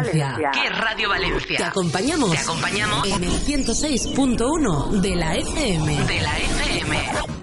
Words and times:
Valencia. 0.00 0.50
¿Qué 0.52 0.70
Radio 0.70 1.08
Valencia? 1.08 1.56
Te 1.58 1.64
acompañamos. 1.64 2.30
Te 2.30 2.38
acompañamos 2.38 3.06
en 3.06 3.24
el 3.24 3.32
106.1 3.32 5.00
de 5.00 5.16
la 5.16 5.34
FM. 5.36 6.04
de 6.04 6.20
la 6.20 6.38
FM. 6.38 7.39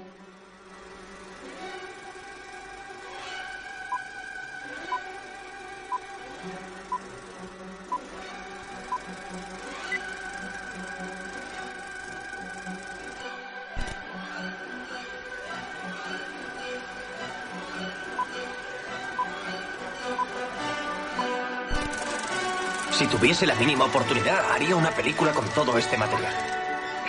Tuviese 23.38 23.54
la 23.54 23.60
mínima 23.60 23.86
oportunidad, 23.86 24.52
haría 24.52 24.76
una 24.76 24.90
película 24.90 25.32
con 25.32 25.46
todo 25.50 25.78
este 25.78 25.96
material. 25.96 26.34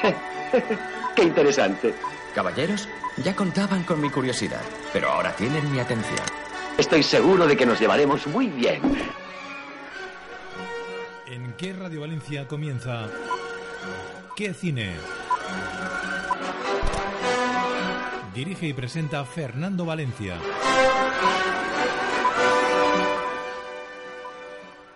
Qué 1.16 1.22
interesante. 1.22 1.94
Caballeros, 2.34 2.86
ya 3.16 3.34
contaban 3.34 3.82
con 3.84 3.98
mi 4.00 4.10
curiosidad, 4.10 4.60
pero 4.92 5.10
ahora 5.10 5.32
tienen 5.32 5.72
mi 5.72 5.80
atención. 5.80 6.20
Estoy 6.76 7.02
seguro 7.02 7.46
de 7.46 7.56
que 7.56 7.64
nos 7.64 7.80
llevaremos 7.80 8.26
muy 8.26 8.48
bien. 8.48 8.82
¿En 11.26 11.54
qué 11.54 11.72
Radio 11.72 12.02
Valencia 12.02 12.46
comienza? 12.46 13.08
¿Qué 14.36 14.52
cine? 14.52 14.96
Dirige 18.34 18.66
y 18.66 18.72
presenta 18.74 19.24
Fernando 19.24 19.86
Valencia. 19.86 20.36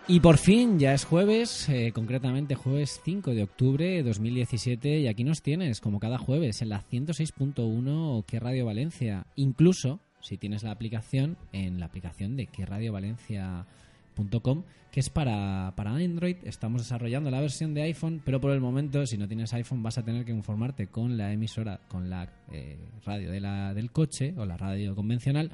Y 0.09 0.19
por 0.19 0.37
fin, 0.37 0.81
ya 0.81 0.95
es 0.95 1.05
jueves, 1.05 1.69
eh, 1.69 1.93
concretamente 1.95 2.57
jueves 2.57 3.01
5 3.05 3.35
de 3.35 3.45
octubre 3.45 3.87
de 3.87 4.03
2017, 4.03 4.99
y 4.99 5.07
aquí 5.07 5.23
nos 5.23 5.43
tienes, 5.43 5.81
como 5.81 6.01
cada 6.01 6.19
jueves, 6.19 6.61
en 6.61 6.71
la 6.71 6.83
106.1 6.83 8.25
que 8.27 8.41
Radio 8.41 8.67
Valencia. 8.67 9.27
Incluso, 9.37 10.01
si 10.21 10.39
tienes 10.39 10.65
la 10.65 10.73
aplicación, 10.73 11.37
en 11.53 11.79
la 11.79 11.87
aplicación 11.87 12.37
de 12.37 12.49
que 12.49 12.67
radiovalencia.com, 12.67 14.65
que 14.91 14.99
es 14.99 15.09
para, 15.09 15.73
para 15.77 15.95
Android. 15.95 16.37
Estamos 16.43 16.83
desarrollando 16.83 17.31
la 17.31 17.41
versión 17.41 17.73
de 17.73 17.83
iPhone, 17.83 18.21
pero 18.25 18.41
por 18.41 18.51
el 18.51 18.61
momento, 18.61 19.07
si 19.07 19.17
no 19.17 19.29
tienes 19.29 19.55
iPhone, 19.55 19.85
vas 19.85 19.99
a 19.99 20.05
tener 20.05 20.25
que 20.25 20.33
informarte 20.33 20.89
con 20.89 21.17
la 21.17 21.33
emisora, 21.33 21.79
con 21.89 22.11
la 22.11 22.29
eh, 22.51 22.77
radio 23.07 23.31
de 23.31 23.41
la, 23.41 23.73
del 23.73 23.93
coche 23.93 24.35
o 24.37 24.47
la 24.47 24.57
radio 24.57 24.97
convencional, 24.97 25.53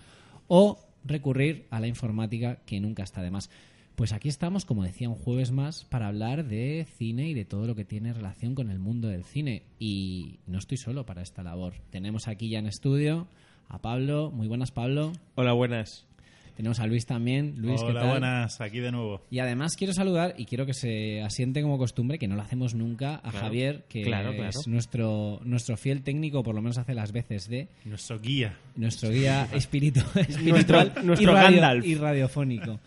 o 0.48 0.78
recurrir 1.04 1.66
a 1.70 1.80
la 1.80 1.86
informática, 1.86 2.56
que 2.64 2.80
nunca 2.80 3.02
está 3.02 3.20
de 3.20 3.30
más. 3.30 3.50
Pues 3.98 4.12
aquí 4.12 4.28
estamos, 4.28 4.64
como 4.64 4.84
decía, 4.84 5.08
un 5.08 5.16
jueves 5.16 5.50
más 5.50 5.84
para 5.86 6.06
hablar 6.06 6.44
de 6.44 6.86
cine 6.98 7.28
y 7.28 7.34
de 7.34 7.44
todo 7.44 7.66
lo 7.66 7.74
que 7.74 7.84
tiene 7.84 8.12
relación 8.12 8.54
con 8.54 8.70
el 8.70 8.78
mundo 8.78 9.08
del 9.08 9.24
cine. 9.24 9.64
Y 9.80 10.38
no 10.46 10.58
estoy 10.58 10.76
solo 10.78 11.04
para 11.04 11.20
esta 11.20 11.42
labor. 11.42 11.74
Tenemos 11.90 12.28
aquí 12.28 12.48
ya 12.48 12.60
en 12.60 12.68
estudio 12.68 13.26
a 13.68 13.78
Pablo. 13.80 14.30
Muy 14.30 14.46
buenas, 14.46 14.70
Pablo. 14.70 15.12
Hola, 15.34 15.52
buenas. 15.52 16.04
Tenemos 16.56 16.78
a 16.78 16.86
Luis 16.86 17.06
también. 17.06 17.54
Luis, 17.58 17.80
¿qué 17.80 17.88
Hola, 17.88 18.00
tal? 18.02 18.10
buenas, 18.10 18.60
aquí 18.60 18.78
de 18.78 18.92
nuevo. 18.92 19.20
Y 19.32 19.40
además 19.40 19.74
quiero 19.76 19.92
saludar 19.92 20.32
y 20.38 20.44
quiero 20.44 20.64
que 20.64 20.74
se 20.74 21.20
asiente 21.22 21.60
como 21.60 21.76
costumbre, 21.76 22.20
que 22.20 22.28
no 22.28 22.36
lo 22.36 22.42
hacemos 22.42 22.74
nunca, 22.74 23.16
a 23.16 23.30
Claro. 23.30 23.38
Javier, 23.40 23.84
que 23.88 24.02
Claro, 24.02 24.32
claro. 24.32 24.48
es 24.50 24.68
nuestro, 24.68 25.40
nuestro 25.44 25.76
fiel 25.76 26.02
técnico, 26.02 26.44
por 26.44 26.54
lo 26.54 26.62
menos 26.62 26.78
hace 26.78 26.94
las 26.94 27.10
veces 27.10 27.48
de 27.48 27.66
Nuestro 27.84 28.20
guía. 28.20 28.56
nuestro 28.76 29.10
guía 29.10 29.48
espiritu- 29.52 30.04
espiritual 30.28 30.92
Nuestro- 30.94 31.02
nuestro 31.02 31.32
y, 31.32 31.34
radio- 31.34 31.60
Gandalf. 31.60 31.84
y 31.84 31.94
radiofónico. 31.96 32.78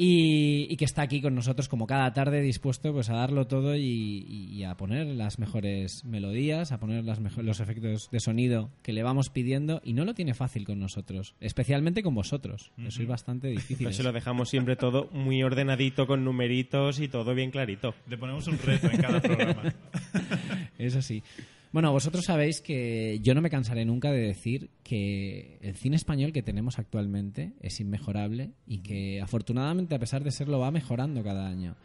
Y, 0.00 0.68
y 0.70 0.76
que 0.76 0.84
está 0.84 1.02
aquí 1.02 1.20
con 1.20 1.34
nosotros 1.34 1.68
como 1.68 1.88
cada 1.88 2.12
tarde 2.12 2.40
dispuesto 2.40 2.92
pues 2.92 3.10
a 3.10 3.14
darlo 3.14 3.48
todo 3.48 3.74
y, 3.76 4.62
a 4.62 4.76
poner 4.76 5.08
las 5.08 5.40
mejores 5.40 6.04
melodías, 6.04 6.70
a 6.70 6.78
poner 6.78 7.04
las 7.04 7.18
mejo- 7.20 7.42
los 7.42 7.58
efectos 7.58 8.08
de 8.12 8.20
sonido 8.20 8.70
que 8.82 8.92
le 8.92 9.02
vamos 9.02 9.28
pidiendo 9.28 9.80
y 9.82 9.94
no 9.94 10.04
lo 10.04 10.14
tiene 10.14 10.34
fácil 10.34 10.64
con 10.64 10.78
nosotros, 10.78 11.34
especialmente 11.40 12.04
con 12.04 12.14
vosotros, 12.14 12.70
que 12.76 12.92
sois 12.92 13.08
bastante 13.08 13.48
difíciles. 13.48 13.82
Pues 13.88 13.96
se 13.96 14.04
lo 14.04 14.12
dejamos 14.12 14.48
siempre 14.50 14.76
todo 14.76 15.08
muy 15.12 15.42
ordenadito, 15.42 16.06
con 16.06 16.22
numeritos 16.24 17.00
y 17.00 17.08
todo 17.08 17.34
bien 17.34 17.50
clarito. 17.50 17.92
Le 18.08 18.16
ponemos 18.16 18.46
un 18.46 18.58
reto 18.58 18.88
en 18.90 18.96
cada 19.02 19.20
programa. 19.20 19.74
Eso 20.78 21.02
sí. 21.02 21.24
Bueno, 21.70 21.92
vosotros 21.92 22.24
sabéis 22.24 22.62
que 22.62 23.20
yo 23.22 23.34
no 23.34 23.42
me 23.42 23.50
cansaré 23.50 23.84
nunca 23.84 24.10
de 24.10 24.20
decir 24.20 24.70
que 24.82 25.58
el 25.60 25.76
cine 25.76 25.96
español 25.96 26.32
que 26.32 26.42
tenemos 26.42 26.78
actualmente 26.78 27.52
es 27.60 27.78
inmejorable 27.80 28.52
y 28.66 28.78
que 28.78 29.20
afortunadamente 29.20 29.94
a 29.94 29.98
pesar 29.98 30.24
de 30.24 30.30
serlo 30.30 30.58
va 30.60 30.70
mejorando 30.70 31.22
cada 31.22 31.46
año. 31.46 31.76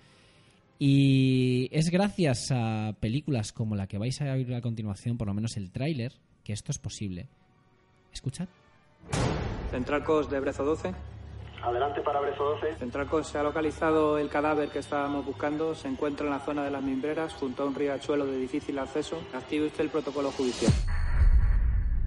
Y 0.79 1.67
es 1.71 1.89
gracias 1.89 2.47
a 2.51 2.95
películas 2.99 3.51
como 3.51 3.75
la 3.75 3.87
que 3.87 3.97
vais 3.97 4.21
a 4.21 4.31
oír 4.33 4.53
a 4.53 4.61
continuación, 4.61 5.17
por 5.17 5.27
lo 5.27 5.33
menos 5.33 5.57
el 5.57 5.71
tráiler, 5.71 6.13
que 6.43 6.53
esto 6.53 6.71
es 6.71 6.79
posible. 6.79 7.27
Escuchad. 8.13 8.47
Centralcos 9.69 10.29
de 10.29 10.39
Brezo 10.39 10.63
12. 10.63 10.93
Adelante 11.63 12.01
para 12.01 12.19
Brezo 12.19 12.43
12. 12.43 12.75
Centralcos 12.75 13.27
se 13.27 13.37
ha 13.37 13.43
localizado 13.43 14.17
el 14.17 14.27
cadáver 14.27 14.67
que 14.69 14.79
estábamos 14.79 15.25
buscando. 15.25 15.73
Se 15.73 15.87
encuentra 15.87 16.25
en 16.25 16.33
la 16.33 16.39
zona 16.39 16.61
de 16.65 16.71
las 16.71 16.83
mimbreras, 16.83 17.33
junto 17.33 17.63
a 17.63 17.65
un 17.65 17.73
riachuelo 17.73 18.25
de 18.25 18.35
difícil 18.35 18.77
acceso. 18.79 19.21
Active 19.33 19.67
usted 19.67 19.85
el 19.85 19.89
protocolo 19.89 20.29
judicial. 20.31 20.73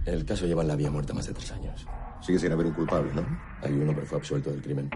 El 0.05 0.27
caso 0.27 0.45
lleva 0.45 0.61
en 0.61 0.69
la 0.69 0.77
vía 0.77 0.91
muerta 0.91 1.15
más 1.15 1.27
de 1.27 1.33
tres 1.33 1.51
años. 1.53 1.87
Sigue 2.21 2.39
sin 2.39 2.53
haber 2.53 2.67
un 2.67 2.75
culpable, 2.75 3.11
¿no? 3.15 3.25
Hay 3.63 3.73
uno, 3.73 3.93
pero 3.95 4.07
fue 4.07 4.19
absuelto 4.19 4.51
del 4.51 4.61
crimen. 4.61 4.91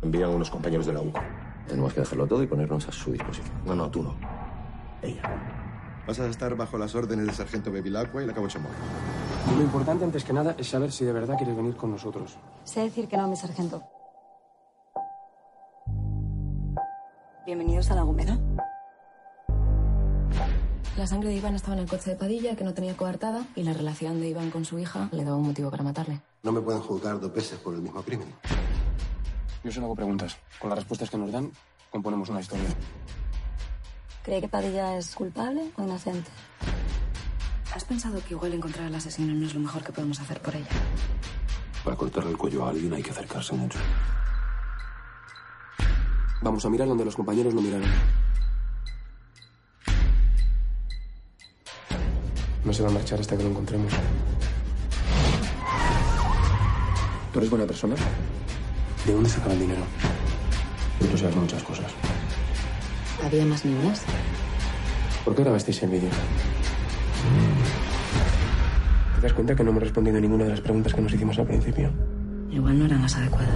Envían 0.00 0.30
unos 0.30 0.50
compañeros 0.50 0.86
de 0.86 0.94
la 0.94 1.02
U. 1.02 1.12
Tenemos 1.68 1.92
que 1.92 2.00
dejarlo 2.00 2.26
todo 2.26 2.42
y 2.42 2.46
ponernos 2.46 2.88
a 2.88 2.92
su 2.92 3.12
disposición. 3.12 3.60
No, 3.66 3.74
no, 3.74 3.90
tú 3.90 4.02
no. 4.02 4.16
Ella. 5.02 5.22
Vas 6.06 6.18
a 6.18 6.26
estar 6.28 6.56
bajo 6.56 6.78
las 6.78 6.94
órdenes 6.94 7.26
del 7.26 7.34
sargento 7.34 7.70
Bevilacqua 7.70 8.22
y 8.22 8.26
la 8.26 8.32
cabo 8.32 8.48
Chamorro. 8.48 8.74
Lo 9.54 9.62
importante, 9.62 10.04
antes 10.04 10.24
que 10.24 10.32
nada, 10.32 10.54
es 10.58 10.68
saber 10.68 10.92
si 10.92 11.04
de 11.04 11.12
verdad 11.12 11.36
quieres 11.36 11.56
venir 11.56 11.76
con 11.76 11.90
nosotros. 11.90 12.36
Sé 12.64 12.80
decir 12.80 13.08
que 13.08 13.16
no, 13.16 13.28
mi 13.28 13.36
sargento. 13.36 13.82
Bienvenidos 17.46 17.90
a 17.90 17.94
la 17.94 18.02
Gómeda. 18.02 18.38
La 20.98 21.06
sangre 21.06 21.28
de 21.28 21.36
Iván 21.36 21.54
estaba 21.54 21.74
en 21.74 21.82
el 21.82 21.88
coche 21.88 22.10
de 22.10 22.16
Padilla, 22.16 22.56
que 22.56 22.64
no 22.64 22.74
tenía 22.74 22.96
coartada, 22.96 23.46
y 23.54 23.62
la 23.62 23.72
relación 23.72 24.20
de 24.20 24.28
Iván 24.28 24.50
con 24.50 24.64
su 24.64 24.78
hija 24.78 25.08
le 25.12 25.24
daba 25.24 25.36
un 25.36 25.46
motivo 25.46 25.70
para 25.70 25.84
matarle. 25.84 26.20
No 26.42 26.52
me 26.52 26.60
pueden 26.60 26.80
juzgar 26.80 27.20
dos 27.20 27.32
veces 27.32 27.58
por 27.58 27.74
el 27.74 27.82
mismo 27.82 28.02
crimen. 28.02 28.28
Yo 29.62 29.70
solo 29.70 29.86
hago 29.86 29.94
preguntas. 29.94 30.36
Con 30.58 30.70
las 30.70 30.78
respuestas 30.78 31.08
que 31.08 31.18
nos 31.18 31.30
dan, 31.30 31.52
componemos 31.90 32.28
una 32.28 32.40
historia. 32.40 32.68
¿Cree 34.22 34.40
que 34.40 34.48
Padilla 34.48 34.96
es 34.96 35.14
culpable 35.14 35.70
o 35.76 35.82
inocente? 35.82 36.30
¿Has 37.76 37.84
pensado 37.84 38.18
que 38.26 38.32
igual 38.32 38.54
encontrar 38.54 38.86
al 38.86 38.94
asesino 38.94 39.34
no 39.34 39.44
es 39.44 39.52
lo 39.52 39.60
mejor 39.60 39.84
que 39.84 39.92
podemos 39.92 40.18
hacer 40.18 40.40
por 40.40 40.56
ella? 40.56 40.66
Para 41.84 41.94
cortarle 41.94 42.30
el 42.30 42.38
cuello 42.38 42.64
a 42.64 42.70
alguien 42.70 42.94
hay 42.94 43.02
que 43.02 43.10
acercarse 43.10 43.52
mucho. 43.54 43.78
Vamos 46.40 46.64
a 46.64 46.70
mirar 46.70 46.88
donde 46.88 47.04
los 47.04 47.14
compañeros 47.14 47.52
no 47.52 47.60
miraron. 47.60 47.90
No 52.64 52.72
se 52.72 52.82
va 52.82 52.88
a 52.88 52.92
marchar 52.92 53.20
hasta 53.20 53.36
que 53.36 53.42
lo 53.42 53.50
encontremos. 53.50 53.92
¿Tú 57.30 57.38
eres 57.40 57.50
buena 57.50 57.66
persona? 57.66 57.94
¿De 59.04 59.12
dónde 59.12 59.28
sacaba 59.28 59.52
el 59.52 59.60
dinero? 59.60 59.82
Tú 61.10 61.18
sabes 61.18 61.36
muchas 61.36 61.62
cosas. 61.62 61.92
¿Había 63.22 63.44
más 63.44 63.66
niñas? 63.66 64.00
¿Por 65.26 65.36
qué 65.36 65.42
grabasteis 65.42 65.82
el 65.82 65.90
vídeo? 65.90 66.08
¿Te 69.26 69.30
das 69.30 69.34
cuenta 69.34 69.56
que 69.56 69.64
no 69.64 69.70
hemos 69.70 69.82
respondido 69.82 70.20
ninguna 70.20 70.44
de 70.44 70.50
las 70.50 70.60
preguntas 70.60 70.94
que 70.94 71.00
nos 71.00 71.12
hicimos 71.12 71.36
al 71.36 71.48
principio? 71.48 71.90
Igual 72.48 72.78
no 72.78 72.84
eran 72.84 73.02
las 73.02 73.16
adecuadas. 73.16 73.50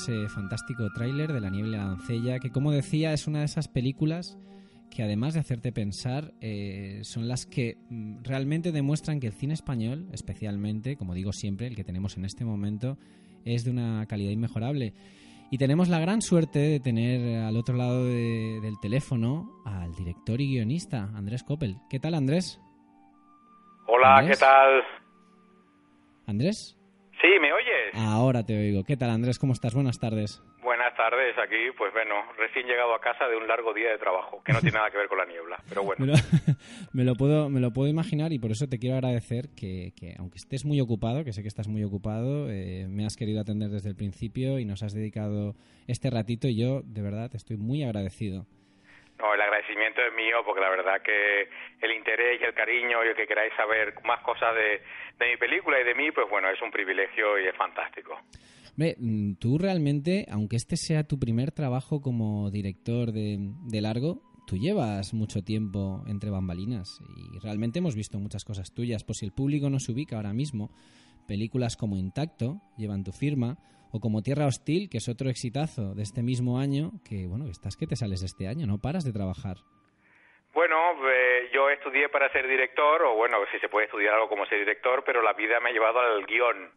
Ese 0.00 0.28
fantástico 0.28 0.88
tráiler 0.94 1.32
de 1.32 1.40
La 1.40 1.50
niebla 1.50 1.76
y 1.76 1.80
la 1.80 1.86
doncella, 1.86 2.38
que 2.38 2.50
como 2.50 2.70
decía 2.70 3.12
es 3.12 3.26
una 3.26 3.40
de 3.40 3.44
esas 3.46 3.68
películas 3.68 4.38
que 4.90 5.02
además 5.02 5.34
de 5.34 5.40
hacerte 5.40 5.70
pensar, 5.70 6.32
eh, 6.40 7.00
son 7.02 7.28
las 7.28 7.44
que 7.46 7.76
mm, 7.90 8.22
realmente 8.22 8.72
demuestran 8.72 9.20
que 9.20 9.26
el 9.26 9.32
cine 9.34 9.52
español, 9.54 10.08
especialmente, 10.12 10.96
como 10.96 11.12
digo 11.14 11.32
siempre, 11.32 11.66
el 11.66 11.76
que 11.76 11.84
tenemos 11.84 12.16
en 12.16 12.24
este 12.24 12.44
momento, 12.44 12.96
es 13.44 13.64
de 13.64 13.70
una 13.70 14.06
calidad 14.06 14.30
inmejorable. 14.30 14.94
Y 15.50 15.58
tenemos 15.58 15.88
la 15.88 15.98
gran 15.98 16.22
suerte 16.22 16.58
de 16.58 16.80
tener 16.80 17.38
al 17.42 17.56
otro 17.56 17.76
lado 17.76 18.04
de- 18.06 18.60
del 18.62 18.78
teléfono 18.80 19.50
al 19.66 19.94
director 19.94 20.40
y 20.40 20.48
guionista, 20.48 21.10
Andrés 21.14 21.42
Coppel. 21.42 21.76
¿Qué 21.90 21.98
tal, 22.00 22.14
Andrés? 22.14 22.58
Hola, 23.86 24.18
Andrés. 24.18 24.38
¿qué 24.38 24.44
tal? 24.44 24.82
¿Andrés? 26.26 26.77
Sí, 27.20 27.28
¿me 27.40 27.52
oyes? 27.52 27.94
Ahora 27.94 28.44
te 28.44 28.56
oigo. 28.56 28.84
¿Qué 28.84 28.96
tal, 28.96 29.10
Andrés? 29.10 29.38
¿Cómo 29.38 29.52
estás? 29.52 29.74
Buenas 29.74 29.98
tardes. 29.98 30.40
Buenas 30.62 30.94
tardes, 30.96 31.36
aquí, 31.38 31.72
pues 31.76 31.92
bueno, 31.92 32.14
recién 32.36 32.66
llegado 32.66 32.94
a 32.94 33.00
casa 33.00 33.26
de 33.26 33.36
un 33.36 33.48
largo 33.48 33.72
día 33.72 33.90
de 33.90 33.98
trabajo, 33.98 34.42
que 34.44 34.52
no 34.52 34.60
tiene 34.60 34.76
nada 34.76 34.90
que 34.90 34.98
ver 34.98 35.08
con 35.08 35.18
la 35.18 35.24
niebla, 35.24 35.56
pero 35.68 35.82
bueno. 35.82 36.04
Me 36.06 36.12
lo, 36.12 36.18
me 36.92 37.04
lo 37.04 37.14
puedo, 37.14 37.48
me 37.48 37.60
lo 37.60 37.72
puedo 37.72 37.88
imaginar 37.88 38.32
y 38.32 38.38
por 38.38 38.50
eso 38.50 38.68
te 38.68 38.78
quiero 38.78 38.96
agradecer 38.96 39.48
que, 39.56 39.92
que 39.98 40.14
aunque 40.18 40.38
estés 40.38 40.64
muy 40.64 40.80
ocupado, 40.80 41.24
que 41.24 41.32
sé 41.32 41.42
que 41.42 41.48
estás 41.48 41.68
muy 41.68 41.82
ocupado, 41.84 42.50
eh, 42.50 42.86
me 42.88 43.06
has 43.06 43.16
querido 43.16 43.40
atender 43.40 43.70
desde 43.70 43.88
el 43.88 43.96
principio 43.96 44.58
y 44.58 44.64
nos 44.64 44.82
has 44.82 44.92
dedicado 44.92 45.54
este 45.86 46.10
ratito 46.10 46.48
y 46.48 46.56
yo, 46.56 46.82
de 46.84 47.02
verdad, 47.02 47.30
estoy 47.34 47.56
muy 47.56 47.82
agradecido. 47.82 48.46
No, 49.18 49.34
el 49.34 49.40
agradecimiento 49.40 50.00
es 50.00 50.14
mío, 50.14 50.42
porque 50.44 50.60
la 50.60 50.70
verdad 50.70 51.02
que 51.02 51.48
el 51.80 51.92
interés 51.92 52.40
y 52.40 52.44
el 52.44 52.54
cariño 52.54 53.04
y 53.04 53.08
el 53.08 53.16
que 53.16 53.26
queráis 53.26 53.52
saber 53.56 53.94
más 54.04 54.20
cosas 54.20 54.54
de, 54.54 54.80
de 55.18 55.30
mi 55.30 55.36
película 55.36 55.80
y 55.80 55.84
de 55.84 55.94
mí, 55.94 56.10
pues 56.12 56.28
bueno, 56.30 56.48
es 56.48 56.62
un 56.62 56.70
privilegio 56.70 57.38
y 57.38 57.46
es 57.46 57.56
fantástico. 57.56 58.16
Hombre, 58.70 58.94
mm, 58.96 59.34
tú 59.40 59.58
realmente, 59.58 60.26
aunque 60.30 60.54
este 60.54 60.76
sea 60.76 61.02
tu 61.02 61.18
primer 61.18 61.50
trabajo 61.50 62.00
como 62.00 62.48
director 62.52 63.10
de, 63.10 63.38
de 63.40 63.80
largo, 63.80 64.22
tú 64.46 64.56
llevas 64.56 65.12
mucho 65.14 65.42
tiempo 65.42 66.04
entre 66.06 66.30
bambalinas 66.30 67.00
y 67.16 67.38
realmente 67.40 67.80
hemos 67.80 67.96
visto 67.96 68.20
muchas 68.20 68.44
cosas 68.44 68.72
tuyas. 68.72 69.02
Pues 69.02 69.18
si 69.18 69.26
el 69.26 69.32
público 69.32 69.68
no 69.68 69.80
se 69.80 69.90
ubica 69.90 70.14
ahora 70.14 70.32
mismo, 70.32 70.70
películas 71.26 71.76
como 71.76 71.96
Intacto 71.96 72.60
llevan 72.76 73.02
tu 73.02 73.12
firma 73.12 73.58
o 73.92 74.00
como 74.00 74.22
Tierra 74.22 74.46
Hostil, 74.46 74.88
que 74.90 74.98
es 74.98 75.08
otro 75.08 75.28
exitazo 75.30 75.94
de 75.94 76.02
este 76.02 76.22
mismo 76.22 76.58
año, 76.58 76.90
que 77.08 77.26
bueno, 77.26 77.46
estás 77.50 77.76
que 77.76 77.86
te 77.86 77.96
sales 77.96 78.22
este 78.22 78.48
año, 78.48 78.66
no 78.66 78.78
paras 78.78 79.04
de 79.04 79.12
trabajar. 79.12 79.56
Bueno, 80.52 80.76
eh, 81.08 81.50
yo 81.52 81.70
estudié 81.70 82.08
para 82.08 82.32
ser 82.32 82.48
director, 82.48 83.02
o 83.02 83.14
bueno, 83.14 83.38
si 83.52 83.58
se 83.58 83.68
puede 83.68 83.86
estudiar 83.86 84.14
algo 84.14 84.28
como 84.28 84.46
ser 84.46 84.58
director, 84.58 85.04
pero 85.04 85.22
la 85.22 85.32
vida 85.32 85.60
me 85.60 85.70
ha 85.70 85.72
llevado 85.72 86.00
al 86.00 86.26
guion. 86.26 86.70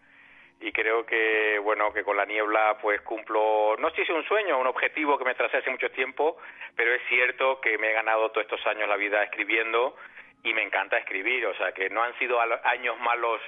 Y 0.60 0.72
creo 0.72 1.04
que, 1.08 1.58
bueno, 1.58 1.92
que 1.92 2.04
con 2.04 2.16
la 2.16 2.26
niebla 2.26 2.78
pues 2.80 3.02
cumplo, 3.02 3.76
no 3.80 3.90
sé 3.90 3.96
si 3.96 4.02
es 4.04 4.10
un 4.10 4.24
sueño, 4.26 4.60
un 4.60 4.68
objetivo 4.68 5.18
que 5.18 5.26
me 5.26 5.34
tracé 5.34 5.58
hace 5.58 5.72
mucho 5.72 5.90
tiempo, 5.90 6.38
pero 6.76 6.94
es 6.94 7.02
cierto 7.10 7.60
que 7.62 7.80
me 7.80 7.90
he 7.90 7.94
ganado 7.94 8.30
todos 8.30 8.46
estos 8.46 8.64
años 8.68 8.88
la 8.88 8.98
vida 8.98 9.24
escribiendo 9.24 9.96
y 10.44 10.54
me 10.54 10.64
encanta 10.64 10.98
escribir, 10.98 11.46
o 11.46 11.56
sea 11.58 11.72
que 11.74 11.90
no 11.90 12.02
han 12.04 12.18
sido 12.18 12.40
años 12.40 12.96
malos 13.04 13.40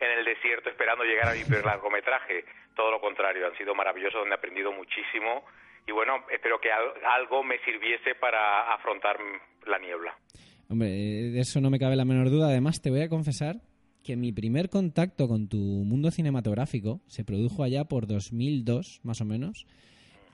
en 0.00 0.10
el 0.18 0.24
desierto 0.24 0.68
esperando 0.70 1.04
llegar 1.04 1.28
a 1.28 1.34
mi 1.34 1.44
primer 1.44 1.64
largometraje, 1.64 2.44
todo 2.76 2.90
lo 2.90 3.00
contrario, 3.00 3.46
han 3.46 3.56
sido 3.56 3.74
maravillosos 3.74 4.20
donde 4.20 4.34
he 4.34 4.38
aprendido 4.38 4.72
muchísimo 4.72 5.44
y 5.86 5.92
bueno, 5.92 6.24
espero 6.30 6.60
que 6.60 6.70
al- 6.70 6.92
algo 7.18 7.42
me 7.42 7.58
sirviese 7.64 8.14
para 8.14 8.72
afrontar 8.74 9.16
la 9.66 9.78
niebla. 9.78 10.14
Hombre, 10.68 10.88
eh, 10.88 11.30
de 11.32 11.40
eso 11.40 11.60
no 11.60 11.70
me 11.70 11.78
cabe 11.78 11.96
la 11.96 12.04
menor 12.04 12.30
duda. 12.30 12.46
Además, 12.48 12.80
te 12.80 12.88
voy 12.90 13.02
a 13.02 13.08
confesar 13.08 13.56
que 14.04 14.16
mi 14.16 14.32
primer 14.32 14.68
contacto 14.70 15.28
con 15.28 15.48
tu 15.48 15.56
mundo 15.58 16.10
cinematográfico 16.10 17.00
se 17.08 17.24
produjo 17.24 17.62
allá 17.62 17.84
por 17.84 18.06
2002, 18.06 19.00
más 19.04 19.20
o 19.20 19.24
menos, 19.24 19.66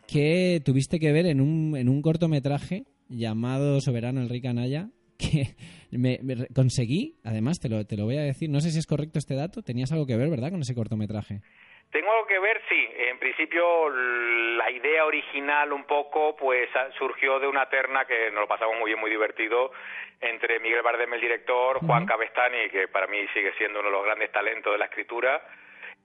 que 0.06 0.61
tuviste 0.65 0.99
que 1.00 1.12
ver 1.12 1.26
en 1.26 1.41
un, 1.41 1.76
en 1.76 1.88
un 1.88 2.03
cortometraje 2.03 2.85
llamado 3.09 3.81
Soberano 3.81 4.26
Rey 4.29 4.41
Canalla, 4.41 4.88
que 5.19 5.55
me, 5.91 6.19
me 6.23 6.47
conseguí, 6.55 7.17
además 7.25 7.61
te 7.61 7.69
lo, 7.69 7.85
te 7.87 7.97
lo 7.97 8.05
voy 8.05 8.17
a 8.17 8.23
decir, 8.23 8.49
no 8.50 8.61
sé 8.61 8.70
si 8.70 8.79
es 8.79 8.87
correcto 8.87 9.19
este 9.19 9.35
dato, 9.35 9.62
tenías 9.62 9.93
algo 9.93 10.06
que 10.06 10.17
ver, 10.17 10.31
¿verdad?, 10.31 10.50
con 10.50 10.61
ese 10.61 10.75
cortometraje. 10.75 11.41
Tengo 11.91 12.12
algo 12.12 12.26
que 12.26 12.38
ver, 12.38 12.61
sí. 12.69 12.87
En 13.09 13.19
principio, 13.19 13.88
la 13.88 14.70
idea 14.70 15.06
original 15.06 15.73
un 15.73 15.85
poco, 15.85 16.37
pues 16.37 16.69
a- 16.76 16.93
surgió 16.99 17.41
de 17.41 17.49
una 17.49 17.67
terna 17.70 18.05
que 18.05 18.31
nos 18.31 18.43
lo 18.43 18.49
pasamos 18.49 18.76
muy 18.79 18.91
bien, 18.91 19.00
muy 19.00 19.11
divertido, 19.11 19.73
entre 20.20 20.61
Miguel 20.61 20.82
Bardem, 20.82 21.15
el 21.15 21.20
director, 21.20 21.79
Juan 21.87 22.05
Cabestani, 22.05 22.69
que 22.70 22.88
para 22.88 23.06
mí 23.06 23.19
sigue 23.32 23.53
siendo 23.56 23.81
uno 23.81 23.88
de 23.88 23.97
los 23.97 24.05
grandes 24.05 24.31
talentos 24.32 24.70
de 24.73 24.79
la 24.79 24.85
escritura, 24.85 25.41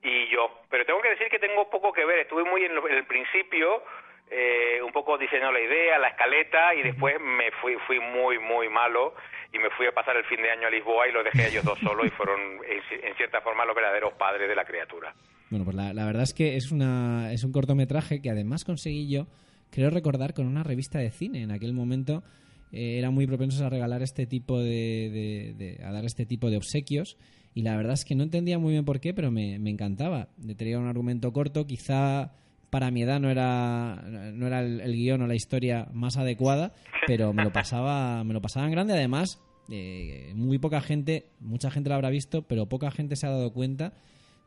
y 0.02 0.28
yo. 0.28 0.62
Pero 0.70 0.86
tengo 0.86 1.02
que 1.02 1.10
decir 1.10 1.28
que 1.28 1.38
tengo 1.38 1.68
poco 1.68 1.92
que 1.92 2.04
ver. 2.06 2.20
Estuve 2.20 2.44
muy 2.44 2.64
en, 2.64 2.74
lo- 2.74 2.88
en 2.88 2.94
el 2.96 3.04
principio, 3.06 3.82
eh, 4.30 4.80
un 4.84 4.92
poco 4.92 5.16
diseñando 5.18 5.52
la 5.52 5.60
idea, 5.60 5.98
la 5.98 6.08
escaleta, 6.08 6.74
y 6.74 6.82
después 6.82 7.14
me 7.20 7.50
fui, 7.60 7.74
fui 7.86 7.98
muy, 8.00 8.38
muy 8.38 8.68
malo 8.68 9.14
y 9.52 9.58
me 9.58 9.70
fui 9.76 9.86
a 9.86 9.92
pasar 9.92 10.16
el 10.16 10.24
fin 10.24 10.42
de 10.42 10.50
año 10.50 10.66
a 10.66 10.70
Lisboa 10.70 11.06
y 11.08 11.12
los 11.12 11.24
dejé 11.24 11.42
a 11.42 11.48
ellos 11.48 11.64
dos 11.64 11.78
solos 11.82 12.06
y 12.06 12.10
fueron, 12.10 12.40
en, 12.40 12.80
ci- 12.88 13.04
en 13.06 13.14
cierta 13.16 13.40
forma, 13.40 13.64
los 13.64 13.76
verdaderos 13.76 14.12
padres 14.14 14.48
de 14.48 14.54
la 14.56 14.64
criatura. 14.64 15.14
Bueno, 15.50 15.64
pues 15.64 15.76
la, 15.76 15.92
la 15.92 16.04
verdad 16.06 16.22
es 16.24 16.34
que 16.34 16.56
es, 16.56 16.72
una, 16.72 17.32
es 17.32 17.44
un 17.44 17.52
cortometraje 17.52 18.20
que 18.20 18.30
además 18.30 18.64
conseguí 18.64 19.08
yo, 19.10 19.26
creo 19.70 19.90
recordar, 19.90 20.34
con 20.34 20.46
una 20.46 20.62
revista 20.64 20.98
de 20.98 21.10
cine. 21.10 21.42
En 21.42 21.52
aquel 21.52 21.72
momento 21.74 22.24
eh, 22.72 22.98
eran 22.98 23.14
muy 23.14 23.26
propensos 23.26 23.60
a 23.60 23.68
regalar 23.68 24.02
este 24.02 24.26
tipo 24.26 24.58
de, 24.58 25.10
de- 25.10 25.54
de- 25.76 25.84
a 25.84 25.92
dar 25.92 26.04
este 26.04 26.26
tipo 26.26 26.50
de 26.50 26.56
obsequios. 26.56 27.16
Y 27.54 27.62
la 27.62 27.76
verdad 27.76 27.92
es 27.92 28.04
que 28.04 28.16
no 28.16 28.24
entendía 28.24 28.58
muy 28.58 28.72
bien 28.72 28.84
por 28.84 28.98
qué, 28.98 29.14
pero 29.14 29.30
me, 29.30 29.60
me 29.60 29.70
encantaba. 29.70 30.26
Tenía 30.58 30.78
un 30.80 30.88
argumento 30.88 31.32
corto, 31.32 31.66
quizá 31.68 32.32
para 32.74 32.90
mi 32.90 33.04
edad 33.04 33.20
no 33.20 33.30
era, 33.30 34.02
no 34.02 34.48
era 34.48 34.58
el, 34.58 34.80
el 34.80 34.92
guion 34.94 35.22
o 35.22 35.28
la 35.28 35.36
historia 35.36 35.86
más 35.92 36.16
adecuada, 36.16 36.72
pero 37.06 37.32
me 37.32 37.44
lo 37.44 37.52
pasaba, 37.52 38.24
me 38.24 38.34
lo 38.34 38.40
pasaba 38.40 38.66
en 38.66 38.72
grande. 38.72 38.94
Además, 38.94 39.40
eh, 39.70 40.32
muy 40.34 40.58
poca 40.58 40.80
gente, 40.80 41.22
mucha 41.38 41.70
gente 41.70 41.88
lo 41.88 41.94
habrá 41.94 42.10
visto, 42.10 42.42
pero 42.42 42.66
poca 42.66 42.90
gente 42.90 43.14
se 43.14 43.28
ha 43.28 43.30
dado 43.30 43.52
cuenta 43.52 43.92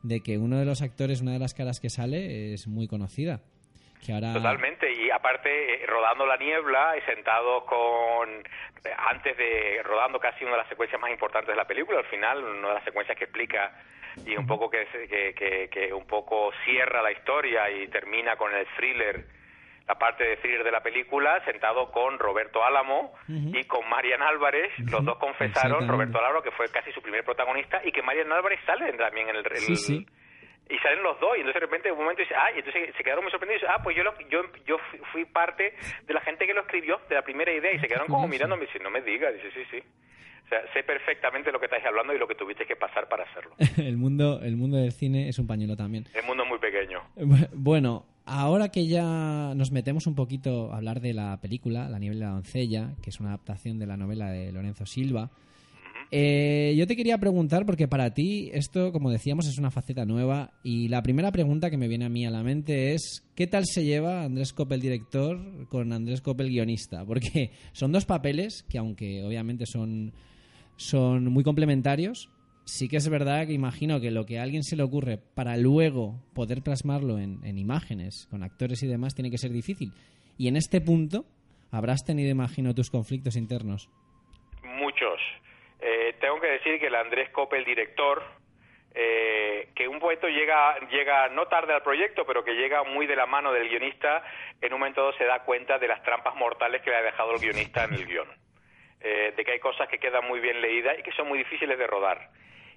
de 0.02 0.20
que 0.20 0.36
uno 0.36 0.58
de 0.58 0.66
los 0.66 0.82
actores, 0.82 1.22
una 1.22 1.32
de 1.32 1.38
las 1.38 1.54
caras 1.54 1.80
que 1.80 1.88
sale, 1.88 2.52
es 2.52 2.68
muy 2.68 2.86
conocida. 2.86 3.40
Que 4.04 4.12
ahora... 4.12 4.34
Totalmente, 4.34 4.92
y 4.92 5.10
aparte 5.10 5.82
eh, 5.82 5.86
rodando 5.86 6.26
la 6.26 6.36
niebla 6.36 6.98
y 6.98 7.10
sentado 7.10 7.64
con 7.64 8.28
antes 9.10 9.38
de 9.38 9.82
rodando 9.84 10.20
casi 10.20 10.44
una 10.44 10.52
de 10.52 10.58
las 10.58 10.68
secuencias 10.68 11.00
más 11.00 11.10
importantes 11.10 11.48
de 11.48 11.56
la 11.56 11.66
película, 11.66 12.00
al 12.00 12.04
final 12.04 12.44
una 12.44 12.68
de 12.68 12.74
las 12.74 12.84
secuencias 12.84 13.16
que 13.16 13.24
explica 13.24 13.72
y 14.26 14.36
un 14.36 14.46
poco 14.46 14.68
que, 14.70 14.86
que, 15.08 15.34
que, 15.34 15.68
que 15.70 15.92
un 15.92 16.06
poco 16.06 16.50
cierra 16.64 17.02
la 17.02 17.12
historia 17.12 17.70
y 17.70 17.88
termina 17.88 18.36
con 18.36 18.54
el 18.54 18.66
thriller, 18.76 19.24
la 19.86 19.94
parte 19.98 20.22
de 20.24 20.36
thriller 20.36 20.64
de 20.64 20.70
la 20.70 20.82
película, 20.82 21.42
sentado 21.44 21.90
con 21.90 22.18
Roberto 22.18 22.62
Álamo 22.64 23.12
y 23.28 23.64
con 23.64 23.88
Marian 23.88 24.20
Álvarez, 24.22 24.70
los 24.90 25.04
dos 25.04 25.18
confesaron. 25.18 25.88
Roberto 25.88 26.18
Álvaro 26.18 26.42
que 26.42 26.50
fue 26.50 26.70
casi 26.70 26.92
su 26.92 27.00
primer 27.00 27.24
protagonista 27.24 27.80
y 27.84 27.92
que 27.92 28.02
Marian 28.02 28.30
Álvarez 28.32 28.60
sale 28.66 28.92
también 28.94 29.28
en 29.30 29.36
el, 29.36 29.46
el- 29.46 29.56
Sí, 29.56 29.76
sí. 29.76 30.06
Y 30.70 30.76
salen 30.78 31.02
los 31.02 31.18
dos 31.20 31.30
y 31.36 31.40
entonces 31.40 31.60
de 31.60 31.66
repente 31.66 31.88
en 31.88 31.94
un 31.94 32.00
momento 32.02 32.22
dice 32.22 32.34
ah 32.34 32.50
y 32.54 32.58
entonces 32.58 32.94
se 32.96 33.02
quedaron 33.04 33.24
muy 33.24 33.30
sorprendidos 33.30 33.64
ah 33.68 33.80
pues 33.82 33.96
yo 33.96 34.02
lo- 34.04 34.18
yo 34.28 34.42
yo 34.66 34.76
fui- 35.12 35.24
parte 35.24 35.74
de 36.06 36.14
la 36.14 36.20
gente 36.20 36.46
que 36.46 36.54
lo 36.54 36.60
escribió 36.62 37.00
de 37.08 37.14
la 37.14 37.22
primera 37.22 37.52
idea 37.52 37.72
y 37.72 37.78
se 37.78 37.86
quedaron 37.88 38.06
como 38.08 38.28
mirándome 38.28 38.64
y 38.64 38.66
dicen 38.66 38.82
no 38.82 38.90
me 38.90 39.00
digas 39.02 39.32
dice 39.34 39.50
sí 39.54 39.62
sí 39.70 39.82
o 40.44 40.48
sea 40.48 40.60
sé 40.72 40.82
perfectamente 40.82 41.52
lo 41.52 41.58
que 41.60 41.66
estáis 41.66 41.84
hablando 41.86 42.14
y 42.14 42.18
lo 42.18 42.26
que 42.28 42.34
tuviste 42.34 42.64
que 42.66 42.74
pasar 42.76 43.08
para 43.08 43.24
hacerlo. 43.24 43.54
El, 43.76 43.96
mundo, 43.98 44.40
el 44.42 44.56
mundo 44.56 44.76
del 44.78 44.92
cine 44.92 45.28
es 45.28 45.38
un 45.38 45.46
pañuelo 45.46 45.76
también. 45.76 46.04
el 46.14 46.24
mundo 46.24 46.42
es 46.44 46.48
muy 46.48 46.58
pequeño. 46.58 47.02
Bu- 47.16 47.48
Bueno, 47.52 48.06
ahora 48.24 48.70
que 48.70 48.86
ya 48.86 49.52
nos 49.54 49.72
metemos 49.72 50.06
un 50.06 50.14
poquito 50.14 50.72
a 50.72 50.78
hablar 50.78 51.00
de 51.00 51.12
la 51.12 51.38
película 51.42 51.88
La 51.90 51.98
niebla 51.98 52.16
y 52.16 52.20
la 52.22 52.28
doncella, 52.30 52.94
que 53.02 53.10
es 53.10 53.20
una 53.20 53.28
adaptación 53.30 53.78
de 53.78 53.86
la 53.86 53.96
novela 53.98 54.30
de 54.30 54.50
Lorenzo 54.52 54.86
Silva, 54.86 55.28
eh, 56.10 56.74
yo 56.76 56.86
te 56.86 56.96
quería 56.96 57.18
preguntar, 57.18 57.66
porque 57.66 57.86
para 57.86 58.14
ti 58.14 58.50
esto, 58.52 58.92
como 58.92 59.10
decíamos, 59.10 59.46
es 59.46 59.58
una 59.58 59.70
faceta 59.70 60.06
nueva, 60.06 60.52
y 60.62 60.88
la 60.88 61.02
primera 61.02 61.32
pregunta 61.32 61.70
que 61.70 61.76
me 61.76 61.88
viene 61.88 62.06
a 62.06 62.08
mí 62.08 62.24
a 62.24 62.30
la 62.30 62.42
mente 62.42 62.94
es, 62.94 63.28
¿qué 63.34 63.46
tal 63.46 63.66
se 63.66 63.84
lleva 63.84 64.22
Andrés 64.22 64.52
Coppel 64.52 64.80
director 64.80 65.68
con 65.68 65.92
Andrés 65.92 66.22
Coppel 66.22 66.48
guionista? 66.48 67.04
Porque 67.04 67.50
son 67.72 67.92
dos 67.92 68.06
papeles 68.06 68.64
que, 68.70 68.78
aunque 68.78 69.22
obviamente 69.22 69.66
son, 69.66 70.14
son 70.76 71.26
muy 71.26 71.44
complementarios, 71.44 72.30
sí 72.64 72.88
que 72.88 72.96
es 72.96 73.08
verdad 73.08 73.46
que 73.46 73.52
imagino 73.52 74.00
que 74.00 74.10
lo 74.10 74.24
que 74.24 74.38
a 74.38 74.42
alguien 74.42 74.62
se 74.62 74.76
le 74.76 74.82
ocurre 74.84 75.18
para 75.18 75.56
luego 75.56 76.22
poder 76.34 76.62
plasmarlo 76.62 77.18
en, 77.18 77.40
en 77.44 77.58
imágenes, 77.58 78.26
con 78.30 78.42
actores 78.42 78.82
y 78.82 78.86
demás, 78.86 79.14
tiene 79.14 79.30
que 79.30 79.38
ser 79.38 79.52
difícil. 79.52 79.92
Y 80.38 80.48
en 80.48 80.56
este 80.56 80.80
punto 80.80 81.26
habrás 81.70 82.04
tenido, 82.04 82.30
imagino, 82.30 82.74
tus 82.74 82.90
conflictos 82.90 83.36
internos. 83.36 83.90
muchos 84.62 85.20
Eh, 85.80 86.12
tengo 86.20 86.40
que 86.40 86.48
decir 86.68 86.80
que 86.80 86.86
el 86.88 86.94
Andrés 86.94 87.30
Coppel 87.30 87.64
director 87.64 88.22
eh, 88.94 89.68
que 89.74 89.86
un 89.88 89.98
poquito 89.98 90.28
llega 90.28 90.78
llega 90.90 91.28
no 91.28 91.46
tarde 91.46 91.72
al 91.72 91.82
proyecto 91.82 92.24
pero 92.26 92.44
que 92.44 92.54
llega 92.54 92.82
muy 92.84 93.06
de 93.06 93.16
la 93.16 93.26
mano 93.26 93.52
del 93.52 93.68
guionista 93.68 94.22
en 94.60 94.72
un 94.72 94.80
momento 94.80 95.02
dado 95.02 95.12
se 95.14 95.24
da 95.24 95.44
cuenta 95.44 95.78
de 95.78 95.88
las 95.88 96.02
trampas 96.02 96.34
mortales 96.34 96.82
que 96.82 96.90
le 96.90 96.96
ha 96.96 97.02
dejado 97.02 97.32
el 97.32 97.40
guionista 97.40 97.84
en 97.84 97.94
el 97.94 98.06
guion 98.06 98.28
eh, 99.00 99.32
de 99.36 99.44
que 99.44 99.52
hay 99.52 99.60
cosas 99.60 99.88
que 99.88 99.98
quedan 99.98 100.26
muy 100.26 100.40
bien 100.40 100.60
leídas 100.60 100.98
y 100.98 101.02
que 101.02 101.12
son 101.12 101.28
muy 101.28 101.38
difíciles 101.38 101.78
de 101.78 101.86
rodar. 101.86 102.30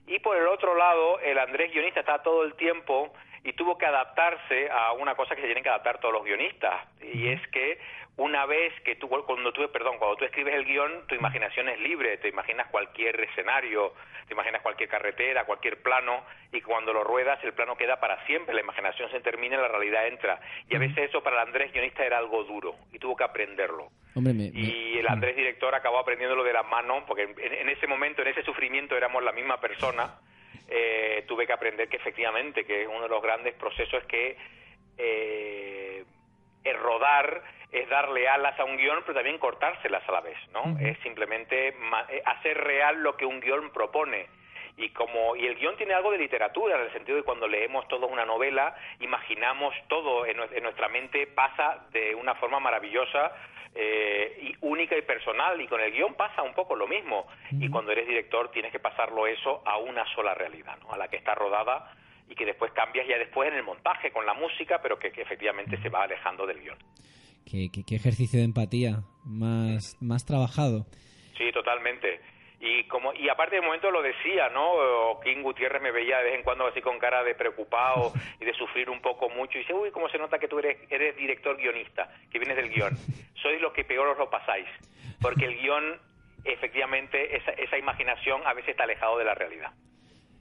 Y 0.05 0.19
por 0.19 0.37
el 0.37 0.47
otro 0.47 0.75
lado, 0.75 1.19
el 1.19 1.39
Andrés 1.39 1.71
guionista 1.71 2.01
está 2.01 2.21
todo 2.21 2.43
el 2.43 2.53
tiempo 2.53 3.11
y 3.43 3.53
tuvo 3.53 3.77
que 3.77 3.85
adaptarse 3.85 4.69
a 4.69 4.93
una 4.93 5.15
cosa 5.15 5.35
que 5.35 5.41
se 5.41 5.47
tienen 5.47 5.63
que 5.63 5.69
adaptar 5.69 5.99
todos 5.99 6.13
los 6.13 6.23
guionistas 6.23 6.85
y 7.01 7.27
es 7.27 7.45
que 7.47 7.79
una 8.17 8.45
vez 8.45 8.73
que 8.81 8.95
tú 8.95 9.09
cuando 9.09 9.51
tú 9.51 9.69
perdón 9.71 9.97
cuando 9.97 10.17
tú 10.17 10.25
escribes 10.25 10.53
el 10.53 10.65
guion 10.65 11.07
tu 11.07 11.15
imaginación 11.15 11.69
es 11.69 11.79
libre 11.79 12.17
te 12.17 12.27
imaginas 12.27 12.67
cualquier 12.67 13.19
escenario 13.21 13.93
te 14.27 14.33
imaginas 14.33 14.61
cualquier 14.61 14.89
carretera 14.89 15.45
cualquier 15.45 15.81
plano 15.81 16.23
y 16.51 16.61
cuando 16.61 16.93
lo 16.93 17.03
ruedas 17.03 17.43
el 17.43 17.53
plano 17.53 17.75
queda 17.77 17.99
para 17.99 18.23
siempre 18.25 18.53
la 18.53 18.61
imaginación 18.61 19.09
se 19.11 19.21
termina 19.21 19.55
y 19.55 19.59
la 19.59 19.67
realidad 19.67 20.07
entra. 20.07 20.39
Y 20.69 20.75
a 20.75 20.79
veces 20.79 21.09
eso 21.09 21.23
para 21.23 21.41
el 21.41 21.47
Andrés 21.47 21.71
guionista 21.71 22.05
era 22.05 22.17
algo 22.17 22.43
duro 22.43 22.75
y 22.91 22.99
tuvo 22.99 23.15
que 23.15 23.23
aprenderlo. 23.23 23.89
Y 24.59 24.97
el 24.97 25.07
Andrés 25.07 25.35
director 25.35 25.73
acabó 25.73 25.99
aprendiéndolo 25.99 26.43
de 26.43 26.53
la 26.53 26.63
mano 26.63 27.05
porque 27.07 27.23
en, 27.23 27.35
en 27.39 27.69
ese 27.69 27.87
momento 27.87 28.21
en 28.21 28.29
ese 28.29 28.43
sufrimiento 28.43 28.97
éramos 28.97 29.23
la 29.23 29.31
misma 29.31 29.59
persona 29.59 30.13
eh, 30.73 31.25
tuve 31.27 31.45
que 31.45 31.51
aprender 31.51 31.89
que 31.89 31.97
efectivamente 31.97 32.63
que 32.65 32.87
uno 32.87 33.01
de 33.01 33.09
los 33.09 33.21
grandes 33.21 33.53
procesos 33.55 34.01
es 34.01 34.07
que 34.07 34.37
eh, 34.97 36.05
el 36.63 36.77
rodar 36.77 37.43
es 37.71 37.89
darle 37.89 38.27
alas 38.29 38.57
a 38.57 38.63
un 38.63 38.77
guion, 38.77 39.01
pero 39.01 39.15
también 39.15 39.37
cortárselas 39.37 40.07
a 40.07 40.11
la 40.13 40.21
vez, 40.21 40.37
¿no? 40.53 40.77
Es 40.79 40.97
simplemente 40.99 41.69
eh, 41.69 42.21
hacer 42.25 42.57
real 42.57 43.03
lo 43.03 43.17
que 43.17 43.25
un 43.25 43.41
guion 43.41 43.71
propone. 43.71 44.27
Y 44.77 44.89
como 44.89 45.35
y 45.35 45.45
el 45.45 45.55
guion 45.55 45.77
tiene 45.77 45.93
algo 45.93 46.11
de 46.11 46.17
literatura, 46.17 46.75
en 46.75 46.85
el 46.85 46.93
sentido 46.93 47.17
de 47.17 47.23
cuando 47.23 47.47
leemos 47.47 47.87
toda 47.87 48.07
una 48.07 48.25
novela, 48.25 48.75
imaginamos 48.99 49.73
todo 49.87 50.25
en, 50.25 50.37
en 50.39 50.63
nuestra 50.63 50.87
mente, 50.87 51.27
pasa 51.27 51.85
de 51.91 52.15
una 52.15 52.35
forma 52.35 52.59
maravillosa 52.59 53.31
eh, 53.73 54.37
y 54.41 54.65
única 54.65 54.97
y 54.97 55.01
personal 55.01 55.61
y 55.61 55.67
con 55.67 55.79
el 55.79 55.93
guion 55.93 56.15
pasa 56.15 56.41
un 56.41 56.53
poco 56.53 56.75
lo 56.75 56.87
mismo. 56.87 57.27
Y 57.51 57.69
cuando 57.69 57.93
eres 57.93 58.05
director 58.05 58.51
tienes 58.51 58.71
que 58.71 58.79
pasarlo 58.79 59.27
eso 59.27 59.61
a 59.65 59.77
una 59.77 60.05
sola 60.13 60.33
realidad 60.33 60.77
¿no? 60.81 60.91
a 60.91 60.97
la 60.97 61.07
que 61.07 61.15
está 61.15 61.35
rodada 61.35 61.93
y 62.27 62.35
que 62.35 62.45
después 62.45 62.73
cambias 62.73 63.07
ya 63.07 63.17
después 63.17 63.49
en 63.49 63.55
el 63.57 63.63
montaje 63.63 64.11
con 64.11 64.25
la 64.25 64.33
música 64.33 64.81
pero 64.81 64.99
que, 64.99 65.11
que 65.11 65.21
efectivamente 65.21 65.81
se 65.81 65.87
va 65.87 66.03
alejando 66.03 66.45
del 66.45 66.59
guion. 66.59 66.77
Qué, 67.45 67.69
qué, 67.73 67.83
qué 67.87 67.95
ejercicio 67.95 68.39
de 68.39 68.45
empatía 68.45 69.03
más, 69.23 69.97
más 70.01 70.25
trabajado. 70.25 70.85
Sí 71.37 71.49
totalmente 71.53 72.19
y 72.61 72.83
como 72.83 73.11
y 73.13 73.27
aparte 73.27 73.55
de 73.55 73.61
momento 73.61 73.89
lo 73.89 74.01
decía 74.01 74.49
no 74.49 75.19
King 75.23 75.41
Gutiérrez 75.41 75.81
me 75.81 75.91
veía 75.91 76.19
de 76.19 76.25
vez 76.25 76.35
en 76.35 76.43
cuando 76.43 76.67
así 76.67 76.79
con 76.79 76.99
cara 76.99 77.23
de 77.23 77.33
preocupado 77.33 78.13
y 78.39 78.45
de 78.45 78.53
sufrir 78.53 78.89
un 78.89 79.01
poco 79.01 79.29
mucho. 79.29 79.57
Y 79.57 79.61
dice 79.61 79.73
uy 79.73 79.91
cómo 79.91 80.07
se 80.09 80.19
nota 80.19 80.37
que 80.37 80.47
tú 80.47 80.59
eres 80.59 80.77
eres 80.89 81.17
director 81.17 81.57
guionista 81.57 82.09
que 82.31 82.39
vienes 82.39 82.57
del 82.57 82.69
guion. 82.69 82.95
Sois 83.41 83.59
los 83.59 83.73
que 83.73 83.83
peor 83.83 84.07
os 84.09 84.17
lo 84.17 84.29
pasáis 84.29 84.67
porque 85.19 85.45
el 85.45 85.57
guion 85.57 85.99
efectivamente 86.45 87.35
esa, 87.35 87.51
esa 87.51 87.77
imaginación 87.77 88.41
a 88.45 88.53
veces 88.53 88.69
está 88.71 88.83
alejado 88.83 89.17
de 89.17 89.25
la 89.25 89.33
realidad 89.33 89.71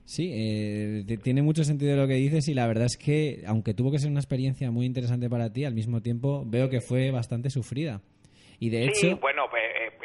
Sí, 0.05 0.29
eh, 0.33 1.17
tiene 1.23 1.41
mucho 1.41 1.63
sentido 1.63 1.95
lo 1.95 2.07
que 2.07 2.15
dices 2.15 2.47
y 2.49 2.53
la 2.53 2.67
verdad 2.67 2.85
es 2.85 2.97
que, 2.97 3.43
aunque 3.47 3.73
tuvo 3.73 3.91
que 3.91 3.99
ser 3.99 4.09
una 4.09 4.19
experiencia 4.19 4.69
muy 4.71 4.85
interesante 4.85 5.29
para 5.29 5.53
ti, 5.53 5.63
al 5.63 5.73
mismo 5.73 6.01
tiempo 6.01 6.43
veo 6.45 6.69
que 6.69 6.81
fue 6.81 7.11
bastante 7.11 7.49
sufrida. 7.49 8.01
Y 8.59 8.69
de 8.69 8.83
hecho... 8.83 9.07
Sí, 9.07 9.13
bueno, 9.13 9.43
pues, 9.49 9.60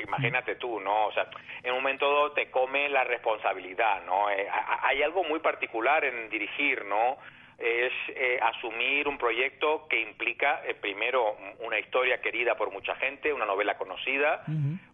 imagínate 0.06 0.56
tú, 0.56 0.80
¿no? 0.80 1.06
O 1.06 1.12
sea, 1.12 1.28
en 1.62 1.70
un 1.72 1.78
momento 1.78 2.06
dado 2.06 2.32
te 2.32 2.50
come 2.50 2.88
la 2.88 3.04
responsabilidad, 3.04 4.04
¿no? 4.04 4.30
Eh, 4.30 4.48
hay 4.82 5.02
algo 5.02 5.24
muy 5.24 5.40
particular 5.40 6.04
en 6.04 6.28
dirigir, 6.28 6.84
¿no? 6.84 7.18
Es 7.58 7.92
eh, 8.08 8.38
asumir 8.42 9.08
un 9.08 9.16
proyecto 9.16 9.86
que 9.88 10.00
implica, 10.00 10.62
eh, 10.66 10.74
primero, 10.74 11.36
una 11.60 11.78
historia 11.78 12.20
querida 12.20 12.54
por 12.54 12.70
mucha 12.70 12.94
gente, 12.96 13.32
una 13.32 13.46
novela 13.46 13.78
conocida, 13.78 14.44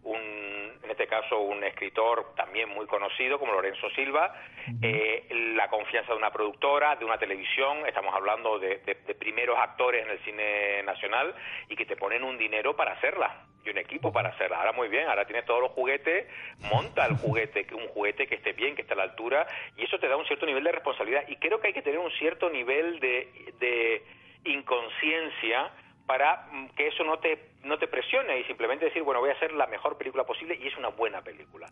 un, 0.03 0.73
en 0.83 0.89
este 0.89 1.07
caso 1.07 1.39
un 1.39 1.63
escritor 1.63 2.33
también 2.35 2.69
muy 2.69 2.85
conocido 2.85 3.37
como 3.37 3.53
Lorenzo 3.53 3.89
Silva, 3.91 4.33
eh, 4.81 5.27
la 5.55 5.67
confianza 5.69 6.13
de 6.13 6.17
una 6.17 6.31
productora, 6.31 6.95
de 6.95 7.05
una 7.05 7.17
televisión, 7.17 7.85
estamos 7.85 8.13
hablando 8.15 8.59
de, 8.59 8.77
de 8.77 9.15
primeros 9.15 9.57
actores 9.59 10.05
en 10.05 10.11
el 10.11 10.19
cine 10.19 10.83
nacional 10.83 11.35
y 11.67 11.75
que 11.75 11.85
te 11.85 11.97
ponen 11.97 12.23
un 12.23 12.37
dinero 12.37 12.75
para 12.75 12.93
hacerla 12.93 13.45
y 13.65 13.69
un 13.69 13.77
equipo 13.77 14.11
para 14.11 14.29
hacerla. 14.29 14.57
Ahora 14.57 14.73
muy 14.73 14.87
bien, 14.87 15.07
ahora 15.07 15.25
tienes 15.25 15.45
todos 15.45 15.61
los 15.61 15.71
juguetes, 15.71 16.27
monta 16.71 17.05
el 17.05 17.15
juguete, 17.15 17.65
un 17.73 17.87
juguete 17.89 18.27
que 18.27 18.35
esté 18.35 18.53
bien, 18.53 18.75
que 18.75 18.81
esté 18.81 18.93
a 18.93 18.97
la 18.97 19.03
altura, 19.03 19.47
y 19.77 19.83
eso 19.83 19.99
te 19.99 20.07
da 20.07 20.17
un 20.17 20.25
cierto 20.25 20.45
nivel 20.45 20.63
de 20.63 20.71
responsabilidad. 20.71 21.23
Y 21.27 21.37
creo 21.37 21.59
que 21.59 21.67
hay 21.67 21.73
que 21.73 21.81
tener 21.81 21.99
un 21.99 22.11
cierto 22.11 22.49
nivel 22.53 22.99
de, 22.99 23.53
de 23.59 24.03
inconsciencia 24.45 25.71
para 26.05 26.47
mm, 26.51 26.69
que 26.75 26.87
eso 26.87 27.03
no 27.03 27.19
te, 27.19 27.49
no 27.63 27.77
te 27.77 27.87
presione 27.87 28.39
y 28.39 28.43
simplemente 28.45 28.85
decir, 28.85 29.03
bueno, 29.03 29.19
voy 29.19 29.29
a 29.29 29.33
hacer 29.33 29.53
la 29.53 29.67
mejor 29.67 29.97
película 29.97 30.23
posible 30.23 30.57
y 30.61 30.67
es 30.67 30.77
una 30.77 30.89
buena 30.89 31.21
película. 31.21 31.67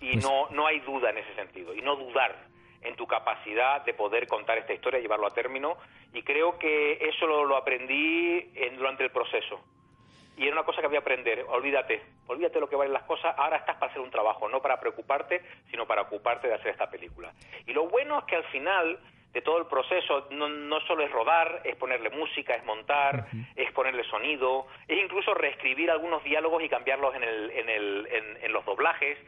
Y 0.00 0.12
Pues 0.12 0.24
no, 0.24 0.48
no 0.50 0.66
hay 0.66 0.80
duda 0.80 1.10
en 1.10 1.18
ese 1.18 1.34
sentido, 1.34 1.74
y 1.74 1.80
no 1.80 1.96
dudar 1.96 2.36
en 2.82 2.94
tu 2.96 3.06
capacidad 3.06 3.82
de 3.84 3.94
poder 3.94 4.26
contar 4.26 4.58
esta 4.58 4.74
historia, 4.74 5.00
llevarlo 5.00 5.26
a 5.26 5.34
término, 5.34 5.76
y 6.12 6.22
creo 6.22 6.58
que 6.58 6.98
eso 7.00 7.26
lo, 7.26 7.44
lo 7.44 7.56
aprendí 7.56 8.50
en, 8.54 8.76
durante 8.76 9.04
el 9.04 9.10
proceso 9.10 9.60
y 10.36 10.44
era 10.44 10.52
una 10.52 10.64
cosa 10.64 10.80
que 10.80 10.86
había 10.86 11.00
que 11.00 11.04
aprender. 11.04 11.44
Olvídate, 11.48 12.02
olvídate 12.26 12.58
lo 12.58 12.68
que 12.68 12.76
valen 12.76 12.92
las 12.92 13.04
cosas. 13.04 13.34
Ahora 13.38 13.58
estás 13.58 13.76
para 13.76 13.90
hacer 13.90 14.02
un 14.02 14.10
trabajo, 14.10 14.48
no 14.48 14.60
para 14.60 14.80
preocuparte, 14.80 15.42
sino 15.70 15.86
para 15.86 16.02
ocuparte 16.02 16.48
de 16.48 16.54
hacer 16.54 16.68
esta 16.68 16.90
película. 16.90 17.32
Y 17.66 17.72
lo 17.72 17.88
bueno 17.88 18.18
es 18.18 18.24
que 18.24 18.36
al 18.36 18.44
final 18.44 18.98
de 19.34 19.42
todo 19.42 19.58
el 19.58 19.66
proceso 19.66 20.28
no, 20.30 20.48
no 20.48 20.80
solo 20.86 21.04
es 21.04 21.10
rodar, 21.10 21.60
es 21.64 21.74
ponerle 21.76 22.08
música, 22.10 22.54
es 22.54 22.64
montar, 22.64 23.26
es 23.56 23.72
ponerle 23.72 24.04
sonido, 24.04 24.68
es 24.86 25.02
incluso 25.02 25.34
reescribir 25.34 25.90
algunos 25.90 26.22
diálogos 26.22 26.62
y 26.62 26.68
cambiarlos 26.68 27.14
en, 27.16 27.24
el, 27.24 27.50
en, 27.50 27.68
el, 27.68 28.08
en, 28.10 28.44
en 28.44 28.52
los 28.52 28.64
doblajes. 28.64 29.18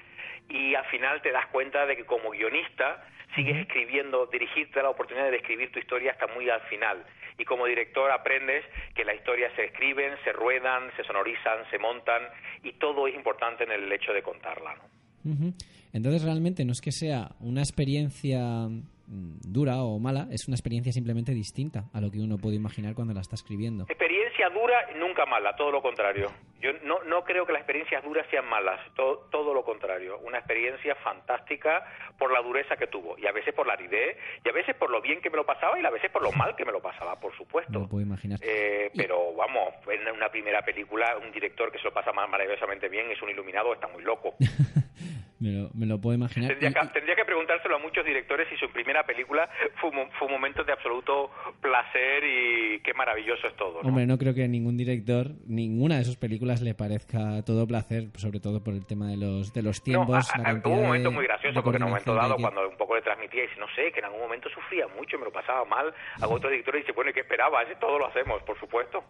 Y 0.49 0.77
al 0.77 0.85
final 0.87 1.21
te 1.23 1.33
das 1.33 1.47
cuenta 1.49 1.85
de 1.87 1.97
que 1.97 2.05
como 2.05 2.31
guionista 2.31 3.05
sigues 3.35 3.57
escribiendo, 3.57 4.27
dirigirte 4.27 4.79
a 4.79 4.85
la 4.85 4.91
oportunidad 4.91 5.29
de 5.29 5.39
escribir 5.39 5.73
tu 5.73 5.81
historia 5.81 6.13
hasta 6.13 6.29
muy 6.29 6.49
al 6.49 6.61
final. 6.63 7.05
Y 7.37 7.45
como 7.45 7.67
director 7.67 8.11
aprendes 8.13 8.65
que 8.95 9.05
las 9.05 9.17
historias 9.17 9.53
se 9.57 9.65
escriben, 9.65 10.15
se 10.23 10.33
ruedan, 10.33 10.91
se 10.97 11.03
sonorizan, 11.03 11.69
se 11.69 11.79
montan 11.79 12.23
y 12.63 12.75
todo 12.75 13.09
es 13.09 13.15
importante 13.17 13.65
en 13.65 13.73
el 13.73 13.93
hecho 13.93 14.13
de 14.13 14.23
contarla. 14.23 14.77
¿no? 14.77 15.53
Entonces 15.93 16.23
realmente 16.23 16.65
no 16.65 16.73
es 16.73 16.81
que 16.81 16.93
sea 16.93 17.31
una 17.41 17.61
experiencia 17.61 18.69
dura 19.07 19.83
o 19.83 19.99
mala, 19.99 20.29
es 20.31 20.49
una 20.49 20.57
experiencia 20.57 20.93
simplemente 20.93 21.33
distinta 21.33 21.85
a 21.93 22.01
lo 22.01 22.11
que 22.11 22.19
uno 22.19 22.37
puede 22.39 22.57
imaginar 22.57 22.95
cuando 22.95 23.15
la 23.15 23.21
está 23.21 23.35
escribiendo. 23.35 23.85
Experiencia 23.89 24.49
dura, 24.51 24.91
nunca 24.97 25.27
mala, 25.27 25.55
todo 25.57 25.71
lo 25.71 25.83
contrario. 25.83 26.31
Yo 26.61 26.73
no, 26.85 27.03
no 27.05 27.25
creo 27.25 27.47
que 27.47 27.53
las 27.53 27.61
experiencias 27.61 28.03
duras 28.03 28.27
sean 28.31 28.49
malas, 28.49 28.81
todo, 28.95 29.29
todo 29.31 29.55
lo 29.55 29.65
contrario. 29.65 30.19
Una 30.19 30.39
experiencia 30.39 30.95
fantástica 30.97 31.85
por 32.19 32.33
la 32.33 32.41
dureza 32.41 32.77
que 32.77 32.87
tuvo, 32.87 33.17
y 33.19 33.27
a 33.27 33.33
veces 33.33 33.55
por 33.55 33.67
la 33.67 33.75
aridez, 33.75 34.17
y 34.45 34.49
a 34.49 34.53
veces 34.53 34.75
por 34.75 34.91
lo 34.91 35.01
bien 35.01 35.21
que 35.21 35.31
me 35.31 35.37
lo 35.37 35.47
pasaba, 35.47 35.79
y 35.79 35.85
a 35.85 35.91
veces 35.91 36.11
por 36.11 36.23
lo 36.23 36.33
mal 36.33 36.57
que 36.57 36.65
me 36.65 36.73
lo 36.73 36.81
pasaba, 36.81 37.19
por 37.21 37.37
supuesto. 37.37 37.73
No 37.73 37.81
lo 37.81 37.89
puedo 37.89 38.05
imaginar. 38.05 38.39
Eh, 38.43 38.91
pero 38.97 39.35
vamos, 39.35 39.75
en 39.89 40.09
una 40.15 40.29
primera 40.31 40.63
película, 40.63 41.17
un 41.23 41.31
director 41.31 41.71
que 41.71 41.79
se 41.79 41.85
lo 41.85 41.93
pasa 41.93 42.13
maravillosamente 42.13 42.89
bien 42.89 43.11
es 43.11 43.21
un 43.23 43.31
iluminado, 43.31 43.73
está 43.73 43.89
muy 43.89 44.03
loco. 44.03 44.35
Me 45.39 45.51
lo, 45.51 45.69
me 45.75 45.85
lo 45.85 46.01
puedo 46.01 46.15
imaginar. 46.17 46.49
Tendría 46.49 46.73
que, 46.73 46.87
tendría 46.95 47.15
que 47.15 47.25
preguntárselo 47.27 47.77
a 47.77 47.79
muchos 47.79 48.05
directores 48.07 48.49
si 48.49 48.57
su 48.57 48.71
primera 48.71 49.05
película 49.05 49.47
fue, 49.81 49.91
un- 49.91 50.11
fue 50.13 50.29
un 50.29 50.33
momento 50.33 50.65
de 50.65 50.73
absoluto 50.73 51.31
placer 51.61 52.25
y 52.25 52.81
qué 52.81 52.95
maravilloso 52.95 53.47
es 53.47 53.55
todo. 53.57 53.83
¿no? 53.83 53.89
Hombre, 53.89 54.07
no 54.07 54.17
creo 54.17 54.33
que 54.35 54.49
ningún 54.49 54.79
director, 54.79 55.33
ninguna 55.47 55.99
de 55.99 56.05
sus 56.05 56.17
películas 56.17 56.63
le 56.63 56.75
parezca 56.75 57.43
todo 57.45 57.67
placer, 57.67 58.05
sobre 58.17 58.41
todo 58.41 58.65
por 58.65 58.73
el 58.73 58.87
tema 58.87 59.09
de 59.09 59.19
los 59.19 59.53
de 59.53 59.63
los 59.63 59.83
tiempos. 59.83 60.27
No, 60.39 60.43
a- 60.43 60.43
la 60.43 60.49
a- 60.51 60.63
hubo 60.65 60.75
un 60.75 60.87
momento 60.87 61.11
de- 61.11 61.15
muy 61.15 61.25
gracioso 61.27 61.63
porque 61.63 61.77
en 61.77 61.83
un 61.83 61.89
momento 61.91 62.15
dado 62.15 62.37
que- 62.37 62.43
cuando 62.43 62.69
un 62.69 62.77
poco 62.79 62.95
le 62.97 63.03
transmitía 63.03 63.45
y 63.45 63.47
dice, 63.49 63.61
no 63.61 63.67
sé, 63.77 63.93
que 63.93 63.99
en 63.99 64.07
algún 64.07 64.21
momento 64.21 64.49
sufría 64.49 64.87
mucho, 64.89 65.19
me 65.19 65.27
lo 65.27 65.33
pasaba 65.33 65.65
mal, 65.67 65.93
a 66.21 66.27
otro 66.29 66.49
director 66.49 66.75
y 66.77 66.79
dice, 66.81 66.93
bueno, 66.93 67.11
¿y 67.11 67.15
qué 67.15 67.21
esperaba? 67.21 67.63
Ese 67.63 67.77
todo 67.77 67.99
lo 67.99 68.07
hacemos, 68.07 68.43
por 68.45 68.59
supuesto. 68.59 69.05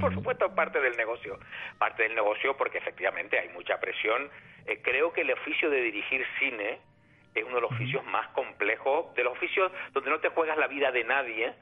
Por 0.00 0.14
supuesto, 0.14 0.46
es 0.46 0.52
parte 0.52 0.80
del 0.80 0.96
negocio. 0.96 1.38
Parte 1.78 2.04
del 2.04 2.14
negocio 2.14 2.56
porque 2.56 2.78
efectivamente 2.78 3.38
hay 3.38 3.48
mucha 3.50 3.78
presión. 3.78 4.30
Eh, 4.66 4.80
creo 4.82 5.12
que 5.12 5.22
el 5.22 5.30
oficio 5.32 5.70
de 5.70 5.80
dirigir 5.80 6.24
cine 6.38 6.78
es 7.34 7.44
uno 7.44 7.56
de 7.56 7.60
los 7.62 7.72
oficios 7.72 8.04
más 8.06 8.28
complejos, 8.32 9.14
de 9.14 9.24
los 9.24 9.32
oficios 9.32 9.70
donde 9.92 10.10
no 10.10 10.20
te 10.20 10.28
juegas 10.28 10.56
la 10.58 10.66
vida 10.68 10.90
de 10.90 11.04
nadie, 11.04 11.52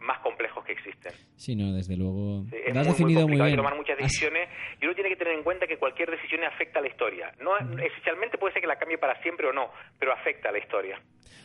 más 0.00 0.20
complejos 0.20 0.64
que 0.64 0.72
existen. 0.72 1.12
Sí, 1.36 1.56
no, 1.56 1.72
desde 1.72 1.96
luego. 1.96 2.44
Sí, 2.50 2.56
lo 2.56 2.56
es 2.56 2.68
has 2.68 2.74
muy, 2.76 2.84
muy 2.84 2.86
definido 2.86 3.20
muy, 3.22 3.22
complicado, 3.22 3.44
hay 3.46 3.50
que 3.52 3.56
tomar 3.56 3.74
muchas 3.76 3.96
Has- 3.98 4.02
decisiones 4.04 4.48
y 4.80 4.84
uno 4.86 4.94
tiene 4.94 5.10
que 5.10 5.16
tener 5.16 5.34
en 5.34 5.42
cuenta 5.42 5.66
que 5.66 5.76
cualquier 5.76 6.08
decisión 6.10 6.44
afecta 6.44 6.78
a 6.78 6.82
la 6.82 6.88
historia. 6.88 7.32
No, 7.40 7.56
Esencialmente 7.58 8.38
puede 8.38 8.52
ser 8.52 8.62
que 8.62 8.68
la 8.68 8.76
cambie 8.78 8.98
para 8.98 9.20
siempre 9.22 9.48
o 9.48 9.52
no, 9.52 9.70
pero 9.98 10.12
afecta 10.12 10.50
a 10.50 10.52
la 10.52 10.58
historia 10.58 11.00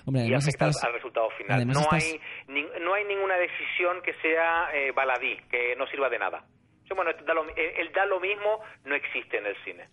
Hombre, 0.06 0.22
y 0.22 0.26
además 0.26 0.48
afecta 0.48 0.68
estás- 0.68 0.84
al, 0.84 0.94
resultado 0.94 1.30
final. 1.32 1.66
No, 1.66 1.80
estás- 1.82 2.04
hay, 2.04 2.20
no 2.80 2.94
hay 2.94 3.06
ninguna 3.06 3.38
decisión 3.38 4.02
que 4.04 4.14
sea 4.22 4.70
eh, 4.74 4.92
baladí, 4.92 5.38
que 5.50 5.76
no 5.78 5.88
sirva 5.88 6.10
de 6.10 6.20
nada. 6.20 6.44
Bueno, 6.94 7.12
da 7.26 7.34
lo- 7.34 7.48
el, 7.56 7.58
el 7.88 7.92
da 7.94 8.06
lo 8.06 8.20
mismo 8.20 8.60
no 8.84 8.94
existe 8.96 9.38
en 9.38 9.46
el 9.46 9.56
cine. 9.64 9.88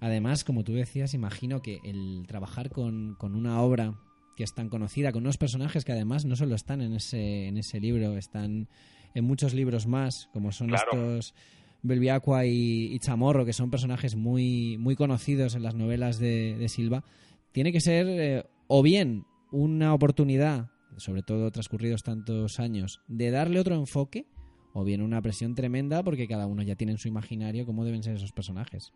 Además, 0.00 0.44
como 0.44 0.64
tú 0.64 0.72
decías, 0.72 1.14
imagino 1.14 1.62
que 1.62 1.78
el 1.84 2.24
trabajar 2.26 2.70
con, 2.70 3.14
con 3.18 3.34
una 3.34 3.60
obra 3.60 3.94
que 4.36 4.44
es 4.44 4.54
tan 4.54 4.68
conocida, 4.68 5.12
con 5.12 5.22
unos 5.22 5.36
personajes 5.36 5.84
que 5.84 5.92
además 5.92 6.24
no 6.24 6.36
solo 6.36 6.54
están 6.54 6.80
en 6.80 6.94
ese, 6.94 7.48
en 7.48 7.58
ese 7.58 7.80
libro, 7.80 8.16
están 8.16 8.68
en 9.14 9.24
muchos 9.24 9.52
libros 9.54 9.86
más, 9.86 10.28
como 10.32 10.52
son 10.52 10.68
Claro. 10.68 10.84
estos 10.92 11.34
Belviacua 11.82 12.46
y, 12.46 12.92
y 12.92 12.98
Chamorro, 12.98 13.44
que 13.44 13.52
son 13.52 13.70
personajes 13.70 14.16
muy, 14.16 14.76
muy 14.78 14.96
conocidos 14.96 15.54
en 15.54 15.62
las 15.62 15.74
novelas 15.74 16.18
de, 16.18 16.56
de 16.58 16.68
Silva, 16.68 17.04
tiene 17.52 17.72
que 17.72 17.80
ser 17.80 18.06
eh, 18.08 18.44
o 18.68 18.82
bien 18.82 19.24
una 19.50 19.92
oportunidad 19.94 20.70
sobre 20.96 21.22
todo 21.22 21.50
transcurridos 21.50 22.02
tantos 22.02 22.60
años, 22.60 23.00
de 23.08 23.30
darle 23.30 23.60
otro 23.60 23.74
enfoque 23.74 24.26
o 24.72 24.84
bien 24.84 25.02
una 25.02 25.20
presión 25.22 25.54
tremenda 25.54 26.02
porque 26.02 26.28
cada 26.28 26.46
uno 26.46 26.62
ya 26.62 26.76
tiene 26.76 26.92
en 26.92 26.98
su 26.98 27.08
imaginario 27.08 27.66
cómo 27.66 27.84
deben 27.84 28.02
ser 28.02 28.14
esos 28.16 28.32
personajes. 28.32 28.92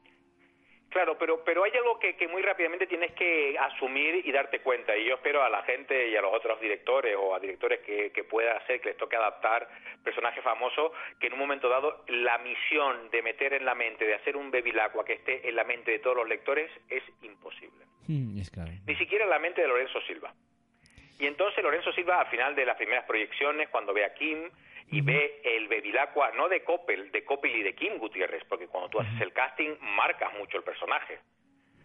Claro, 0.95 1.19
pero, 1.19 1.43
pero 1.43 1.65
hay 1.65 1.73
algo 1.73 1.99
que, 1.99 2.15
que 2.15 2.29
muy 2.29 2.41
rápidamente 2.41 2.87
tienes 2.87 3.11
que 3.15 3.59
asumir 3.59 4.25
y 4.25 4.31
darte 4.31 4.61
cuenta. 4.61 4.97
Y 4.97 5.07
yo 5.07 5.17
espero 5.17 5.43
a 5.43 5.49
la 5.49 5.65
gente 5.65 6.09
y 6.09 6.15
a 6.15 6.23
los 6.23 6.33
otros 6.33 6.61
directores 6.61 7.17
o 7.19 7.35
a 7.35 7.41
directores 7.41 7.81
que, 7.81 8.13
que 8.13 8.23
pueda 8.23 8.57
hacer 8.59 8.81
que 8.81 8.91
les 8.91 8.97
toque 8.97 9.17
adaptar 9.17 9.69
personajes 10.05 10.45
famosos, 10.45 10.93
que 11.19 11.27
en 11.27 11.33
un 11.33 11.41
momento 11.41 11.69
dado 11.69 12.05
la 12.07 12.39
misión 12.39 13.11
de 13.11 13.23
meter 13.23 13.55
en 13.55 13.65
la 13.65 13.75
mente, 13.75 14.05
de 14.05 14.15
hacer 14.15 14.37
un 14.37 14.53
bevilacqua 14.53 15.05
que 15.05 15.15
esté 15.15 15.49
en 15.49 15.57
la 15.57 15.65
mente 15.65 15.91
de 15.91 15.99
todos 15.99 16.17
los 16.17 16.29
lectores 16.29 16.71
es 16.89 17.03
imposible. 17.23 17.85
Mm, 18.07 18.39
es 18.39 18.49
claro. 18.53 18.71
Ni 18.87 18.95
siquiera 18.95 19.25
en 19.25 19.31
la 19.31 19.41
mente 19.41 19.63
de 19.63 19.67
Lorenzo 19.67 20.01
Silva. 20.03 20.33
Y 21.19 21.27
entonces 21.27 21.65
Lorenzo 21.65 21.93
Silva, 21.93 22.21
al 22.21 22.29
final 22.29 22.55
de 22.55 22.67
las 22.67 22.77
primeras 22.77 23.05
proyecciones, 23.05 23.69
cuando 23.69 23.93
ve 23.93 24.05
a 24.05 24.15
Kim 24.15 24.49
y 24.91 25.01
ve 25.01 25.41
el 25.45 25.69
bevilacqua, 25.69 26.33
no 26.33 26.49
de 26.49 26.63
Coppel, 26.63 27.11
de 27.11 27.25
Coppel 27.25 27.57
y 27.57 27.63
de 27.63 27.75
Kim 27.75 27.99
Gutiérrez, 27.99 28.45
porque 28.49 28.69
cuando 28.69 28.91
tú 28.91 29.01
haces 29.01 29.21
el 29.21 29.33
casting 29.33 29.77
marcas 29.81 30.33
mucho 30.35 30.59
el 30.59 30.65
personaje. 30.65 31.19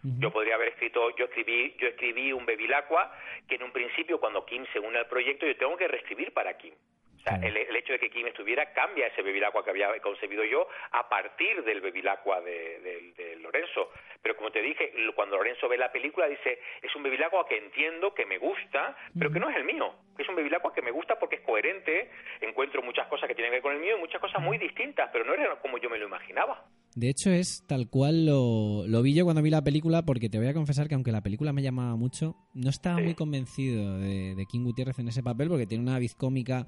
Yo 0.02 0.32
podría 0.32 0.54
haber 0.54 0.68
escrito, 0.68 1.14
yo 1.16 1.26
escribí, 1.26 1.76
yo 1.78 1.88
escribí 1.88 2.32
un 2.32 2.46
bevilacqua 2.46 3.12
que 3.46 3.56
en 3.56 3.64
un 3.64 3.70
principio 3.70 4.18
cuando 4.18 4.46
Kim 4.46 4.64
se 4.72 4.78
une 4.78 4.96
al 4.96 5.06
proyecto 5.06 5.46
yo 5.46 5.56
tengo 5.56 5.76
que 5.76 5.88
reescribir 5.88 6.32
para 6.32 6.56
Kim. 6.56 6.74
O 7.20 7.22
sea, 7.22 7.36
el, 7.36 7.54
el 7.56 7.76
hecho 7.76 7.92
de 7.92 7.98
que 7.98 8.08
Kim 8.10 8.26
estuviera 8.26 8.72
cambia 8.72 9.06
ese 9.08 9.20
bevilacqua 9.22 9.62
que 9.62 9.70
había 9.70 9.88
concebido 10.00 10.42
yo 10.44 10.66
a 10.92 11.06
partir 11.08 11.62
del 11.64 11.80
bevilacqua 11.82 12.40
de, 12.40 12.80
de- 12.80 13.12
de 13.16 13.36
Lorenzo. 13.36 13.90
Pero 14.22 14.36
como 14.36 14.50
te 14.50 14.62
dije, 14.62 14.90
cuando 15.14 15.36
Lorenzo 15.36 15.68
ve 15.68 15.76
la 15.76 15.92
película 15.92 16.26
dice, 16.28 16.58
es 16.82 16.94
un 16.96 17.02
bevilacqua 17.02 17.46
que 17.46 17.58
entiendo, 17.58 18.14
que 18.14 18.24
me 18.24 18.38
gusta, 18.38 18.96
pero 19.18 19.30
que 19.30 19.38
no 19.38 19.50
es 19.50 19.56
el 19.56 19.64
mío. 19.64 19.92
Es 20.18 20.28
un 20.28 20.34
bevilacqua 20.36 20.72
que 20.74 20.82
me 20.82 20.90
gusta 20.90 21.18
porque 21.18 21.36
es 21.36 21.42
coherente, 21.42 22.10
encuentro 22.40 22.82
muchas 22.82 23.06
cosas 23.08 23.28
que 23.28 23.34
tienen 23.34 23.50
que 23.50 23.56
ver 23.56 23.62
con 23.62 23.74
el 23.74 23.80
mío 23.80 23.96
y 23.96 24.00
muchas 24.00 24.20
cosas 24.20 24.40
muy 24.42 24.56
distintas, 24.58 25.10
pero 25.12 25.24
no 25.24 25.34
era 25.34 25.56
como 25.60 25.78
yo 25.78 25.90
me 25.90 25.98
lo 25.98 26.06
imaginaba. 26.06 26.64
De 26.94 27.08
hecho, 27.08 27.30
es 27.30 27.64
tal 27.68 27.88
cual 27.90 28.26
lo, 28.26 28.86
lo 28.86 29.02
vi 29.02 29.14
yo 29.14 29.24
cuando 29.24 29.42
vi 29.42 29.50
la 29.50 29.62
película, 29.62 30.02
porque 30.04 30.28
te 30.28 30.38
voy 30.38 30.48
a 30.48 30.54
confesar 30.54 30.88
que 30.88 30.94
aunque 30.94 31.12
la 31.12 31.20
película 31.22 31.52
me 31.52 31.62
llamaba 31.62 31.94
mucho, 31.96 32.34
no 32.54 32.70
estaba 32.70 32.98
muy 32.98 33.14
convencido 33.14 33.98
de, 33.98 34.34
de 34.34 34.46
King 34.50 34.64
Gutiérrez 34.64 34.98
en 34.98 35.08
ese 35.08 35.22
papel, 35.22 35.48
porque 35.48 35.66
tiene 35.66 35.84
una 35.84 35.98
vis 35.98 36.14
cómica 36.16 36.66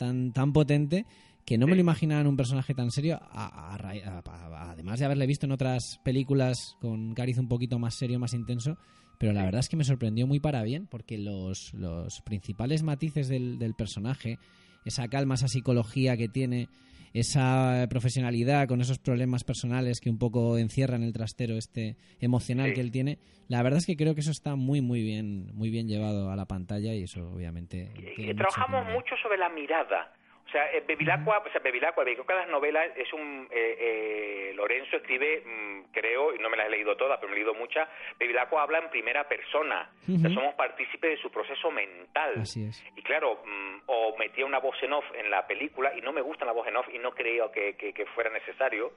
tan, 0.00 0.32
tan 0.32 0.52
potente 0.52 1.04
que 1.44 1.58
no 1.58 1.66
me 1.66 1.74
lo 1.74 1.80
imaginaba 1.80 2.20
en 2.22 2.26
un 2.26 2.36
personaje 2.36 2.74
tan 2.74 2.90
serio, 2.90 3.18
a- 3.20 3.74
a 3.74 3.74
a- 3.76 4.70
además 4.72 4.98
de 4.98 5.04
haberle 5.04 5.26
visto 5.26 5.46
en 5.46 5.52
otras 5.52 6.00
películas 6.04 6.76
con 6.80 7.12
cariz 7.14 7.38
un 7.38 7.48
poquito 7.48 7.78
más 7.78 7.94
serio, 7.96 8.18
más 8.18 8.34
intenso, 8.34 8.76
pero 9.18 9.32
la 9.32 9.44
verdad 9.44 9.60
es 9.60 9.68
que 9.68 9.76
me 9.76 9.84
sorprendió 9.84 10.26
muy 10.26 10.40
para 10.40 10.62
bien, 10.62 10.86
porque 10.86 11.18
los, 11.18 11.74
los 11.74 12.20
principales 12.22 12.82
matices 12.82 13.28
del, 13.28 13.58
del 13.58 13.74
personaje, 13.74 14.38
esa 14.84 15.08
calma, 15.08 15.34
esa 15.34 15.48
psicología 15.48 16.16
que 16.16 16.28
tiene, 16.28 16.68
esa 17.12 17.86
profesionalidad 17.90 18.68
con 18.68 18.80
esos 18.80 18.98
problemas 18.98 19.44
personales 19.44 20.00
que 20.00 20.10
un 20.10 20.18
poco 20.18 20.58
encierran 20.58 21.02
el 21.02 21.12
trastero 21.12 21.56
este 21.56 21.96
emocional 22.20 22.68
Sí. 22.68 22.74
que 22.74 22.80
él 22.80 22.90
tiene, 22.92 23.18
la 23.48 23.62
verdad 23.62 23.78
es 23.78 23.86
que 23.86 23.96
creo 23.96 24.14
que 24.14 24.20
eso 24.20 24.30
está 24.30 24.54
muy 24.56 24.80
muy 24.80 25.02
bien 25.02 25.50
muy 25.54 25.70
bien 25.70 25.88
llevado 25.88 26.30
a 26.30 26.36
la 26.36 26.46
pantalla 26.46 26.94
y 26.94 27.02
eso 27.04 27.30
obviamente 27.32 27.90
trabajamos 28.36 28.86
mucho 28.92 29.16
sobre 29.22 29.38
la 29.38 29.48
mirada. 29.48 30.12
O 30.50 30.52
sea, 30.52 30.68
eh, 30.72 30.82
Bevilacqua, 30.84 31.38
o 31.38 31.50
sea, 31.52 31.60
Bevilacqua, 31.60 32.02
Bevilacqua 32.02 32.34
las 32.34 32.48
novelas 32.48 32.90
es 32.96 33.12
un... 33.12 33.46
eh, 33.52 33.76
eh, 33.78 34.52
Lorenzo 34.56 34.96
escribe, 34.96 35.44
mm, 35.46 35.92
creo, 35.92 36.34
y 36.34 36.38
no 36.40 36.50
me 36.50 36.56
las 36.56 36.66
he 36.66 36.70
leído 36.70 36.96
todas, 36.96 37.18
pero 37.20 37.28
me 37.30 37.36
he 37.36 37.38
leído 37.38 37.54
muchas, 37.54 37.88
Bevilacqua 38.18 38.62
habla 38.64 38.78
en 38.78 38.90
primera 38.90 39.28
persona. 39.28 39.88
O 40.08 40.18
sea, 40.18 40.28
somos 40.34 40.54
partícipes 40.56 41.10
de 41.12 41.16
su 41.18 41.30
proceso 41.30 41.70
mental. 41.70 42.32
Así 42.40 42.64
es. 42.66 42.84
Y 42.96 43.02
claro, 43.02 43.40
mm, 43.46 43.82
o 43.86 44.16
metía 44.18 44.44
una 44.44 44.58
voz 44.58 44.76
en 44.82 44.92
off 44.92 45.04
en 45.14 45.30
la 45.30 45.46
película, 45.46 45.92
y 45.96 46.00
no 46.00 46.12
me 46.12 46.20
gusta 46.20 46.44
la 46.44 46.52
voz 46.52 46.66
en 46.66 46.76
off, 46.76 46.88
y 46.92 46.98
no 46.98 47.12
creo 47.14 47.52
que, 47.52 47.76
que- 47.76 47.92
que 47.92 48.06
fuera 48.06 48.28
necesario, 48.30 48.90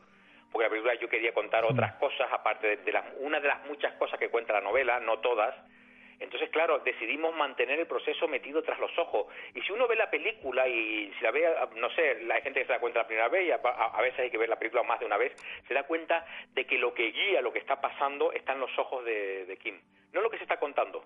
porque 0.52 0.64
la 0.66 0.70
película 0.72 0.96
yo 0.96 1.08
quería 1.08 1.34
contar 1.36 1.64
otras 1.66 1.94
cosas, 2.00 2.28
aparte 2.32 2.66
de, 2.68 2.78
de 2.78 2.92
las, 2.92 3.06
una 3.20 3.40
de 3.40 3.48
las 3.48 3.64
muchas 3.66 3.94
cosas 3.94 4.20
que 4.20 4.30
cuenta 4.30 4.54
la 4.54 4.62
novela, 4.62 5.00
no 5.00 5.20
todas. 5.20 5.56
Entonces, 6.20 6.50
claro, 6.50 6.80
decidimos 6.80 7.36
mantener 7.36 7.80
el 7.80 7.88
proceso 7.88 8.28
metido 8.28 8.62
tras 8.64 8.80
los 8.80 8.98
ojos. 8.98 9.28
Y 9.56 9.62
si 9.62 9.72
uno 9.72 9.88
ve 9.88 9.96
la 9.96 10.10
película 10.10 10.68
y 10.68 11.12
si 11.18 11.24
la 11.24 11.32
ve, 11.32 11.48
no 11.76 11.90
sé, 11.92 12.24
la 12.24 12.40
gente 12.42 12.60
que 12.62 12.66
se 12.66 12.74
da 12.74 12.80
cuenta 12.80 13.00
la 13.00 13.08
primera 13.08 13.28
vez 13.30 13.48
y 13.48 13.52
a, 13.52 13.56
a- 13.64 13.98
a 13.98 14.02
veces 14.02 14.20
hay 14.20 14.30
que 14.30 14.38
ver 14.38 14.50
la 14.50 14.58
película 14.60 14.84
más 14.84 15.00
de 15.00 15.06
una 15.06 15.18
vez, 15.18 15.34
se 15.68 15.74
da 15.74 15.84
cuenta 15.84 16.26
de 16.54 16.66
que 16.66 16.78
lo 16.78 16.94
que 16.94 17.12
guía 17.12 17.42
lo 17.42 17.52
que 17.54 17.60
está 17.60 17.80
pasando 17.82 18.32
está 18.32 18.54
en 18.54 18.60
los 18.60 18.78
ojos 18.80 19.04
de, 19.06 19.46
de 19.46 19.58
Kim, 19.58 19.80
no 20.14 20.22
lo 20.22 20.30
que 20.30 20.38
se 20.38 20.44
está 20.44 20.58
contando. 20.60 21.04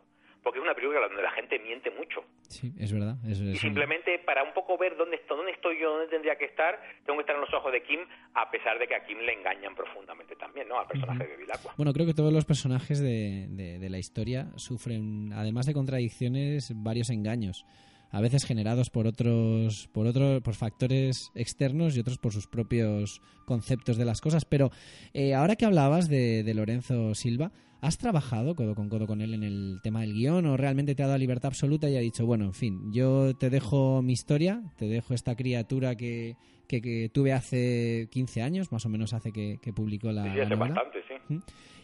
Porque 0.47 0.59
es 0.59 0.63
una 0.63 0.73
película 0.73 1.01
donde 1.01 1.21
la 1.21 1.31
gente 1.31 1.59
miente 1.59 1.91
mucho. 1.91 2.23
Sí, 2.47 2.71
es 2.79 2.93
verdad. 2.93 3.17
es- 3.27 3.41
Y 3.41 3.57
simplemente 3.57 4.17
para 4.19 4.43
un 4.43 4.53
poco 4.53 4.77
ver 4.77 4.95
dónde, 4.95 5.17
estoy, 5.17 5.35
dónde 5.35 5.51
estoy 5.51 5.77
yo, 5.77 5.91
dónde 5.91 6.07
tendría 6.07 6.37
que 6.37 6.45
estar, 6.45 6.79
tengo 7.05 7.17
que 7.19 7.23
estar 7.23 7.35
en 7.35 7.41
los 7.41 7.53
ojos 7.53 7.69
de 7.73 7.83
Kim, 7.83 7.99
a 8.33 8.49
pesar 8.49 8.79
de 8.79 8.87
que 8.87 8.95
a 8.95 9.03
Kim 9.05 9.17
le 9.19 9.33
engañan 9.33 9.75
profundamente 9.75 10.37
también, 10.37 10.69
¿no? 10.69 10.79
Al 10.79 10.87
personaje 10.87 11.25
de 11.25 11.29
Bevilacqua. 11.31 11.73
Bueno, 11.75 11.91
creo 11.91 12.05
que 12.05 12.13
todos 12.13 12.31
los 12.31 12.45
personajes 12.45 13.01
de, 13.01 13.47
de- 13.49 13.77
de 13.77 13.89
la 13.89 13.97
historia 13.97 14.47
sufren, 14.55 15.33
además 15.33 15.65
de 15.65 15.73
contradicciones, 15.73 16.71
varios 16.73 17.09
engaños. 17.09 17.65
A 18.11 18.21
veces 18.21 18.45
generados 18.45 18.89
por 18.89 19.05
otros, 19.07 19.89
por 19.93 20.07
otros, 20.07 20.41
por 20.41 20.53
factores 20.53 21.29
externos 21.35 21.95
y 21.95 21.99
otros 21.99 22.17
por 22.17 22.31
sus 22.33 22.47
propios 22.47 23.21
conceptos 23.45 23.97
de 23.97 24.05
las 24.05 24.21
cosas. 24.21 24.45
Pero 24.45 24.71
eh, 25.13 25.33
ahora 25.33 25.55
que 25.55 25.65
hablabas 25.65 26.07
de, 26.07 26.43
de 26.43 26.53
Lorenzo 26.53 27.13
Silva, 27.15 27.51
¿has 27.81 27.97
trabajado 27.97 28.55
codo 28.55 28.75
con 28.75 28.87
codo 28.89 29.07
con 29.07 29.21
él 29.21 29.33
en 29.33 29.43
el 29.43 29.79
tema 29.83 30.01
del 30.01 30.13
guion 30.13 30.45
o 30.45 30.57
realmente 30.57 30.95
te 30.95 31.03
ha 31.03 31.07
dado 31.07 31.19
libertad 31.19 31.47
absoluta 31.47 31.89
y 31.89 31.97
ha 31.97 31.99
dicho, 31.99 32.25
bueno, 32.25 32.45
en 32.45 32.53
fin, 32.53 32.91
yo 32.93 33.35
te 33.35 33.49
dejo 33.49 34.01
mi 34.01 34.13
historia, 34.13 34.63
te 34.77 34.87
dejo 34.87 35.13
esta 35.13 35.35
criatura 35.35 35.95
que, 35.95 36.37
que, 36.67 36.81
que 36.81 37.09
tuve 37.13 37.33
hace 37.33 38.07
15 38.11 38.41
años, 38.41 38.71
más 38.71 38.85
o 38.85 38.89
menos 38.89 39.13
hace 39.13 39.31
que, 39.31 39.59
que 39.61 39.73
publicó 39.73 40.11
la, 40.11 40.23
Sí, 40.23 40.29
novela? 40.29 40.55
bastante, 40.55 40.99
sí. 41.07 41.33
¿Mm? 41.33 41.39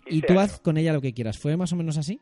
Y 0.07 0.21
15 0.21 0.27
tú 0.27 0.33
años. 0.33 0.43
haz 0.53 0.59
con 0.61 0.77
ella 0.77 0.93
lo 0.93 1.01
que 1.01 1.13
quieras. 1.13 1.37
¿Fue 1.37 1.55
más 1.57 1.71
o 1.73 1.75
menos 1.75 1.97
así? 1.97 2.19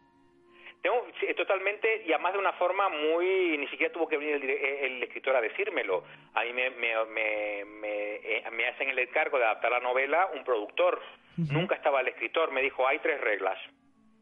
Totalmente, 1.51 2.03
y 2.05 2.13
además 2.13 2.31
de 2.31 2.39
una 2.39 2.53
forma 2.53 2.87
muy... 2.87 3.57
Ni 3.57 3.67
siquiera 3.67 3.91
tuvo 3.91 4.07
que 4.07 4.15
venir 4.15 4.35
el, 4.35 4.41
dire- 4.41 4.85
el 4.85 5.03
escritor 5.03 5.35
a 5.35 5.41
decírmelo. 5.41 6.05
A 6.33 6.43
mí 6.45 6.53
me, 6.53 6.69
me, 6.69 6.95
me, 7.07 7.65
me, 7.65 8.15
eh, 8.37 8.67
hacen 8.73 8.87
el 8.89 8.97
encargo 8.99 9.37
de 9.37 9.43
adaptar 9.43 9.69
la 9.69 9.81
novela 9.81 10.29
un 10.33 10.45
productor. 10.45 11.01
Nunca 11.35 11.75
estaba 11.75 11.99
el 11.99 12.07
escritor. 12.07 12.51
Me 12.51 12.61
dijo, 12.61 12.87
hay 12.87 12.99
tres 12.99 13.19
reglas 13.19 13.59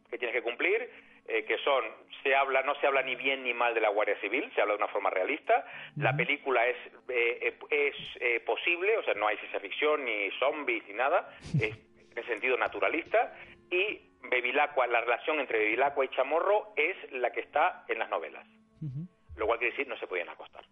que 0.10 0.18
tienes 0.18 0.36
que 0.36 0.42
cumplir, 0.42 0.90
eh, 1.28 1.46
que 1.46 1.60
son, 1.60 1.84
se 2.24 2.36
habla, 2.36 2.64
no 2.64 2.74
se 2.82 2.88
habla 2.88 3.04
ni 3.04 3.14
bien 3.16 3.44
ni 3.44 3.54
mal 3.54 3.76
de 3.76 3.82
la 3.82 3.90
Guardia 3.90 4.20
Civil, 4.22 4.52
se 4.56 4.62
habla 4.62 4.74
de 4.74 4.78
una 4.84 4.92
forma 4.92 5.12
realista. 5.12 5.64
La 5.98 6.18
película 6.18 6.66
es, 6.68 6.78
eh, 7.10 7.54
eh, 7.54 7.58
es 7.70 7.96
eh, 8.22 8.40
posible, 8.40 8.98
o 8.98 9.04
sea, 9.04 9.14
no 9.14 9.28
hay 9.28 9.38
ciencia 9.38 9.60
ficción, 9.60 10.04
ni 10.04 10.32
zombies, 10.40 10.84
ni 10.88 10.96
nada. 10.96 11.30
Es 11.62 11.78
en 12.16 12.26
sentido 12.26 12.58
naturalista. 12.58 13.36
Y 13.70 14.02
Bevilacqua, 14.30 14.88
la 14.88 15.02
relación 15.02 15.40
entre 15.40 15.60
Bevilacqua 15.60 16.06
y 16.06 16.10
Chamorro 16.10 16.74
es 16.76 16.96
la 17.14 17.32
que 17.32 17.42
está 17.42 17.86
en 17.88 18.00
las 18.00 18.10
novelas. 18.10 18.46
Lo 19.36 19.46
cual 19.46 19.60
quiere 19.60 19.72
decir 19.72 19.88
no 19.88 19.98
se 19.98 20.08
podían 20.08 20.30
acostar. 20.30 20.64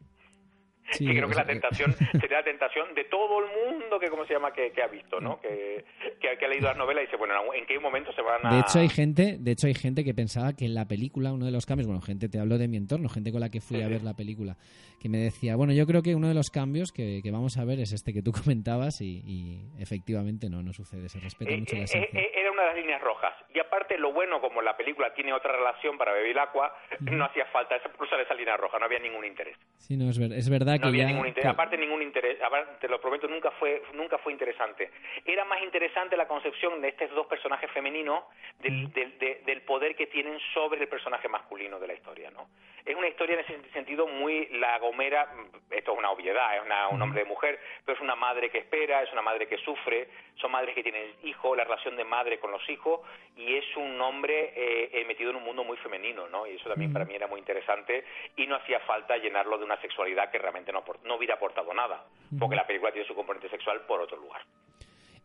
Sí, 0.92 1.06
que 1.06 1.16
creo 1.18 1.28
que 1.28 1.36
la 1.36 1.46
tentación 1.46 1.94
sería 2.22 2.38
la 2.38 2.44
tentación 2.46 2.96
de 2.96 3.04
todo 3.06 3.40
el 3.44 3.48
mundo 3.52 4.00
que 4.00 4.08
cómo 4.08 4.26
se 4.26 4.34
llama 4.34 4.54
que, 4.54 4.72
que 4.72 4.82
ha 4.82 4.88
visto, 4.88 5.20
¿no? 5.20 5.38
Que, 5.42 5.84
que, 6.22 6.38
que 6.38 6.46
ha 6.46 6.48
leído 6.48 6.68
las 6.68 6.78
novelas 6.78 7.04
y 7.04 7.08
dice, 7.08 7.18
bueno, 7.18 7.34
¿en 7.54 7.66
qué 7.66 7.78
momento 7.78 8.14
se 8.14 8.22
van 8.22 8.46
a 8.46 8.54
De 8.54 8.60
hecho 8.62 8.80
hay 8.80 8.88
gente, 8.88 9.36
de 9.38 9.52
hecho 9.52 9.68
hay 9.68 9.74
gente 9.74 10.06
que 10.06 10.14
pensaba 10.14 10.54
que 10.54 10.64
en 10.64 10.74
la 10.74 10.86
película 10.88 11.34
uno 11.34 11.46
de 11.46 11.52
los 11.52 11.66
cambios, 11.66 11.88
bueno, 11.88 12.02
gente 12.02 12.30
te 12.30 12.40
hablo 12.40 12.58
de 12.58 12.70
mi 12.70 12.78
entorno, 12.78 13.10
gente 13.10 13.34
con 13.34 13.42
la 13.42 13.50
que 13.50 13.60
fui 13.60 13.82
a 13.82 13.90
ver 13.90 14.02
la 14.04 14.14
película, 14.14 14.56
que 15.02 15.10
me 15.10 15.18
decía, 15.18 15.58
bueno, 15.58 15.74
yo 15.74 15.86
creo 15.88 16.02
que 16.04 16.16
uno 16.16 16.30
de 16.30 16.34
los 16.34 16.50
cambios 16.50 16.94
que, 16.94 17.22
vamos 17.34 17.58
a 17.58 17.66
ver 17.66 17.82
es 17.82 17.92
este 17.92 18.14
que 18.14 18.22
tú 18.22 18.32
comentabas 18.44 19.02
y, 19.02 19.22
y 19.26 19.82
efectivamente 19.82 20.50
no, 20.50 20.64
no 20.64 20.72
sucede, 20.72 21.10
se 21.10 21.20
respeta 21.20 21.52
Eh, 21.52 21.58
mucho 21.58 21.76
la 21.76 21.82
eh, 21.82 21.84
esencia. 21.84 22.20
eh, 22.22 22.32
una 22.58 22.64
de 22.64 22.74
las 22.76 22.78
líneas 22.84 23.02
rojas. 23.02 23.34
Y 23.54 23.60
aparte, 23.60 23.98
lo 23.98 24.12
bueno, 24.12 24.42
como 24.42 24.62
la 24.62 24.76
película 24.76 25.14
tiene 25.14 25.32
otra 25.34 25.52
relación 25.52 25.98
para 25.98 26.12
Bevilacqua, 26.14 26.76
no 27.02 27.26
hacía 27.26 27.46
falta 27.46 27.80
cruzar 27.96 28.20
esa 28.20 28.34
línea 28.34 28.58
roja, 28.58 28.80
no 28.80 28.86
había 28.86 29.00
ningún 29.00 29.26
interés. 29.26 29.58
Sí, 29.78 29.96
no, 29.96 30.10
es, 30.10 30.20
ver- 30.20 30.34
es 30.34 30.50
verdad 30.50 30.74
No 30.76 30.82
que 30.82 30.88
había 30.88 31.04
ya... 31.04 31.10
ningún 31.10 31.28
interés, 31.28 31.46
que- 31.46 31.52
aparte 31.54 31.78
ningún 31.78 32.02
interés, 32.02 32.42
aparte, 32.42 32.72
te 32.82 32.88
lo 32.90 33.00
prometo, 33.00 33.28
nunca 33.28 33.52
fue, 33.52 33.82
nunca 33.94 34.18
fue 34.18 34.34
interesante. 34.34 34.92
Era 35.26 35.46
más 35.46 35.62
interesante 35.62 36.18
la 36.18 36.28
concepción 36.28 36.82
de 36.82 36.90
estos 36.90 37.10
dos 37.12 37.28
personajes 37.28 37.72
femeninos 37.72 38.24
del, 38.60 38.92
del, 38.94 39.18
de- 39.20 39.42
del 39.46 39.62
poder 39.62 39.96
que 39.96 40.08
tienen 40.08 40.40
sobre 40.54 40.82
el 40.82 40.88
personaje 40.88 41.28
masculino 41.28 41.80
de 41.80 41.88
la 41.88 41.94
historia, 41.94 42.32
¿no? 42.32 42.50
Es 42.86 42.96
una 42.96 43.08
historia 43.10 43.36
en 43.36 43.42
ese 43.42 43.70
sentido 43.72 44.08
muy 44.08 44.48
la 44.60 44.80
Gomera, 44.80 45.28
esto 45.72 45.92
es 45.92 45.98
una 45.98 46.10
obviedad, 46.12 46.56
es 46.56 46.62
una- 46.64 46.88
un 46.88 47.02
hombre 47.02 47.22
de 47.24 47.26
mujer, 47.28 47.60
pero 47.86 47.96
es 47.98 48.02
una 48.02 48.16
madre 48.16 48.50
que 48.50 48.60
espera, 48.60 49.04
es 49.04 49.12
una 49.12 49.22
madre 49.22 49.48
que 49.48 49.58
sufre, 49.58 50.08
son 50.36 50.52
madres 50.52 50.74
que 50.74 50.84
tienen 50.84 51.14
hijos, 51.24 51.58
la 51.58 51.66
relación 51.66 51.96
de 51.98 52.04
madre 52.06 52.40
con 52.40 52.47
los 52.52 52.68
hijos, 52.70 53.02
y 53.36 53.56
es 53.56 53.66
un 53.78 54.00
hombre 54.02 54.54
eh, 54.56 54.90
eh, 54.94 55.06
metido 55.06 55.30
en 55.32 55.36
un 55.38 55.44
mundo 55.44 55.64
muy 55.64 55.78
femenino, 55.78 56.28
¿no? 56.28 56.48
Y 56.48 56.56
eso 56.56 56.70
también 56.70 56.92
para 56.94 57.06
mí 57.06 57.14
era 57.16 57.28
muy 57.28 57.40
interesante 57.40 58.04
y 58.36 58.48
no 58.48 58.56
hacía 58.56 58.80
falta 58.82 59.18
llenarlo 59.18 59.58
de 59.58 59.66
una 59.66 59.80
sexualidad 59.82 60.32
que 60.32 60.40
realmente 60.40 60.72
no, 60.72 60.84
no 61.04 61.16
hubiera 61.16 61.36
aportado 61.36 61.74
nada, 61.74 62.06
porque 62.40 62.56
la 62.56 62.66
película 62.66 62.92
tiene 62.92 63.08
su 63.08 63.16
componente 63.16 63.50
sexual 63.50 63.82
por 63.88 64.02
otro 64.02 64.18
lugar. 64.18 64.42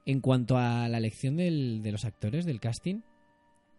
En 0.05 0.21
cuanto 0.21 0.57
a 0.57 0.89
la 0.89 0.99
elección 0.99 1.37
del- 1.37 1.83
de 1.83 1.93
los 1.93 2.05
actores, 2.05 2.45
del 2.45 2.59
casting, 2.61 3.03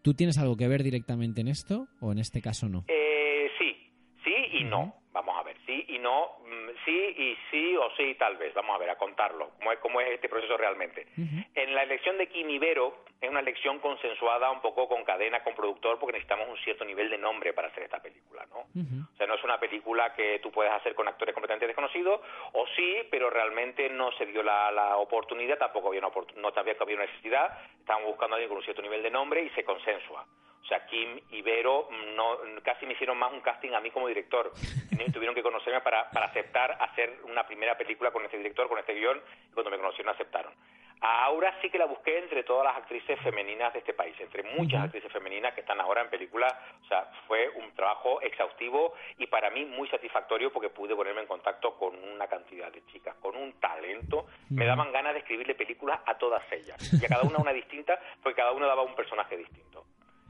¿tú 0.03 0.13
tienes 0.13 0.37
algo 0.37 0.55
que 0.57 0.67
ver 0.67 0.81
directamente 0.83 1.41
en 1.41 1.47
esto 1.49 1.87
o 2.01 2.11
en 2.11 2.19
este 2.19 2.41
caso 2.41 2.69
no? 2.69 2.85
Eh, 2.87 3.49
sí, 3.59 3.75
sí, 4.23 4.33
y 4.59 4.63
no. 4.63 4.95
Vamos 5.11 5.35
a 5.37 5.43
ver, 5.43 5.55
sí 5.67 5.85
y 5.89 5.99
no, 5.99 6.39
sí 6.85 7.15
y 7.17 7.37
sí 7.49 7.75
o 7.77 7.89
sí 7.95 8.15
tal 8.15 8.37
vez. 8.37 8.53
Vamos 8.53 8.75
a 8.75 8.79
ver, 8.79 8.89
a 8.89 8.97
contarlo. 8.97 9.51
¿Cómo 9.57 9.71
es, 9.71 9.79
cómo 9.79 10.01
es 10.01 10.09
este 10.11 10.29
proceso 10.29 10.57
realmente? 10.57 11.07
En 11.55 11.75
la 11.75 11.83
elección 11.83 12.17
de 12.17 12.27
Kim 12.27 12.49
Ibero 12.49 13.03
es 13.21 13.29
una 13.29 13.39
elección 13.39 13.79
consensuada 13.79 14.51
un 14.51 14.61
poco 14.61 14.87
con 14.87 15.03
cadena, 15.03 15.43
con 15.43 15.55
productor, 15.55 15.99
porque 15.99 16.13
necesitamos 16.13 16.49
un 16.49 16.57
cierto 16.57 16.83
nivel 16.83 17.09
de 17.09 17.17
nombre 17.17 17.53
para 17.53 17.69
hacer 17.69 17.83
esta 17.83 18.01
película, 18.01 18.45
¿no? 18.47 18.59
O 18.59 19.15
sea, 19.15 19.27
no 19.27 19.35
es 19.35 19.43
una 19.43 19.59
película 19.59 20.13
que 20.13 20.39
tú 20.39 20.51
puedes 20.51 20.73
hacer 20.73 20.95
con 20.95 21.07
actores 21.07 21.33
completamente 21.33 21.67
desconocidos, 21.67 22.19
o 22.51 22.65
sí, 22.75 22.97
pero 23.09 23.29
realmente 23.29 23.89
no 23.89 24.11
se 24.13 24.25
dio 24.25 24.43
la, 24.43 24.71
la 24.71 24.97
oportunidad, 24.97 25.57
tampoco 25.57 25.89
había 25.89 26.01
una, 26.01 26.11
no 26.35 26.51
había 26.55 26.75
una 26.79 27.05
necesidad, 27.05 27.57
estaban 27.79 28.03
buscando 28.03 28.35
a 28.35 28.37
alguien 28.37 28.49
con 28.49 28.57
un 28.57 28.63
cierto 28.63 28.81
nivel 28.81 29.03
de 29.03 29.11
nombre 29.11 29.43
y 29.43 29.49
se 29.51 29.63
consensua. 29.63 30.25
O 30.63 30.65
sea, 30.65 30.85
Kim 30.85 31.19
y 31.31 31.41
Vero 31.41 31.89
no, 32.15 32.37
casi 32.63 32.85
me 32.85 32.93
hicieron 32.93 33.17
más 33.17 33.33
un 33.33 33.41
casting 33.41 33.71
a 33.73 33.81
mí 33.81 33.91
como 33.91 34.07
director. 34.07 34.51
Tuvieron 35.13 35.35
que 35.35 35.43
conocerme 35.43 35.81
para, 35.81 36.09
para 36.09 36.27
aceptar 36.27 36.77
hacer 36.79 37.19
una 37.25 37.45
primera 37.45 37.77
película 37.77 38.11
con 38.11 38.23
este 38.23 38.37
director, 38.37 38.69
con 38.69 38.79
este 38.79 38.93
guion, 38.93 39.21
y 39.49 39.53
cuando 39.53 39.69
me 39.69 39.77
conocieron 39.77 40.13
aceptaron. 40.13 40.53
A 41.05 41.25
Aura 41.25 41.53
sí 41.61 41.69
que 41.69 41.77
la 41.77 41.85
busqué 41.85 42.17
entre 42.17 42.43
todas 42.43 42.63
las 42.63 42.77
actrices 42.77 43.19
femeninas 43.19 43.73
de 43.73 43.79
este 43.79 43.93
país, 43.93 44.15
entre 44.21 44.41
muchas 44.43 44.85
actrices 44.85 45.11
femeninas 45.11 45.53
que 45.53 45.59
están 45.59 45.81
ahora 45.81 46.01
en 46.01 46.09
películas. 46.09 46.53
O 46.81 46.87
sea, 46.87 47.11
fue 47.27 47.49
un 47.49 47.75
trabajo 47.75 48.21
exhaustivo 48.21 48.93
y 49.17 49.27
para 49.27 49.49
mí 49.49 49.65
muy 49.65 49.89
satisfactorio 49.89 50.53
porque 50.53 50.69
pude 50.69 50.95
ponerme 50.95 51.19
en 51.19 51.27
contacto 51.27 51.77
con 51.77 52.01
una 52.01 52.27
cantidad 52.27 52.71
de 52.71 52.85
chicas, 52.85 53.17
con 53.17 53.35
un 53.35 53.51
talento. 53.59 54.27
Me 54.49 54.65
daban 54.65 54.93
ganas 54.93 55.11
de 55.11 55.19
escribirle 55.19 55.55
películas 55.55 55.99
a 56.05 56.17
todas 56.17 56.49
ellas. 56.53 56.77
Y 56.93 57.05
a 57.05 57.09
cada 57.09 57.23
una 57.23 57.39
una 57.39 57.51
distinta, 57.51 57.99
porque 58.21 58.37
cada 58.37 58.53
una 58.53 58.67
daba 58.67 58.83
un 58.83 58.95
personaje 58.95 59.35
distinto. 59.35 59.83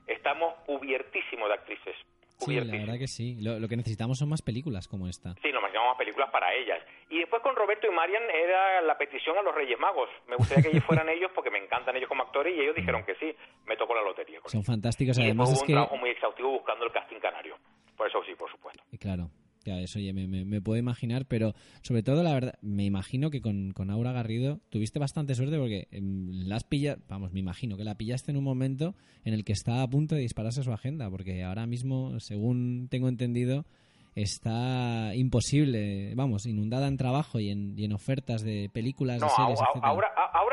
Estamos 0.08 0.54
cubiertísimos 0.66 1.48
de 1.48 1.54
actrices. 1.54 1.96
Sí, 2.40 2.60
la 2.60 2.78
verdad 2.78 2.98
que 3.00 3.08
sí. 3.08 3.38
Lo, 3.42 3.58
lo 3.60 3.68
que 3.70 3.78
necesitamos 3.78 4.18
son 4.18 4.28
más 4.28 4.42
películas 4.42 4.88
como 4.88 5.08
esta. 5.08 5.34
Sí, 5.42 5.50
nos 5.52 5.62
imaginábamos 5.62 5.98
películas 5.98 6.30
para 6.32 6.54
ellas. 6.54 6.80
Y 7.10 7.20
después 7.20 7.42
con 7.42 7.56
Roberto 7.56 7.88
y 7.88 7.96
Marian 7.96 8.24
era 8.30 8.82
la 8.82 8.98
petición 8.98 9.38
a 9.38 9.42
los 9.42 9.56
Reyes 9.56 9.80
Magos. 9.80 10.10
Me 10.28 10.36
gustaría 10.36 10.64
que 10.64 10.70
ellos 10.72 10.84
fueran 10.84 11.08
ellos 11.16 11.32
porque 11.34 11.50
me 11.52 11.60
encantan 11.60 11.96
ellos 11.96 12.10
como 12.10 12.24
actores 12.24 12.54
y 12.58 12.60
ellos 12.60 12.76
dijeron 12.76 13.06
que 13.06 13.16
sí. 13.16 13.34
Me 13.66 13.78
tocó 13.78 13.96
la 13.96 14.02
lotería. 14.02 14.42
con 14.42 14.52
Son 14.52 14.64
fantásticos. 14.64 15.18
y 15.20 15.22
Además 15.24 15.50
después 15.52 15.54
es 15.54 15.60
hubo 15.60 15.64
un 15.64 15.68
que... 15.68 15.74
trabajo 15.74 15.98
muy 15.98 16.10
exhaustivo 16.10 16.52
buscando 16.52 16.86
el 16.86 16.92
casting 16.92 17.20
canario. 17.20 17.56
Por 17.96 18.08
eso 18.08 18.22
sí, 18.26 18.34
por 18.36 18.52
supuesto. 18.52 18.84
Y 18.92 18.98
Claro, 18.98 19.30
ya 19.66 19.80
eso 19.80 20.00
ya 20.00 20.14
me, 20.14 20.28
me- 20.28 20.46
me 20.46 20.62
puedo 20.62 20.78
imaginar, 20.80 21.26
pero 21.26 21.54
sobre 21.82 22.04
todo, 22.04 22.24
la 22.24 22.34
verdad, 22.34 22.54
me 22.62 22.84
imagino 22.86 23.30
que 23.30 23.42
con, 23.42 23.72
con 23.72 23.90
Aura 23.90 24.12
Garrido 24.12 24.60
tuviste 24.70 25.00
bastante 25.00 25.36
suerte 25.36 25.58
porque 25.58 25.88
em, 25.92 26.30
las 26.48 26.64
pilla, 26.64 26.98
vamos, 27.08 27.32
me 27.34 27.40
imagino 27.40 27.78
que 27.78 27.84
la 27.84 27.96
pillaste 27.96 28.32
en 28.32 28.38
un 28.38 28.44
momento 28.44 28.96
en 29.26 29.34
el 29.34 29.44
que 29.44 29.54
está 29.54 29.82
a 29.82 29.90
punto 29.90 30.16
de 30.16 30.22
dispararse 30.22 30.64
su 30.64 30.72
agenda, 30.74 31.10
porque 31.10 31.44
ahora 31.44 31.66
mismo, 31.66 32.20
según 32.20 32.88
tengo 32.90 33.08
entendido, 33.10 33.66
está 34.16 35.16
imposible, 35.16 36.14
vamos, 36.16 36.46
inundada 36.46 36.88
en 36.88 36.98
trabajo 36.98 37.40
y 37.40 37.50
en, 37.50 37.78
y 37.78 37.84
en 37.86 37.94
ofertas 37.94 38.42
de 38.44 38.70
películas, 38.72 39.20
No, 39.22 39.28
de 39.28 39.34
series, 39.34 39.60
a- 39.60 39.64
a- 39.64 39.68
etcétera. 39.70 39.88
ahora, 39.92 40.08
a- 40.16 40.38
ahora 40.38 40.53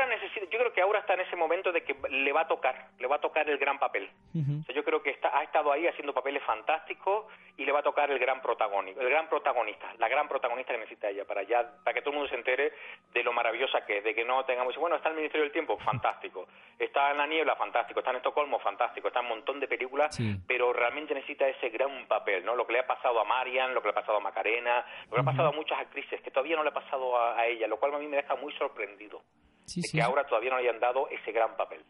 creo 0.61 0.73
que 0.73 0.81
ahora 0.81 0.99
está 0.99 1.13
en 1.13 1.21
ese 1.21 1.35
momento 1.35 1.71
de 1.71 1.83
que 1.83 1.95
le 2.09 2.31
va 2.33 2.41
a 2.41 2.47
tocar, 2.47 2.87
le 2.99 3.07
va 3.07 3.17
a 3.17 3.21
tocar 3.21 3.49
el 3.49 3.57
gran 3.57 3.77
papel. 3.79 4.09
O 4.33 4.63
sea, 4.65 4.73
yo 4.75 4.83
creo 4.83 5.03
que 5.03 5.09
está, 5.11 5.37
ha 5.37 5.43
estado 5.43 5.71
ahí 5.71 5.85
haciendo 5.87 6.13
papeles 6.13 6.41
fantásticos 6.43 7.25
y 7.57 7.65
le 7.65 7.71
va 7.71 7.79
a 7.79 7.83
tocar 7.83 8.09
el 8.09 8.17
gran 8.19 8.41
protagonista, 8.41 9.01
el 9.01 9.09
gran 9.09 9.27
protagonista, 9.27 9.93
la 9.97 10.07
gran 10.07 10.27
protagonista 10.27 10.73
que 10.73 10.79
necesita 10.79 11.09
ella 11.09 11.25
para 11.25 11.43
ya, 11.43 11.69
para 11.83 11.93
que 11.93 12.01
todo 12.01 12.11
el 12.11 12.15
mundo 12.17 12.29
se 12.29 12.35
entere 12.35 12.71
de 13.13 13.23
lo 13.23 13.33
maravillosa 13.33 13.85
que 13.85 13.97
es, 13.97 14.03
de 14.03 14.15
que 14.15 14.23
no 14.25 14.43
tengamos, 14.45 14.75
bueno, 14.77 14.95
está 14.95 15.09
en 15.09 15.13
el 15.13 15.17
Ministerio 15.19 15.43
del 15.43 15.51
Tiempo, 15.51 15.77
fantástico, 15.79 16.47
está 16.79 17.11
en 17.11 17.17
la 17.17 17.27
niebla, 17.27 17.55
fantástico, 17.55 17.99
está 17.99 18.11
en 18.11 18.17
Estocolmo, 18.17 18.59
fantástico, 18.59 19.07
está 19.09 19.19
en 19.19 19.25
un 19.25 19.31
montón 19.31 19.59
de 19.59 19.67
películas, 19.67 20.15
Sí. 20.15 20.35
pero 20.47 20.73
realmente 20.73 21.13
necesita 21.13 21.47
ese 21.47 21.69
gran 21.69 22.05
papel, 22.07 22.43
¿no? 22.45 22.55
Lo 22.55 22.65
que 22.65 22.73
le 22.73 22.79
ha 22.79 22.87
pasado 22.87 23.19
a 23.19 23.23
Marian, 23.25 23.73
lo 23.73 23.81
que 23.81 23.87
le 23.87 23.91
ha 23.91 23.95
pasado 23.95 24.17
a 24.17 24.21
Macarena, 24.21 24.85
lo 25.05 25.09
que 25.11 25.15
le 25.17 25.21
ha 25.21 25.25
pasado 25.25 25.49
a 25.49 25.51
muchas 25.51 25.79
actrices, 25.79 26.21
que 26.21 26.31
todavía 26.31 26.55
no 26.55 26.63
le 26.63 26.69
ha 26.69 26.73
pasado 26.73 27.17
a, 27.17 27.37
a 27.39 27.45
ella, 27.47 27.67
lo 27.67 27.77
cual 27.77 27.93
a 27.95 27.97
mí 27.99 28.07
me 28.07 28.17
deja 28.17 28.35
muy 28.35 28.53
sorprendido 28.53 29.21
Sí, 29.65 29.81
de 29.81 29.87
sí, 29.87 29.97
que 29.97 30.01
ahora 30.03 30.25
todavía 30.27 30.51
no 30.51 30.57
le 30.59 30.67
hayan 30.69 30.79
dado 30.79 31.07
ese 31.09 31.31
gran 31.31 31.55
papel. 31.57 31.81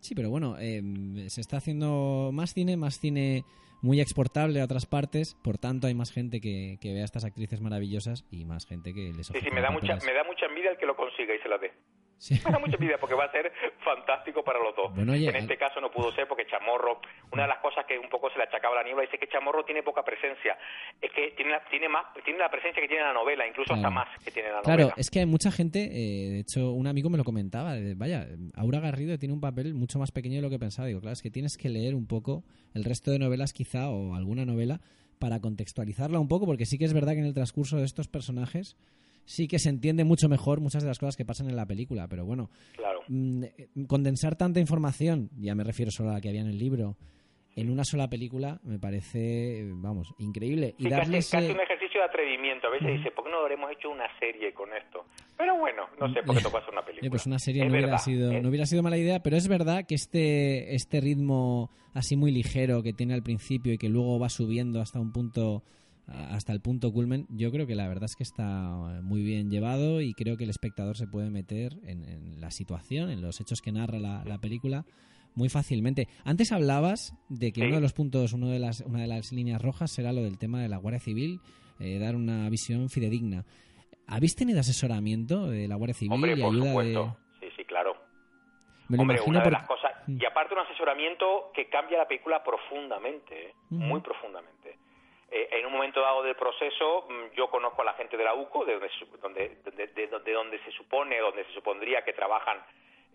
Sí, 0.00 0.14
pero 0.14 0.28
bueno, 0.30 0.56
eh, 0.58 0.82
se 1.28 1.40
está 1.40 1.56
haciendo 1.56 2.30
más 2.32 2.52
cine, 2.52 2.76
más 2.76 2.98
cine 3.00 3.44
muy 3.82 4.00
exportable 4.00 4.60
a 4.60 4.64
otras 4.64 4.86
partes, 4.86 5.34
por 5.42 5.58
tanto 5.58 5.86
hay 5.86 5.94
más 5.94 6.10
gente 6.12 6.40
que, 6.40 6.78
que 6.80 6.92
ve 6.92 7.02
a 7.02 7.04
estas 7.04 7.24
actrices 7.24 7.60
maravillosas 7.60 8.24
y 8.30 8.44
más 8.44 8.66
gente 8.66 8.92
que 8.94 9.12
les 9.14 9.26
Sí, 9.26 9.32
ofrece 9.32 9.48
sí, 9.48 9.54
me 9.54 9.60
da 9.60 9.70
mucha, 9.70 9.94
papeles. 9.94 10.04
me 10.06 10.12
da 10.14 10.24
mucha 10.24 10.46
envidia 10.46 10.70
el 10.70 10.78
que 10.78 10.86
lo 10.86 10.96
consiga 10.96 11.34
y 11.34 11.38
se 11.40 11.48
la 11.48 11.58
dé. 11.58 11.72
Sí. 12.18 12.40
Me 12.44 12.52
da 12.52 12.58
mucha 12.58 12.74
envidia 12.74 12.96
porque 12.98 13.14
va 13.14 13.24
a 13.24 13.30
ser 13.32 13.52
fantástico 13.84 14.42
para 14.42 14.58
los 14.58 14.74
dos. 14.76 14.94
Bueno, 14.94 15.12
oye, 15.12 15.28
en 15.28 15.36
este 15.36 15.56
caso 15.58 15.80
no 15.80 15.90
pudo 15.90 16.12
ser 16.14 16.26
porque 16.28 16.46
Chamorro, 16.46 17.00
una 17.32 17.42
de 17.42 17.48
las 17.48 17.58
cosas 17.58 17.84
que 17.86 17.98
un 17.98 18.08
poco 18.08 18.30
se 18.30 18.38
le 18.38 18.44
achacaba 18.44 18.74
a 18.74 18.78
la 18.78 18.84
niebla, 18.84 19.02
dice 19.02 19.18
que 19.18 19.28
Chamorro 19.28 19.64
tiene 19.64 19.82
poca 19.82 20.02
presencia. 20.02 20.56
Es 21.02 21.10
que 21.12 21.32
tiene 21.36 21.50
la, 21.52 21.64
tiene 21.68 21.88
más, 21.88 22.06
tiene 22.24 22.38
la 22.38 22.50
presencia 22.50 22.80
que 22.80 22.88
tiene 22.88 23.02
la 23.04 23.12
novela, 23.12 23.46
incluso 23.46 23.74
hasta 23.74 23.88
Claro. 23.88 23.94
más 23.94 24.24
que 24.24 24.30
tiene 24.30 24.50
la 24.50 24.62
Claro, 24.62 24.80
novela. 24.82 24.94
es 24.96 25.10
que 25.10 25.18
hay 25.20 25.26
mucha 25.26 25.50
gente, 25.50 25.80
eh, 25.84 26.30
de 26.30 26.38
hecho 26.40 26.72
un 26.72 26.86
amigo 26.86 27.10
me 27.10 27.18
lo 27.18 27.24
comentaba, 27.24 27.74
de, 27.74 27.94
vaya, 27.94 28.26
Aura 28.56 28.80
Garrido 28.80 29.18
tiene 29.18 29.34
un 29.34 29.40
papel 29.40 29.74
mucho 29.74 29.98
más 29.98 30.10
pequeño 30.12 30.36
de 30.36 30.42
lo 30.42 30.50
que 30.50 30.58
pensaba. 30.58 30.88
Digo, 30.88 31.00
claro, 31.00 31.12
es 31.12 31.22
que 31.22 31.30
tienes 31.30 31.56
que 31.58 31.68
leer 31.68 31.94
un 31.94 32.06
poco 32.06 32.42
el 32.74 32.84
resto 32.84 33.10
de 33.10 33.18
novelas 33.18 33.52
quizá 33.52 33.90
o 33.90 34.14
alguna 34.14 34.44
novela 34.46 34.80
para 35.18 35.40
contextualizarla 35.40 36.18
un 36.18 36.28
poco, 36.28 36.46
porque 36.46 36.64
sí 36.66 36.78
que 36.78 36.84
es 36.84 36.92
verdad 36.94 37.12
que 37.12 37.20
en 37.20 37.26
el 37.26 37.34
transcurso 37.34 37.76
de 37.76 37.84
estos 37.84 38.08
personajes 38.08 38.76
sí 39.24 39.48
que 39.48 39.58
se 39.58 39.68
entiende 39.68 40.04
mucho 40.04 40.28
mejor 40.28 40.60
muchas 40.60 40.82
de 40.82 40.88
las 40.88 40.98
cosas 40.98 41.16
que 41.16 41.24
pasan 41.24 41.48
en 41.48 41.56
la 41.56 41.66
película, 41.66 42.08
pero 42.08 42.24
bueno, 42.24 42.50
Claro. 42.76 43.00
mm, 43.08 43.44
eh, 43.44 43.68
condensar 43.86 44.36
tanta 44.36 44.60
información, 44.60 45.30
ya 45.38 45.54
me 45.54 45.64
refiero 45.64 45.90
solo 45.90 46.10
a 46.10 46.14
la 46.14 46.20
que 46.20 46.28
había 46.28 46.40
en 46.42 46.48
el 46.48 46.58
libro, 46.58 46.96
en 47.56 47.70
una 47.70 47.84
sola 47.84 48.08
película 48.10 48.60
me 48.64 48.78
parece, 48.80 49.64
vamos, 49.74 50.12
increíble. 50.18 50.74
Sí, 50.76 50.86
y 50.86 50.90
darle 50.90 51.18
casi, 51.18 51.30
casi 51.30 51.50
un 51.52 51.60
ejercicio 51.60 52.00
de 52.00 52.06
atrevimiento. 52.06 52.66
A 52.66 52.70
veces 52.70 52.88
dice, 52.98 53.12
¿por 53.12 53.24
qué 53.24 53.30
no 53.30 53.38
habremos 53.38 53.70
hecho 53.70 53.90
una 53.90 54.06
serie 54.18 54.52
con 54.52 54.70
esto? 54.72 55.04
Pero 55.38 55.56
bueno, 55.58 55.84
no 56.00 56.12
sé, 56.12 56.20
porque 56.26 56.42
tocó 56.42 56.58
hacer 56.58 56.72
una 56.72 56.84
película. 56.84 57.06
Eh, 57.06 57.10
pues 57.10 57.26
una 57.26 57.38
serie 57.38 57.62
Es 57.62 57.68
no 57.70 57.76
hubiera, 57.78 57.98
sido, 57.98 58.32
no 58.42 58.48
hubiera 58.48 58.66
sido 58.66 58.82
mala 58.82 58.98
idea, 58.98 59.20
pero 59.22 59.36
es 59.36 59.46
verdad 59.46 59.86
que 59.86 59.94
este, 59.94 60.74
este 60.74 61.00
ritmo 61.00 61.70
así 61.92 62.16
muy 62.16 62.32
ligero 62.32 62.82
que 62.82 62.92
tiene 62.92 63.14
al 63.14 63.22
principio 63.22 63.72
y 63.72 63.78
que 63.78 63.88
luego 63.88 64.18
va 64.18 64.28
subiendo 64.30 64.80
hasta 64.80 64.98
un 64.98 65.12
punto 65.12 65.62
hasta 66.06 66.52
el 66.52 66.60
punto 66.60 66.92
culmen, 66.92 67.26
yo 67.30 67.50
creo 67.50 67.66
que 67.66 67.74
la 67.74 67.88
verdad 67.88 68.04
es 68.04 68.16
que 68.16 68.22
está 68.24 69.00
muy 69.02 69.22
bien 69.22 69.50
llevado 69.50 70.00
y 70.00 70.12
creo 70.14 70.36
que 70.36 70.44
el 70.44 70.50
espectador 70.50 70.96
se 70.96 71.06
puede 71.06 71.30
meter 71.30 71.72
en, 71.84 72.04
en 72.04 72.40
la 72.40 72.50
situación, 72.50 73.10
en 73.10 73.22
los 73.22 73.40
hechos 73.40 73.60
que 73.62 73.72
narra 73.72 73.98
la, 73.98 74.22
la 74.24 74.38
película 74.38 74.84
muy 75.34 75.48
fácilmente. 75.48 76.06
Antes 76.24 76.52
hablabas 76.52 77.14
de 77.28 77.52
que 77.52 77.60
Sí. 77.62 77.66
uno 77.66 77.76
de 77.76 77.80
los 77.80 77.92
puntos, 77.92 78.32
uno 78.34 78.48
de 78.50 78.58
las, 78.58 78.80
una 78.82 79.00
de 79.00 79.06
las 79.08 79.32
líneas 79.32 79.60
rojas 79.62 79.90
será 79.90 80.12
lo 80.12 80.22
del 80.22 80.38
tema 80.38 80.60
de 80.62 80.68
la 80.68 80.76
Guardia 80.76 81.00
Civil, 81.00 81.40
eh, 81.80 81.98
dar 81.98 82.14
una 82.16 82.48
visión 82.50 82.88
fidedigna. 82.88 83.44
¿Habéis 84.06 84.36
tenido 84.36 84.60
asesoramiento 84.60 85.48
de 85.48 85.66
la 85.66 85.76
Guardia 85.76 85.94
Civil 85.94 86.12
Hombre, 86.12 86.32
y 86.34 86.40
por 86.40 86.52
ayuda 86.52 86.68
supuesto. 86.68 87.16
de...? 87.40 87.48
Sí, 87.48 87.54
sí, 87.56 87.64
claro. 87.64 87.96
Me 88.88 88.98
Hombre, 88.98 89.18
una 89.26 89.38
de 89.38 89.44
por- 89.44 89.52
las 89.54 89.66
cosas. 89.66 89.92
Mm. 90.06 90.18
Y 90.20 90.26
aparte 90.26 90.52
un 90.54 90.60
asesoramiento 90.60 91.50
que 91.54 91.68
cambia 91.70 91.96
la 91.98 92.06
película 92.06 92.44
profundamente, 92.44 93.48
¿eh? 93.48 93.54
Muy 93.70 94.00
profundamente. 94.02 94.76
Eh, 95.36 95.48
en 95.58 95.66
un 95.66 95.72
momento 95.72 96.00
dado 96.00 96.22
del 96.22 96.36
proceso, 96.36 97.06
mm, 97.08 97.34
yo 97.34 97.48
conozco 97.50 97.82
a 97.82 97.84
la 97.84 97.94
gente 97.94 98.16
de 98.16 98.22
la 98.22 98.34
UCO, 98.34 98.64
de 98.64 98.74
donde, 98.74 98.88
se- 98.90 99.06
donde, 99.20 99.48
de, 99.64 99.86
de- 99.88 100.06
de 100.06 100.32
donde 100.32 100.58
se 100.60 100.70
supone, 100.70 101.18
donde 101.18 101.44
se 101.46 101.52
supondría 101.52 102.04
que 102.04 102.12
trabajan 102.12 102.64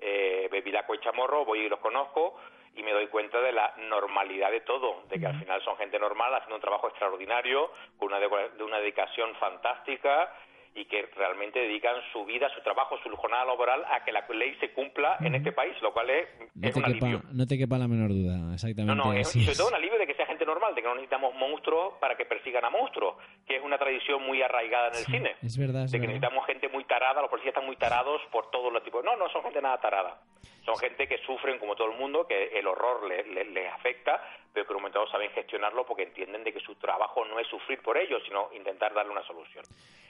eh, 0.01 0.47
Bebilaco 0.51 0.93
y 0.95 0.99
Chamorro, 0.99 1.45
voy 1.45 1.59
y 1.61 1.69
los 1.69 1.79
conozco 1.79 2.35
y 2.75 2.83
me 2.83 2.91
doy 2.91 3.07
cuenta 3.07 3.39
de 3.41 3.51
la 3.53 3.73
normalidad 3.77 4.51
de 4.51 4.61
todo, 4.61 5.03
de 5.09 5.19
que 5.19 5.27
al 5.27 5.39
final 5.39 5.61
son 5.63 5.75
gente 5.77 5.97
normal 5.99 6.33
haciendo 6.35 6.55
un 6.55 6.61
trabajo 6.61 6.87
extraordinario, 6.89 7.71
con 7.97 8.09
una, 8.09 8.19
de 8.19 8.63
una 8.63 8.79
dedicación 8.79 9.33
fantástica 9.35 10.33
y 10.75 10.85
que 10.85 11.07
realmente 11.15 11.59
dedican 11.59 11.95
su 12.13 12.23
vida, 12.25 12.47
su 12.53 12.61
trabajo, 12.61 12.97
su 13.03 13.09
jornada 13.15 13.45
laboral 13.45 13.83
a 13.89 14.03
que 14.03 14.11
la 14.11 14.25
ley 14.29 14.55
se 14.59 14.71
cumpla 14.71 15.17
en 15.19 15.35
este 15.35 15.51
país, 15.51 15.75
lo 15.81 15.91
cual 15.93 16.09
es, 16.09 16.27
No 16.55 16.67
es 16.67 16.73
te, 16.73 16.79
un 16.79 16.85
quepa, 16.85 17.05
alivio. 17.05 17.21
no 17.33 17.45
te 17.47 17.57
quepa 17.57 17.77
la 17.77 17.87
menor 17.87 18.09
duda, 18.09 18.53
exactamente 18.53 18.95
No, 18.95 19.11
no, 19.11 19.13
es, 19.13 19.35
y 19.35 19.43
sobre 19.43 19.57
todo 19.57 19.67
un 19.69 19.75
alivio 19.75 19.97
de 19.99 20.07
que 20.07 20.13
sea 20.13 20.25
gente 20.25 20.45
normal, 20.45 20.75
de 20.75 20.81
que 20.81 20.87
no 20.87 20.95
necesitamos 20.95 21.33
monstruos 21.35 21.93
para 21.99 22.15
que 22.15 22.25
persigan 22.25 22.63
a 22.65 22.69
monstruos, 22.69 23.15
que 23.47 23.57
es 23.57 23.63
una 23.63 23.77
tradición 23.77 24.23
muy 24.23 24.41
arraigada 24.41 24.89
en 24.89 24.95
el 24.95 25.05
cine. 25.05 25.35
Es 25.43 25.57
verdad, 25.57 25.83
es 25.85 25.91
de 25.91 25.99
que 25.99 26.07
necesitamos 26.07 26.45
gente 26.45 26.69
muy 26.69 26.83
tarada, 26.85 27.21
los 27.21 27.29
policías 27.29 27.53
están 27.53 27.65
muy 27.65 27.75
tarados 27.75 28.21
por 28.31 28.49
todos 28.51 28.71
los 28.71 28.83
tipos. 28.83 29.03
No, 29.03 29.15
no 29.17 29.27
son 29.29 29.43
gente 29.43 29.61
nada 29.61 29.79
tarada. 29.81 30.21
Son 30.65 30.77
gente 30.77 31.07
que 31.07 31.17
sufren 31.19 31.57
como 31.57 31.75
todo 31.75 31.91
el 31.91 31.97
mundo, 31.97 32.27
que 32.27 32.57
el 32.59 32.67
horror 32.67 33.07
le- 33.07 33.23
le- 33.23 33.45
les 33.45 33.73
afecta, 33.73 34.21
pero 34.53 34.65
que 34.65 34.71
en 34.71 34.75
un 34.77 34.81
momento 34.83 34.99
dado 34.99 35.11
saben 35.11 35.31
gestionarlo 35.31 35.85
porque 35.85 36.03
entienden 36.03 36.43
de 36.43 36.53
que 36.53 36.59
su 36.59 36.75
trabajo 36.75 37.25
no 37.25 37.39
es 37.39 37.47
sufrir 37.47 37.81
por 37.81 37.97
ellos, 37.97 38.21
sino 38.25 38.49
intentar 38.53 38.93
darle 38.93 39.11
una 39.11 39.23
solución. 39.23 39.63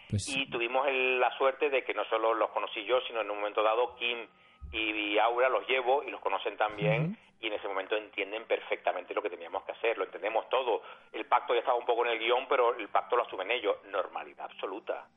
Pues 0.09 0.27
Y 0.27 0.49
tuvimos 0.49 0.87
el- 0.87 1.19
la 1.19 1.35
suerte 1.37 1.69
de 1.69 1.83
que 1.83 1.93
no 1.93 2.03
solo 2.05 2.33
los 2.33 2.49
conocí 2.49 2.83
yo, 2.85 2.99
sino 3.01 3.21
en 3.21 3.29
un 3.29 3.37
momento 3.37 3.61
dado 3.63 3.95
Kim 3.95 4.27
y 4.71 5.17
Aura 5.19 5.49
los 5.49 5.67
llevo 5.67 6.03
y 6.03 6.11
los 6.11 6.19
conocen 6.21 6.57
también 6.57 7.17
y 7.41 7.47
en 7.47 7.53
ese 7.53 7.67
momento 7.67 7.95
entienden 7.95 8.45
perfectamente 8.45 9.13
lo 9.13 9.21
que 9.21 9.29
teníamos 9.29 9.63
que 9.63 9.71
hacer, 9.71 9.97
lo 9.97 10.03
entendemos 10.03 10.49
todo. 10.49 10.81
El 11.13 11.25
pacto 11.25 11.53
ya 11.53 11.59
estaba 11.59 11.77
un 11.77 11.85
poco 11.85 12.05
en 12.05 12.11
el 12.11 12.19
guion, 12.19 12.47
pero 12.47 12.75
el 12.75 12.89
pacto 12.89 13.15
lo 13.15 13.23
asumen 13.23 13.49
ellos. 13.51 13.77
Normalidad 13.85 14.45
absoluta. 14.45 15.07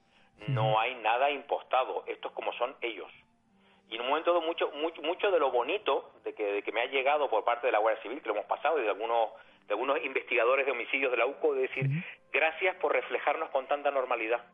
No 0.48 0.78
hay 0.80 0.94
nada 0.96 1.30
impostado. 1.30 2.04
Esto 2.06 2.28
es 2.28 2.34
como 2.34 2.52
son 2.54 2.74
ellos. 2.80 3.10
Y 3.88 3.94
en 3.96 4.00
un 4.02 4.08
momento 4.08 4.32
dado, 4.32 4.42
mucho, 4.44 4.70
mucho, 4.72 5.02
mucho 5.02 5.30
de 5.30 5.38
lo 5.38 5.50
bonito 5.50 6.12
de 6.24 6.34
que, 6.34 6.44
de 6.44 6.62
que 6.62 6.72
me 6.72 6.80
ha 6.80 6.86
llegado 6.86 7.28
por 7.28 7.44
parte 7.44 7.66
de 7.66 7.72
la 7.72 7.78
Guardia 7.78 8.02
Civil, 8.02 8.20
que 8.22 8.28
lo 8.28 8.34
hemos 8.34 8.46
pasado, 8.46 8.78
y 8.78 8.82
de 8.82 8.88
algunos, 8.88 9.30
de 9.66 9.74
algunos 9.74 10.02
investigadores 10.04 10.64
de 10.66 10.72
homicidios 10.72 11.10
de 11.10 11.18
la 11.18 11.26
UCO, 11.26 11.54
de 11.54 11.62
decir, 11.62 11.84
gracias 12.32 12.74
por 12.76 12.92
reflejarnos 12.92 13.50
con 13.50 13.66
tanta 13.66 13.90
normalidad. 13.90 14.44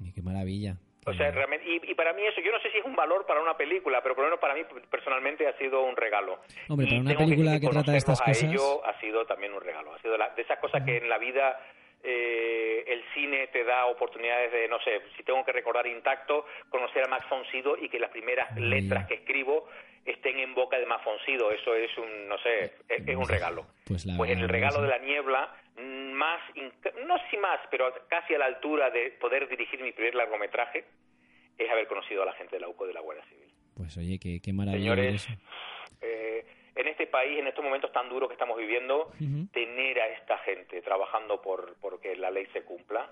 Y 0.00 0.12
qué 0.12 0.22
maravilla. 0.22 0.76
O 1.06 1.12
sea, 1.12 1.30
realmente, 1.30 1.66
y, 1.68 1.90
y 1.90 1.94
para 1.94 2.14
mí 2.14 2.22
eso, 2.24 2.40
yo 2.40 2.50
no 2.50 2.58
sé 2.60 2.70
si 2.70 2.78
es 2.78 2.84
un 2.84 2.96
valor 2.96 3.26
para 3.26 3.42
una 3.42 3.54
película, 3.58 4.02
pero 4.02 4.14
por 4.14 4.24
lo 4.24 4.30
menos 4.30 4.40
para 4.40 4.54
mí 4.54 4.62
personalmente 4.90 5.46
ha 5.46 5.56
sido 5.58 5.82
un 5.82 5.94
regalo. 5.96 6.38
Hombre, 6.68 6.86
Y 6.86 6.90
para 6.90 7.00
una 7.02 7.10
tengo 7.10 7.24
película 7.24 7.60
que 7.60 7.68
trata 7.68 7.92
de 7.92 7.98
estas 7.98 8.20
a 8.22 8.24
cosas... 8.24 8.42
ello 8.44 8.86
ha 8.86 8.98
sido 9.00 9.26
también 9.26 9.52
un 9.52 9.60
regalo. 9.60 9.92
Ha 9.92 9.98
sido 10.00 10.16
la- 10.16 10.30
de 10.30 10.40
esas 10.42 10.58
cosas 10.60 10.82
que 10.82 10.96
en 10.96 11.10
la 11.10 11.18
vida 11.18 11.60
eh, 12.02 12.84
el 12.86 13.02
cine 13.14 13.46
te 13.48 13.64
da 13.64 13.86
oportunidades 13.86 14.50
de, 14.52 14.68
no 14.68 14.78
sé, 14.80 15.02
si 15.16 15.22
tengo 15.24 15.44
que 15.44 15.52
recordar 15.52 15.86
intacto, 15.86 16.46
conocer 16.70 17.04
a 17.04 17.08
Max 17.08 17.26
von 17.30 17.44
Sydow 17.50 17.76
y 17.80 17.88
que 17.88 17.98
las 17.98 18.10
primeras 18.10 18.54
letras 18.58 19.06
que 19.06 19.14
escribo 19.14 19.68
estén 20.06 20.38
en 20.38 20.54
boca 20.54 20.78
de 20.78 20.86
Max 20.86 21.04
von 21.04 21.18
Sydow. 21.26 21.50
Eso 21.50 21.74
es 21.74 21.96
un, 21.98 22.28
no 22.28 22.38
sé, 22.38 22.64
es, 22.88 23.06
es 23.08 23.16
un 23.16 23.28
regalo. 23.28 23.66
Pues, 23.86 24.04
la 24.06 24.16
Pues 24.16 24.30
en 24.30 24.38
el 24.40 24.48
regalo 24.48 24.80
de 24.82 24.88
la 24.88 24.98
niebla, 24.98 25.54
más, 25.76 26.40
no 27.06 27.16
si 27.30 27.36
más, 27.36 27.60
pero 27.70 27.92
casi 28.08 28.34
a 28.34 28.38
la 28.38 28.46
altura 28.46 28.90
de 28.90 29.10
poder 29.12 29.48
dirigir 29.48 29.80
mi 29.82 29.92
primer 29.92 30.14
largometraje, 30.14 30.84
es 31.58 31.70
haber 31.70 31.86
conocido 31.86 32.22
a 32.22 32.26
la 32.26 32.32
gente 32.32 32.56
de 32.56 32.60
la 32.60 32.68
UCO 32.68 32.86
de 32.86 32.94
la 32.94 33.00
Guardia 33.00 33.24
Civil. 33.26 33.52
Pues 33.76 33.96
oye, 33.96 34.18
qué, 34.20 34.40
qué 34.42 34.52
maravilla 34.52 34.94
Señores, 34.94 35.28
eh, 36.00 36.44
en 36.74 36.88
este 36.88 37.06
país, 37.06 37.38
en 37.38 37.46
estos 37.46 37.64
momentos 37.64 37.92
tan 37.92 38.08
duros 38.08 38.28
que 38.28 38.34
estamos 38.34 38.58
viviendo, 38.58 39.10
tener 39.52 40.00
a 40.00 40.08
esta 40.08 40.38
gente 40.38 40.80
trabajando 40.82 41.40
por 41.40 41.76
porque 41.80 42.16
la 42.16 42.30
ley 42.30 42.46
se 42.52 42.62
cumpla, 42.62 43.10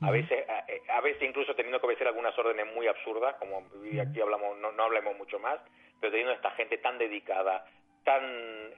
a 0.00 0.10
veces 0.10 0.48
a, 0.48 0.64
eh, 0.68 0.82
a 0.90 1.00
veces 1.00 1.22
incluso 1.22 1.54
teniendo 1.54 1.80
que 1.80 1.86
obedecer 1.86 2.06
algunas 2.06 2.36
órdenes 2.38 2.66
muy 2.74 2.86
absurdas, 2.86 3.36
como 3.36 3.66
aquí 4.00 4.20
hablamos 4.20 4.58
no, 4.58 4.72
no 4.72 4.82
hablemos 4.82 5.16
mucho 5.16 5.38
más, 5.38 5.58
pero 6.00 6.10
teniendo 6.10 6.32
a 6.32 6.36
esta 6.36 6.50
gente 6.52 6.78
tan 6.78 6.98
dedicada, 6.98 7.64
tan 8.04 8.22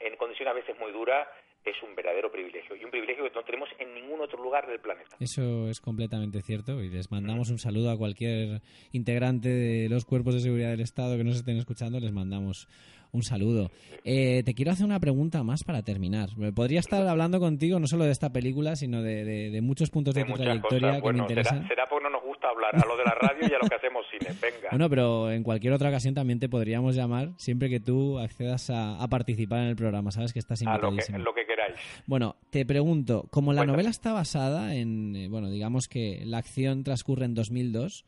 en 0.00 0.16
condiciones 0.16 0.52
a 0.52 0.54
veces 0.54 0.78
muy 0.78 0.92
duras, 0.92 1.26
es 1.64 1.82
un 1.82 1.94
verdadero 1.94 2.30
privilegio 2.30 2.76
y 2.76 2.84
un 2.84 2.90
privilegio 2.90 3.24
que 3.24 3.30
no 3.34 3.42
tenemos 3.42 3.68
en 3.78 3.94
ningún 3.94 4.20
otro 4.20 4.42
lugar 4.42 4.66
del 4.66 4.80
planeta. 4.80 5.16
Eso 5.20 5.68
es 5.68 5.80
completamente 5.80 6.40
cierto 6.42 6.82
y 6.82 6.88
les 6.88 7.10
mandamos 7.10 7.50
un 7.50 7.58
saludo 7.58 7.90
a 7.90 7.96
cualquier 7.96 8.62
integrante 8.92 9.48
de 9.48 9.88
los 9.88 10.04
cuerpos 10.04 10.34
de 10.34 10.40
seguridad 10.40 10.70
del 10.70 10.80
Estado 10.80 11.16
que 11.16 11.24
nos 11.24 11.36
estén 11.36 11.56
escuchando, 11.56 12.00
les 12.00 12.12
mandamos 12.12 12.68
un 13.12 13.22
saludo. 13.22 13.70
Eh, 14.04 14.42
te 14.44 14.54
quiero 14.54 14.70
hacer 14.72 14.84
una 14.86 15.00
pregunta 15.00 15.42
más 15.42 15.64
para 15.64 15.82
terminar. 15.82 16.28
Podría 16.54 16.80
estar 16.80 17.06
hablando 17.06 17.40
contigo 17.40 17.78
no 17.80 17.86
solo 17.86 18.04
de 18.04 18.12
esta 18.12 18.30
película, 18.32 18.76
sino 18.76 19.02
de, 19.02 19.24
de- 19.24 19.50
de 19.50 19.60
muchos 19.60 19.90
puntos 19.90 20.14
de, 20.14 20.24
De 20.24 20.30
tu 20.30 20.34
trayectoria 20.36 20.94
que 20.96 21.00
Bueno, 21.00 21.18
me 21.18 21.24
interesan. 21.24 21.66
será 21.68 21.88
porque 21.88 22.04
no 22.04 22.10
nos 22.10 22.22
gusta 22.22 22.48
hablar 22.48 22.74
a 22.76 22.86
lo 22.86 22.96
de 22.96 23.04
la 23.04 23.14
radio 23.14 23.48
y 23.48 23.54
a 23.54 23.58
lo 23.62 23.68
que 23.68 23.74
hacemos 23.74 24.04
cine. 24.10 24.30
Venga. 24.40 24.68
Bueno, 24.70 24.88
pero 24.90 25.30
en 25.30 25.42
cualquier 25.42 25.72
otra 25.72 25.88
ocasión 25.88 26.14
también 26.14 26.38
te 26.38 26.48
podríamos 26.48 26.94
llamar 26.94 27.30
siempre 27.36 27.68
que 27.68 27.80
tú 27.80 28.18
accedas 28.18 28.70
a, 28.70 29.02
a 29.02 29.08
participar 29.08 29.60
en 29.60 29.68
el 29.68 29.76
programa. 29.76 30.10
Sabes 30.10 30.32
que 30.32 30.38
estás 30.38 30.62
a 30.62 30.64
lo 30.74 30.80
que, 30.80 30.86
invitadísimo. 30.86 31.18
lo 31.18 31.34
que 31.34 31.46
queráis. 31.46 31.74
Bueno, 32.06 32.36
te 32.50 32.64
pregunto, 32.64 33.26
como 33.30 33.52
la 33.52 33.64
novela 33.66 33.90
está 33.90 34.12
basada 34.12 34.74
en, 34.74 35.16
eh, 35.16 35.28
bueno, 35.28 35.50
digamos 35.50 35.88
que 35.88 36.22
la 36.24 36.38
acción 36.38 36.84
transcurre 36.84 37.24
en 37.24 37.34
2002, 37.34 38.04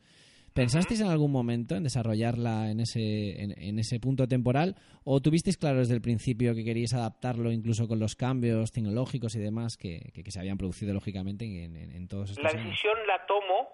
¿pensasteis 0.53 1.01
en 1.01 1.07
algún 1.07 1.31
momento 1.31 1.75
en 1.75 1.83
desarrollarla 1.83 2.69
en 2.71 2.79
ese, 2.81 3.41
en, 3.41 3.51
en 3.57 3.79
ese 3.79 3.99
punto 3.99 4.27
temporal 4.27 4.75
o 5.03 5.21
tuvisteis 5.21 5.57
claro 5.57 5.79
desde 5.79 5.93
el 5.93 6.01
principio 6.01 6.53
que 6.55 6.63
queríais 6.63 6.93
adaptarlo 6.93 7.51
incluso 7.51 7.87
con 7.87 7.99
los 7.99 8.15
cambios 8.15 8.71
tecnológicos 8.71 9.35
y 9.35 9.39
demás 9.39 9.77
que, 9.77 10.11
que- 10.13 10.23
que 10.23 10.31
se 10.31 10.39
habían 10.39 10.57
producido 10.57 10.93
lógicamente 10.93 11.45
en, 11.45 11.75
en- 11.75 12.07
todos 12.07 12.29
estos 12.31 12.43
La 12.43 12.49
años? 12.51 12.65
decisión 12.65 12.97
la 13.07 13.25
tomo 13.25 13.69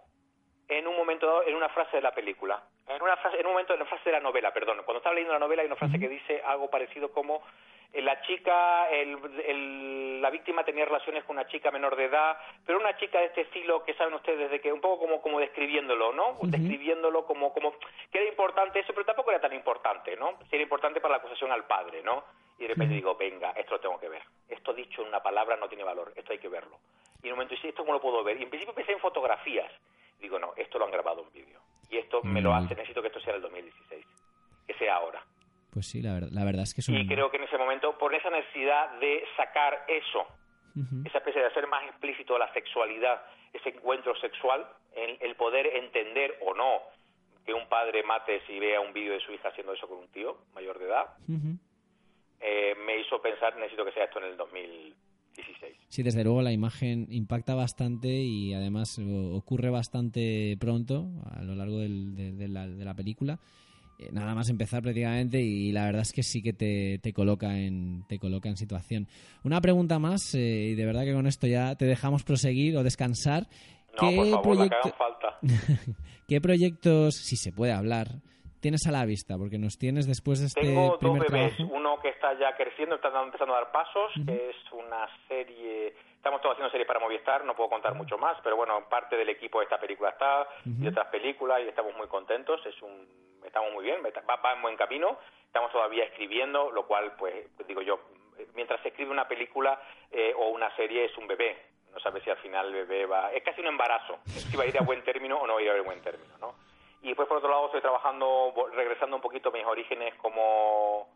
en 0.70 0.86
un 0.86 0.96
momento 0.98 1.26
dado, 1.26 1.48
en 1.48 1.56
una 1.56 1.70
frase 1.70 1.96
de 1.98 2.02
la 2.04 2.14
película. 2.14 2.62
En 2.88 3.02
una 3.02 3.16
frase, 3.18 3.40
en 3.40 3.46
un 3.46 3.54
momento, 3.54 3.74
en 3.74 3.82
una 3.82 3.90
frase 3.90 4.10
de 4.10 4.12
la 4.12 4.20
novela, 4.20 4.54
perdón. 4.54 4.78
Cuando 4.86 4.98
estaba 4.98 5.16
leyendo 5.16 5.34
la 5.34 5.40
novela 5.40 5.62
hay 5.62 5.68
una 5.68 5.76
frase 5.78 5.98
que 5.98 6.08
dice 6.10 6.42
algo 6.46 6.70
parecido 6.70 7.12
como 7.12 7.42
la 7.94 8.22
chica, 8.22 8.90
el, 8.90 9.18
el- 9.46 10.22
la 10.22 10.30
víctima 10.30 10.64
tenía 10.64 10.86
relaciones 10.86 11.24
con 11.24 11.36
una 11.38 11.48
chica 11.48 11.72
menor 11.72 11.96
de 11.96 12.06
edad, 12.06 12.38
pero 12.66 12.80
una 12.80 12.96
chica 12.98 13.20
de 13.20 13.26
este 13.28 13.42
estilo 13.42 13.84
que 13.84 13.94
saben 13.94 14.14
ustedes 14.16 14.50
de 14.52 14.60
que 14.60 14.72
un 14.74 14.82
poco 14.82 15.00
como 15.06 15.22
como 15.22 15.40
describiéndolo, 15.40 16.12
¿no? 16.14 16.38
Describiéndolo 16.52 17.26
como 17.26 17.54
como 17.54 17.74
que 18.12 18.20
era 18.20 18.28
importante 18.28 18.80
eso, 18.80 18.94
pero 18.94 19.06
tampoco 19.06 19.32
era 19.32 19.40
tan 19.40 19.54
importante, 19.54 20.16
¿no? 20.16 20.38
Sí 20.50 20.56
era 20.56 20.64
importante 20.64 21.00
para 21.02 21.14
la 21.14 21.18
acusación 21.18 21.52
al 21.52 21.66
padre, 21.66 22.02
¿no? 22.04 22.24
Y 22.58 22.64
de 22.64 22.70
repente 22.70 22.96
digo, 22.96 23.16
venga, 23.16 23.52
esto 23.52 23.76
lo 23.76 23.80
tengo 23.80 24.00
que 24.00 24.10
ver. 24.10 24.24
Esto 24.50 24.74
dicho 24.74 25.02
en 25.04 25.10
una 25.10 25.22
palabra 25.22 25.56
no 25.56 25.68
tiene 25.68 25.84
valor, 25.84 26.12
esto 26.16 26.32
hay 26.34 26.40
que 26.40 26.50
verlo. 26.50 26.80
Y 27.22 27.28
en 27.28 27.34
un 27.34 27.38
momento 27.38 27.56
dice, 27.56 27.70
¿esto 27.70 27.84
cómo 27.84 27.94
lo 27.94 28.02
puedo 28.02 28.24
ver? 28.24 28.40
Y 28.40 28.44
en 28.44 28.50
principio 28.50 28.74
pensé 28.74 28.94
en 28.94 29.00
fotografías. 29.00 29.72
Digo, 30.20 30.40
no, 30.40 30.54
esto 30.56 30.80
lo 30.80 30.86
han 30.86 30.92
grabado 30.92 31.22
en 31.22 31.32
vídeo. 31.32 31.60
Y 31.92 31.98
esto 31.98 32.22
me 32.24 32.42
lo 32.42 32.54
hace, 32.54 32.74
necesito 32.76 33.02
que 33.02 33.08
esto 33.08 33.20
sea 33.22 33.36
el 33.36 33.42
2016. 33.42 34.06
Que 34.66 34.74
sea 34.74 34.96
ahora. 34.96 35.24
Pues 35.72 35.88
sí, 35.88 36.02
la, 36.02 36.14
ver- 36.14 36.32
la 36.32 36.44
verdad 36.46 36.64
es 36.64 36.74
que 36.74 36.82
es 36.82 36.90
un... 36.90 36.96
Y 36.98 37.08
creo 37.08 37.30
que 37.30 37.38
en 37.38 37.44
ese 37.44 37.58
momento, 37.58 37.98
por 37.98 38.14
esa 38.16 38.30
necesidad 38.30 39.00
de 39.00 39.24
sacar 39.36 39.86
eso, 39.88 40.22
Ujú. 40.76 41.04
esa 41.06 41.18
especie 41.20 41.42
de 41.42 41.48
hacer 41.48 41.68
más 41.68 41.84
explícito 41.90 42.38
la 42.38 42.52
sexualidad, 42.54 43.22
ese 43.54 43.70
encuentro 43.70 44.16
sexual, 44.20 44.66
el, 44.96 45.18
el 45.22 45.36
poder 45.36 45.68
entender 45.76 46.36
o 46.42 46.54
no 46.54 46.82
que 47.46 47.54
un 47.54 47.68
padre 47.70 48.04
mate 48.04 48.42
si 48.48 48.60
vea 48.60 48.82
un 48.82 48.92
vídeo 48.94 49.14
de 49.14 49.20
su 49.22 49.32
hija 49.32 49.50
haciendo 49.50 49.74
eso 49.74 49.88
con 49.88 50.00
un 50.00 50.08
tío 50.10 50.38
mayor 50.54 50.80
de 50.80 50.86
edad, 50.86 51.06
Ujú. 51.28 51.58
eh, 52.42 52.76
me 52.86 53.00
hizo 53.00 53.22
pensar, 53.22 53.56
necesito 53.56 53.86
que 53.86 53.92
sea 53.94 54.06
esto 54.06 54.20
en 54.20 54.26
el 54.26 54.38
2016. 54.38 55.78
Sí, 55.88 56.04
desde 56.04 56.24
luego 56.24 56.42
la 56.42 56.52
imagen 56.52 57.08
impacta 57.10 57.56
bastante 57.56 58.08
y 58.10 58.54
además 58.54 59.00
o- 59.00 59.36
ocurre 59.38 59.70
bastante 59.70 60.58
pronto 60.60 61.06
a 61.32 61.42
lo 61.44 61.56
largo 61.56 61.78
del- 61.80 62.16
de, 62.16 62.32
de 62.34 62.48
la, 62.48 62.68
de 62.68 62.84
la 62.86 62.94
película. 62.96 63.40
Eh, 64.00 64.10
nada 64.12 64.36
más 64.36 64.50
empezar 64.50 64.82
prácticamente 64.84 65.40
y 65.42 65.72
la 65.72 65.86
verdad 65.86 66.04
es 66.04 66.14
que 66.14 66.22
sí 66.24 66.42
que 66.44 66.54
te, 66.54 67.00
te 67.02 67.14
coloca 67.14 67.58
en 67.58 68.04
te 68.08 68.20
coloca 68.20 68.48
en 68.50 68.56
situación. 68.58 69.08
Una 69.44 69.60
pregunta 69.62 69.98
más 70.00 70.36
eh, 70.36 70.70
y 70.72 70.76
de 70.76 70.86
verdad 70.86 71.04
que 71.04 71.14
con 71.14 71.26
esto 71.28 71.48
ya 71.48 71.76
te 71.76 71.86
dejamos 71.86 72.24
proseguir 72.24 72.78
o 72.78 72.84
descansar. 72.84 73.48
No, 74.00 74.12
por 74.16 74.30
favor, 74.30 74.56
la 74.58 74.70
que 74.70 74.70
proyecto- 74.70 74.78
hagan 74.88 74.98
falta. 74.98 75.40
¿Qué 76.28 76.42
proyectos, 76.42 77.16
si 77.16 77.36
se 77.38 77.52
puede 77.52 77.72
hablar, 77.72 78.08
tienes 78.60 78.86
a 78.86 78.92
la 78.92 79.06
vista? 79.06 79.38
Porque 79.38 79.58
nos 79.58 79.78
tienes 79.80 80.06
después 80.06 80.40
de 80.42 80.48
este 80.48 80.62
Tengo 80.62 80.90
dos 80.90 80.98
primer 81.00 81.32
bebés, 81.32 81.56
trabajo. 81.56 81.76
uno 81.76 81.96
que 82.02 82.10
está 82.10 82.34
ya 82.40 82.56
creciendo, 82.56 82.96
está 82.96 83.10
empezando 83.24 83.56
a 83.56 83.62
dar 83.62 83.72
pasos, 83.72 84.12
que 84.26 84.50
es 84.52 84.56
una 84.74 85.08
serie, 85.28 85.96
estamos 86.18 86.42
todos 86.42 86.54
haciendo 86.54 86.72
series 86.72 86.88
para 86.88 87.00
Movistar, 87.00 87.46
no 87.46 87.56
puedo 87.56 87.70
contar 87.70 87.94
mucho 87.94 88.18
más, 88.18 88.38
pero 88.44 88.58
bueno, 88.58 88.90
parte 88.90 89.16
del 89.16 89.30
equipo 89.30 89.60
de 89.60 89.64
esta 89.64 89.80
película 89.80 90.10
está, 90.10 90.48
y 90.66 90.88
otras 90.88 91.08
películas, 91.08 91.62
y 91.64 91.70
estamos 91.70 91.96
muy 91.96 92.08
contentos, 92.08 92.66
es 92.66 92.82
un, 92.82 93.08
estamos 93.46 93.72
muy 93.72 93.86
bien, 93.86 94.02
va, 94.04 94.36
va 94.36 94.54
en 94.54 94.62
buen 94.62 94.76
camino, 94.76 95.18
estamos 95.46 95.72
todavía 95.72 96.04
escribiendo, 96.04 96.72
lo 96.72 96.86
cual, 96.86 97.14
pues, 97.18 97.48
digo 97.66 97.82
yo, 97.82 98.00
mientras 98.54 98.82
se 98.82 98.90
escribe 98.90 99.12
una 99.12 99.28
película 99.28 99.82
eh, 100.12 100.34
o 100.38 100.50
una 100.50 100.76
serie 100.76 101.06
es 101.06 101.18
un 101.18 101.28
bebé, 101.28 101.58
no 101.94 102.00
sabes 102.00 102.24
si 102.24 102.30
al 102.30 102.38
final 102.38 102.68
el 102.68 102.86
bebé 102.86 103.06
va, 103.06 103.32
es 103.32 103.44
casi 103.44 103.62
un 103.62 103.68
embarazo, 103.68 104.20
si 104.26 104.56
va 104.58 104.64
a 104.64 104.68
ir 104.68 104.78
a 104.78 104.84
buen 104.84 105.04
término 105.04 105.38
o 105.38 105.48
no 105.48 105.54
va 105.54 105.60
a 105.60 105.64
ir 105.64 105.70
a 105.70 105.82
buen 105.82 106.02
término, 106.02 106.38
¿no? 106.40 106.56
Y 107.02 107.10
después, 107.10 107.28
por 107.28 107.38
otro 107.38 107.50
lado, 107.50 107.68
estoy 107.68 107.82
trabajando, 107.82 108.54
regresando 108.74 109.16
un 109.16 109.22
poquito 109.22 109.50
a 109.50 109.52
mis 109.52 109.66
orígenes 109.66 110.16
como, 110.16 111.08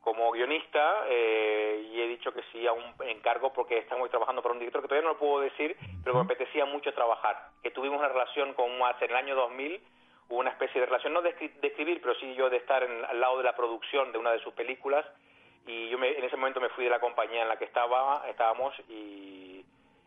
como 0.00 0.30
guionista 0.30 1.04
eh, 1.08 1.88
y 1.92 2.00
he 2.00 2.06
dicho 2.08 2.32
que 2.32 2.42
sí 2.52 2.66
a 2.66 2.72
un 2.72 2.82
encargo 3.06 3.52
porque 3.52 3.78
estamos 3.78 4.08
trabajando 4.10 4.40
para 4.42 4.52
un 4.54 4.58
director 4.58 4.80
que 4.82 4.88
todavía 4.88 5.06
no 5.08 5.14
lo 5.14 5.18
puedo 5.20 5.40
decir, 5.40 5.76
pero 6.02 6.14
me 6.16 6.22
apetecía 6.22 6.64
mucho 6.64 6.92
trabajar. 6.94 7.50
Que 7.62 7.70
tuvimos 7.70 7.98
una 7.98 8.08
relación 8.08 8.54
con 8.54 8.70
hace 8.82 9.04
en 9.06 9.10
el 9.10 9.16
año 9.16 9.34
2000, 9.34 9.80
hubo 10.30 10.38
una 10.38 10.50
especie 10.50 10.80
de 10.80 10.86
relación, 10.86 11.12
no 11.12 11.20
de, 11.22 11.32
de 11.32 11.68
escribir, 11.68 12.00
pero 12.00 12.14
sí 12.16 12.34
yo 12.34 12.48
de 12.48 12.58
estar 12.58 12.82
en- 12.82 13.04
al 13.04 13.20
lado 13.20 13.38
de 13.38 13.44
la 13.44 13.56
producción 13.56 14.12
de 14.12 14.18
una 14.18 14.32
de 14.32 14.38
sus 14.40 14.54
películas 14.54 15.04
y 15.66 15.88
yo 15.90 15.98
me- 15.98 16.16
en 16.16 16.24
ese 16.24 16.36
momento 16.36 16.60
me 16.60 16.68
fui 16.70 16.84
de 16.84 16.90
la 16.90 17.00
compañía 17.00 17.42
en 17.42 17.48
la 17.48 17.56
que 17.58 17.64
estaba, 17.66 18.24
estábamos 18.28 18.74
y, 18.88 19.64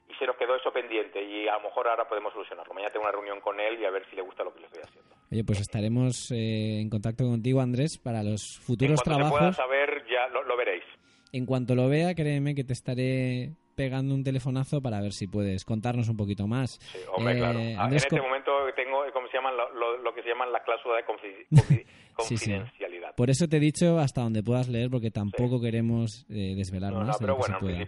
y 0.08 0.14
se 0.18 0.26
nos 0.26 0.36
quedó 0.38 0.56
eso 0.56 0.72
pendiente 0.74 1.22
y 1.22 1.48
a 1.48 1.54
lo 1.54 1.62
mejor 1.62 1.88
ahora 1.88 2.08
podemos 2.08 2.34
solucionarlo. 2.34 2.74
Mañana 2.74 2.92
tengo 2.92 3.04
una 3.04 3.12
reunión 3.12 3.40
con 3.42 3.60
él 3.60 3.80
y 3.80 3.86
a 3.86 3.92
ver 3.92 4.06
si 4.10 4.16
le 4.16 4.22
gusta 4.24 4.44
lo 4.44 4.54
que 4.54 4.60
le 4.62 4.66
estoy 4.68 4.82
haciendo. 4.82 5.16
Oye, 5.32 5.44
pues 5.46 5.62
estaremos 5.62 6.30
eh, 6.32 6.80
en 6.82 6.90
contacto 6.90 7.24
contigo, 7.26 7.62
Andrés, 7.62 7.98
para 7.98 8.22
los 8.24 8.60
futuros 8.60 8.92
en 8.92 8.98
se 8.98 9.04
pueda 9.06 9.18
trabajos. 9.30 9.56
saber 9.56 10.04
ya 10.12 10.28
lo, 10.28 10.44
lo 10.44 10.58
veréis. 10.58 10.84
En 11.32 11.46
cuanto 11.46 11.74
lo 11.76 11.88
vea, 11.88 12.14
créeme 12.14 12.54
que 12.54 12.66
te 12.66 12.74
estaré 12.74 13.52
pegando 13.76 14.14
un 14.14 14.24
telefonazo 14.26 14.82
para 14.82 15.00
ver 15.00 15.14
si 15.14 15.28
puedes 15.28 15.64
contarnos 15.64 16.10
un 16.10 16.18
poquito 16.18 16.46
más. 16.48 16.80
Hombre, 17.16 17.36
Eh, 17.36 17.38
claro. 17.38 17.60
Ah, 17.78 17.88
en 17.88 17.94
este 17.94 18.22
momento 18.22 18.52
tengo, 18.76 19.04
¿cómo 19.14 19.28
se 19.30 19.38
llaman? 19.38 19.56
Lo, 19.56 19.74
lo- 19.74 19.98
lo 20.00 20.14
que 20.14 20.22
se 20.22 20.30
llaman 20.30 20.52
las 20.52 20.62
cláusulas 20.64 20.98
de 20.98 21.06
confi- 21.14 21.48
confi- 21.50 21.86
Sí, 22.28 22.36
sí. 22.38 22.52
confidencialidad. 22.52 23.16
Por 23.16 23.30
eso 23.30 23.48
te 23.48 23.58
he 23.58 23.60
dicho 23.62 23.98
hasta 24.00 24.22
donde 24.22 24.44
puedas 24.44 24.68
leer, 24.68 24.90
porque 24.90 25.10
tampoco 25.12 25.62
queremos 25.62 26.26
eh, 26.30 26.54
desvelar 26.58 26.92
No, 26.92 27.00
no, 27.00 27.06
más 27.08 27.20
de 27.20 27.24
pero 27.26 27.34
lo 27.34 27.38
que 27.38 27.40
bueno, 27.40 27.56
se 27.60 27.66
en 27.72 27.78
pueda. 27.78 27.80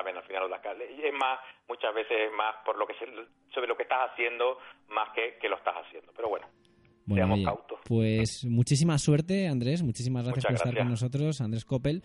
Saben 0.00 0.16
al 0.16 0.22
final. 0.24 0.48
Las, 0.50 0.60
es 0.64 1.12
más, 1.14 1.38
muchas 1.68 1.94
veces 1.94 2.32
más 2.36 2.56
por 2.64 2.76
lo 2.78 2.86
que 2.86 2.94
se- 2.94 3.52
sobre 3.54 3.66
lo 3.68 3.76
que 3.76 3.82
estás 3.84 4.10
haciendo 4.10 4.58
más 4.88 5.10
que, 5.14 5.36
que 5.40 5.48
lo 5.48 5.56
estás 5.56 5.74
haciendo. 5.86 6.12
Pero 6.16 6.28
bueno, 6.28 6.46
Bueno, 7.06 7.20
Seamos 7.22 7.36
oye, 7.38 7.44
cautos. 7.44 7.78
pues 7.86 8.44
muchísima 8.44 8.96
suerte, 8.98 9.48
Andrés. 9.48 9.82
Muchísimas 9.82 10.24
gracias 10.24 10.44
Muchas 10.44 10.50
por 10.50 10.54
estar 10.54 10.72
gracias. 10.72 10.84
con 10.84 10.90
nosotros, 10.90 11.40
Andrés 11.40 11.64
Coppel. 11.64 12.02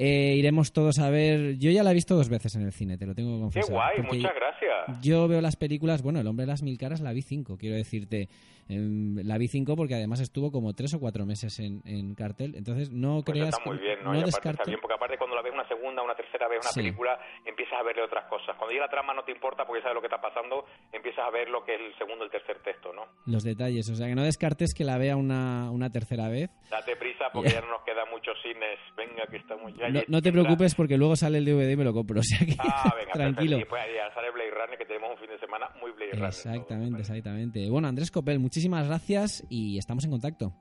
Eh, 0.00 0.36
iremos 0.36 0.72
todos 0.72 1.00
a 1.00 1.10
ver. 1.10 1.58
Yo 1.58 1.72
ya 1.72 1.82
la 1.82 1.90
he 1.90 1.94
visto 1.94 2.14
dos 2.14 2.28
veces 2.28 2.54
en 2.54 2.62
el 2.62 2.70
cine, 2.72 2.96
te 2.96 3.04
lo 3.04 3.16
tengo 3.16 3.30
que 3.30 3.36
Qué 3.36 3.40
confesar. 3.66 3.74
guay, 3.74 3.96
porque 3.96 4.16
muchas 4.18 4.34
gracias. 4.36 5.00
Yo 5.02 5.26
veo 5.26 5.40
las 5.40 5.56
películas, 5.56 6.02
bueno, 6.02 6.20
El 6.20 6.26
hombre 6.28 6.44
de 6.46 6.52
las 6.52 6.62
mil 6.62 6.78
caras 6.78 7.00
la 7.00 7.12
vi 7.12 7.22
cinco, 7.22 7.56
quiero 7.58 7.74
decirte. 7.74 8.28
Em, 8.68 9.16
la 9.24 9.38
vi 9.38 9.48
cinco 9.48 9.74
porque 9.76 9.94
además 9.94 10.20
estuvo 10.20 10.52
como 10.52 10.74
tres 10.74 10.92
o 10.94 11.00
cuatro 11.00 11.24
meses 11.26 11.58
en, 11.58 11.80
en 11.86 12.14
cartel. 12.14 12.54
Entonces 12.54 12.92
no 12.92 13.22
Pues 13.24 13.32
creas 13.38 13.48
está 13.58 13.64
muy 13.64 13.78
que 13.78 13.84
bien, 13.84 13.98
¿no? 14.04 14.10
no 14.12 14.14
y 14.14 14.18
aparte 14.18 14.26
descarto. 14.36 14.62
está 14.62 14.70
bien, 14.70 14.78
porque 14.80 14.94
aparte 14.94 15.18
cuando 15.18 15.34
la 15.34 15.42
ves 15.42 15.52
una 15.54 15.66
segunda, 15.66 16.02
una 16.02 16.14
tercera 16.14 16.46
vez 16.48 16.60
una 16.62 16.70
Sí. 16.70 16.80
película, 16.80 17.18
empiezas 17.44 17.80
a 17.80 17.82
verle 17.82 18.02
otras 18.02 18.26
cosas. 18.26 18.54
Cuando 18.56 18.70
llega 18.72 18.84
la 18.84 18.90
trama 18.90 19.14
no 19.14 19.24
te 19.24 19.32
importa 19.32 19.66
porque 19.66 19.80
sabes 19.82 19.94
lo 19.96 20.00
que 20.02 20.06
está 20.06 20.20
pasando, 20.20 20.64
empiezas 20.92 21.24
a 21.26 21.30
ver 21.30 21.48
lo 21.48 21.64
que 21.64 21.74
es 21.74 21.80
el 21.80 21.96
segundo 21.98 22.22
y 22.24 22.26
el 22.26 22.30
tercer 22.30 22.62
texto, 22.62 22.92
¿no? 22.92 23.06
Los 23.26 23.42
detalles, 23.42 23.88
o 23.90 23.94
sea 23.96 24.06
que 24.06 24.14
no 24.14 24.22
descartes 24.22 24.74
que 24.74 24.84
la 24.84 24.98
vea 24.98 25.16
una, 25.16 25.70
una 25.72 25.90
tercera 25.90 26.28
vez. 26.28 26.50
Date 26.70 26.94
prisa 26.96 27.32
porque 27.32 27.50
ya 27.50 27.62
no 27.62 27.68
nos 27.72 27.82
quedan 27.82 28.08
muchos 28.10 28.36
cines. 28.42 28.78
Venga, 28.96 29.26
que 29.30 29.38
estamos 29.38 29.72
ya. 29.76 29.87
No, 30.08 30.22
te 30.22 30.32
preocupes 30.32 30.74
porque 30.74 30.96
luego 30.96 31.16
sale 31.16 31.38
el 31.38 31.44
DVD 31.44 31.70
y 31.72 31.76
me 31.76 31.84
lo 31.84 31.92
compro, 31.92 32.20
o 32.20 32.22
sea 32.22 32.38
que 32.46 32.54
Ah, 32.58 32.92
venga, 32.96 33.12
tranquilo. 33.12 33.56
perfecto. 33.56 33.56
Y 33.56 33.58
después 33.58 33.82
ya 33.96 34.14
sale 34.14 34.30
Blade 34.30 34.50
Runner, 34.50 34.78
que 34.78 34.84
tenemos 34.86 35.10
un 35.12 35.18
fin 35.18 35.28
de 35.30 35.38
semana 35.38 35.66
muy 35.80 35.90
Blade 35.92 36.12
Runner. 36.12 36.26
Exactamente, 36.28 37.00
exactamente. 37.00 37.70
Bueno, 37.70 37.88
Andrés 37.88 38.10
Copel, 38.10 38.38
muchísimas 38.38 38.86
gracias 38.86 39.44
y 39.48 39.78
estamos 39.78 40.04
en 40.04 40.10
contacto. 40.10 40.52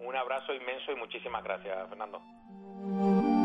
Un 0.00 0.14
abrazo 0.16 0.54
inmenso 0.54 0.92
y 0.92 0.96
muchísimas 0.96 1.42
gracias, 1.44 1.88
Fernando. 1.88 3.35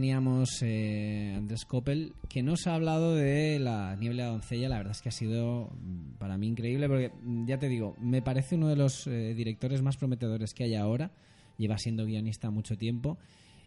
Teníamos 0.00 0.62
eh, 0.62 1.34
Andrés 1.36 1.66
Coppel, 1.66 2.14
que 2.30 2.42
nos 2.42 2.66
ha 2.66 2.74
hablado 2.74 3.14
de 3.14 3.58
la 3.58 3.94
niebla 3.96 4.28
doncella. 4.28 4.70
La 4.70 4.78
verdad 4.78 4.92
es 4.92 5.02
que 5.02 5.10
ha 5.10 5.12
sido 5.12 5.68
mm, 5.78 6.12
para 6.18 6.38
mí 6.38 6.46
increíble, 6.46 6.88
porque 6.88 7.10
mm, 7.22 7.44
ya 7.44 7.58
te 7.58 7.68
digo, 7.68 7.94
me 8.00 8.22
parece 8.22 8.54
uno 8.54 8.68
de 8.68 8.76
los 8.76 9.06
eh, 9.06 9.34
directores 9.34 9.82
más 9.82 9.98
prometedores 9.98 10.54
que 10.54 10.64
hay 10.64 10.74
ahora. 10.74 11.10
Lleva 11.58 11.76
siendo 11.76 12.06
guionista 12.06 12.50
mucho 12.50 12.78
tiempo. 12.78 13.18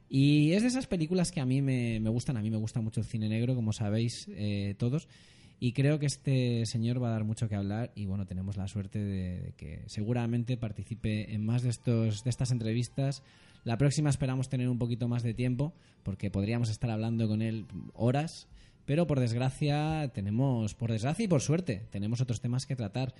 Y 0.10 0.54
es 0.54 0.63
de 0.63 0.69
esas 0.69 0.88
películas 0.88 1.30
que 1.30 1.39
a 1.39 1.46
mí 1.46 1.62
me, 1.62 2.00
me 2.00 2.10
gustan. 2.10 2.36
A 2.36 2.41
mí 2.41 2.50
me 2.50 2.58
gusta 2.58 2.82
mucho 2.82 3.02
el 3.02 3.06
cine 3.06 3.30
negro, 3.30 3.54
como 3.54 3.72
sabéis 3.72 4.28
eh, 4.30 4.74
todos. 4.80 5.08
Y 5.60 5.74
creo 5.74 6.00
que 6.00 6.08
este 6.08 6.66
señor 6.66 7.02
va 7.02 7.08
a 7.08 7.12
dar 7.12 7.24
mucho 7.24 7.48
que 7.48 7.56
hablar. 7.56 7.92
Y 7.96 8.06
bueno, 8.06 8.26
tenemos 8.26 8.58
la 8.58 8.68
suerte 8.68 9.00
de, 9.00 9.54
que 9.58 9.84
seguramente 9.88 10.58
participe 10.58 11.34
en 11.34 11.46
más 11.46 11.62
de, 11.62 11.70
estos, 11.70 12.24
de 12.24 12.30
estas 12.30 12.52
entrevistas. 12.52 13.24
La 13.63 13.78
próxima 13.78 14.10
esperamos 14.10 14.50
tener 14.50 14.68
un 14.68 14.78
poquito 14.78 15.08
más 15.08 15.24
de 15.24 15.34
tiempo, 15.34 15.74
porque 16.04 16.30
podríamos 16.30 16.70
estar 16.70 16.89
hablando 16.89 17.28
con 17.28 17.42
él 17.42 17.66
horas. 17.94 18.48
Pero 18.86 19.08
por 19.08 19.20
desgracia, 19.20 20.12
tenemos, 20.13 20.76
por 20.76 20.92
desgracia 20.92 21.24
y 21.24 21.30
por 21.30 21.42
suerte, 21.42 21.88
tenemos 21.89 22.20
otros 22.20 22.42
temas 22.42 22.66
que 22.66 22.76
tratar. 22.76 23.13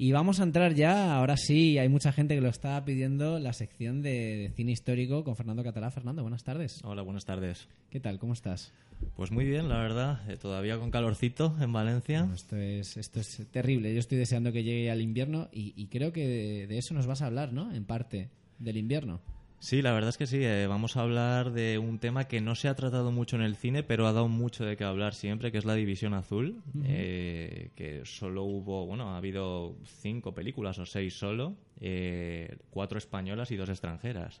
Y 0.00 0.12
vamos 0.12 0.38
a 0.38 0.44
entrar 0.44 0.74
ya, 0.74 1.16
ahora 1.16 1.36
sí, 1.36 1.76
hay 1.76 1.88
mucha 1.88 2.12
gente 2.12 2.36
que 2.36 2.40
lo 2.40 2.48
está 2.48 2.84
pidiendo, 2.84 3.40
la 3.40 3.52
sección 3.52 4.00
de, 4.00 4.10
de 4.36 4.52
cine 4.54 4.70
histórico 4.70 5.24
con 5.24 5.34
Fernando 5.34 5.64
Catalá. 5.64 5.90
Fernando, 5.90 6.22
buenas 6.22 6.44
tardes. 6.44 6.78
Hola, 6.84 7.02
buenas 7.02 7.24
tardes. 7.24 7.66
¿Qué 7.90 7.98
tal? 7.98 8.20
¿Cómo 8.20 8.32
estás? 8.32 8.72
Pues 9.16 9.32
muy 9.32 9.44
bien, 9.44 9.68
la 9.68 9.78
verdad. 9.78 10.20
eh, 10.30 10.36
todavía 10.36 10.78
con 10.78 10.92
calorcito 10.92 11.56
en 11.60 11.72
Valencia. 11.72 12.20
Bueno, 12.20 12.36
esto, 12.36 12.56
es, 12.56 12.96
esto 12.96 13.18
es 13.18 13.42
terrible. 13.50 13.92
Yo 13.92 13.98
estoy 13.98 14.18
deseando 14.18 14.52
que 14.52 14.62
llegue 14.62 14.88
al 14.92 15.00
invierno 15.00 15.48
y, 15.50 15.72
y 15.76 15.88
creo 15.88 16.12
que 16.12 16.28
de, 16.28 16.66
de 16.68 16.78
eso 16.78 16.94
nos 16.94 17.08
vas 17.08 17.20
a 17.22 17.26
hablar, 17.26 17.52
¿no? 17.52 17.74
En 17.74 17.84
parte, 17.84 18.28
del 18.60 18.76
invierno. 18.76 19.20
Sí, 19.60 19.82
la 19.82 19.92
verdad 19.92 20.10
es 20.10 20.18
que 20.18 20.26
sí. 20.26 20.38
eh, 20.40 20.66
vamos 20.68 20.96
a 20.96 21.00
hablar 21.02 21.50
de 21.50 21.78
un 21.78 21.98
tema 21.98 22.24
que 22.28 22.40
no 22.40 22.54
se 22.54 22.68
ha 22.68 22.76
tratado 22.76 23.10
mucho 23.10 23.34
en 23.34 23.42
el 23.42 23.56
cine, 23.56 23.82
pero 23.82 24.06
ha 24.06 24.12
dado 24.12 24.28
mucho 24.28 24.64
de 24.64 24.76
qué 24.76 24.84
hablar 24.84 25.14
siempre, 25.14 25.50
que 25.50 25.58
es 25.58 25.64
la 25.64 25.74
División 25.74 26.14
Azul. 26.14 26.62
Eh, 26.84 27.70
que 27.74 28.02
solo 28.04 28.44
hubo, 28.44 28.86
bueno, 28.86 29.10
ha 29.10 29.16
habido 29.16 29.74
cinco 29.84 30.32
películas 30.32 30.78
o 30.78 30.86
seis 30.86 31.18
solo, 31.18 31.56
eh, 31.80 32.56
cuatro 32.70 32.98
españolas 32.98 33.50
y 33.50 33.56
dos 33.56 33.68
extranjeras. 33.68 34.40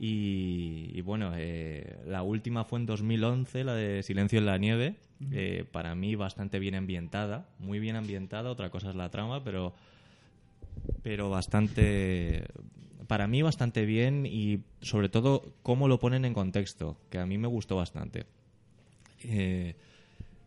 Y, 0.00 0.90
y 0.92 1.00
bueno, 1.02 1.32
la 2.06 2.22
última 2.22 2.64
fue 2.64 2.80
en 2.80 2.86
2011, 2.86 3.62
la 3.62 3.74
de 3.74 4.02
Silencio 4.02 4.40
en 4.40 4.46
la 4.46 4.58
Nieve. 4.58 4.96
Para 5.70 5.94
mí 5.94 6.16
bastante 6.16 6.58
bien 6.58 6.74
ambientada, 6.74 7.46
muy 7.60 7.78
bien 7.78 7.94
ambientada. 7.94 8.50
Otra 8.50 8.70
cosa 8.70 8.90
es 8.90 8.96
la 8.96 9.10
trama, 9.10 9.44
pero 9.44 9.74
pero 11.02 11.30
bastante 11.30 12.44
para 13.12 13.26
mí 13.26 13.42
bastante 13.42 13.84
bien 13.84 14.24
y 14.24 14.60
sobre 14.80 15.10
todo 15.10 15.52
cómo 15.62 15.86
lo 15.86 15.98
ponen 15.98 16.24
en 16.24 16.32
contexto 16.32 16.96
que 17.10 17.18
a 17.18 17.26
mí 17.26 17.36
me 17.36 17.46
gustó 17.46 17.76
bastante 17.76 18.24
Eh, 19.24 19.76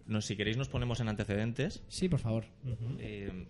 no, 0.08 0.19
si 0.19 0.36
queréis 0.36 0.58
nos 0.58 0.67
ponemos 0.67 0.99
en 0.99 1.08
antecedentes 1.08 1.84
Sí, 1.89 2.10
por 2.10 2.21
favor. 2.21 2.45
Eh, 2.97 3.45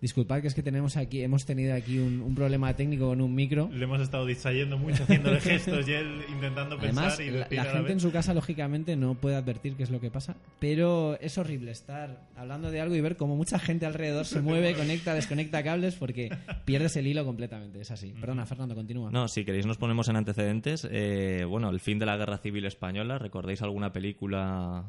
Disculpad 0.00 0.40
que 0.40 0.48
es 0.48 0.54
que 0.54 0.62
tenemos 0.62 0.96
aquí, 0.96 1.22
hemos 1.22 1.44
tenido 1.44 1.74
aquí 1.74 1.98
un, 1.98 2.22
un 2.22 2.34
problema 2.34 2.74
técnico 2.74 3.08
con 3.08 3.20
un 3.20 3.34
micro. 3.34 3.68
Le 3.72 3.84
hemos 3.84 4.00
estado 4.00 4.24
distrayendo 4.24 4.78
mucho, 4.78 5.02
haciéndole 5.02 5.40
gestos 5.42 5.86
y 5.86 5.92
él 5.92 6.22
intentando 6.32 6.76
Además, 6.78 7.16
pensar 7.16 7.26
y 7.26 7.30
la, 7.30 7.40
la 7.50 7.64
la 7.64 7.70
gente 7.72 7.82
vez. 7.82 7.92
en 7.92 8.00
su 8.00 8.10
casa, 8.10 8.32
lógicamente, 8.32 8.96
no 8.96 9.14
puede 9.14 9.36
advertir 9.36 9.76
qué 9.76 9.82
es 9.82 9.90
lo 9.90 10.00
que 10.00 10.10
pasa, 10.10 10.36
pero 10.58 11.18
es 11.20 11.36
horrible 11.36 11.70
estar 11.72 12.28
hablando 12.34 12.70
de 12.70 12.80
algo 12.80 12.94
y 12.94 13.00
ver 13.02 13.16
cómo 13.16 13.36
mucha 13.36 13.58
gente 13.58 13.84
alrededor 13.84 14.24
se 14.24 14.40
mueve, 14.40 14.74
conecta, 14.76 15.12
desconecta 15.14 15.62
cables, 15.62 15.96
porque 15.96 16.30
pierdes 16.64 16.96
el 16.96 17.06
hilo 17.06 17.24
completamente. 17.26 17.80
Es 17.80 17.90
así. 17.90 18.14
Perdona, 18.18 18.46
Fernando, 18.46 18.74
continúa. 18.74 19.10
no, 19.10 19.28
si 19.28 19.44
queréis 19.44 19.66
nos 19.66 19.76
ponemos 19.76 20.08
en 20.08 20.16
antecedentes 20.16 20.88
Eh, 20.90 21.44
bueno, 21.46 21.68
el 21.70 21.80
fin 21.80 21.98
de 21.98 22.06
la 22.06 22.16
guerra 22.16 22.38
civil 22.38 22.64
española 22.64 23.18
¿recordáis 23.18 23.60
alguna 23.62 23.92
película 23.92 24.86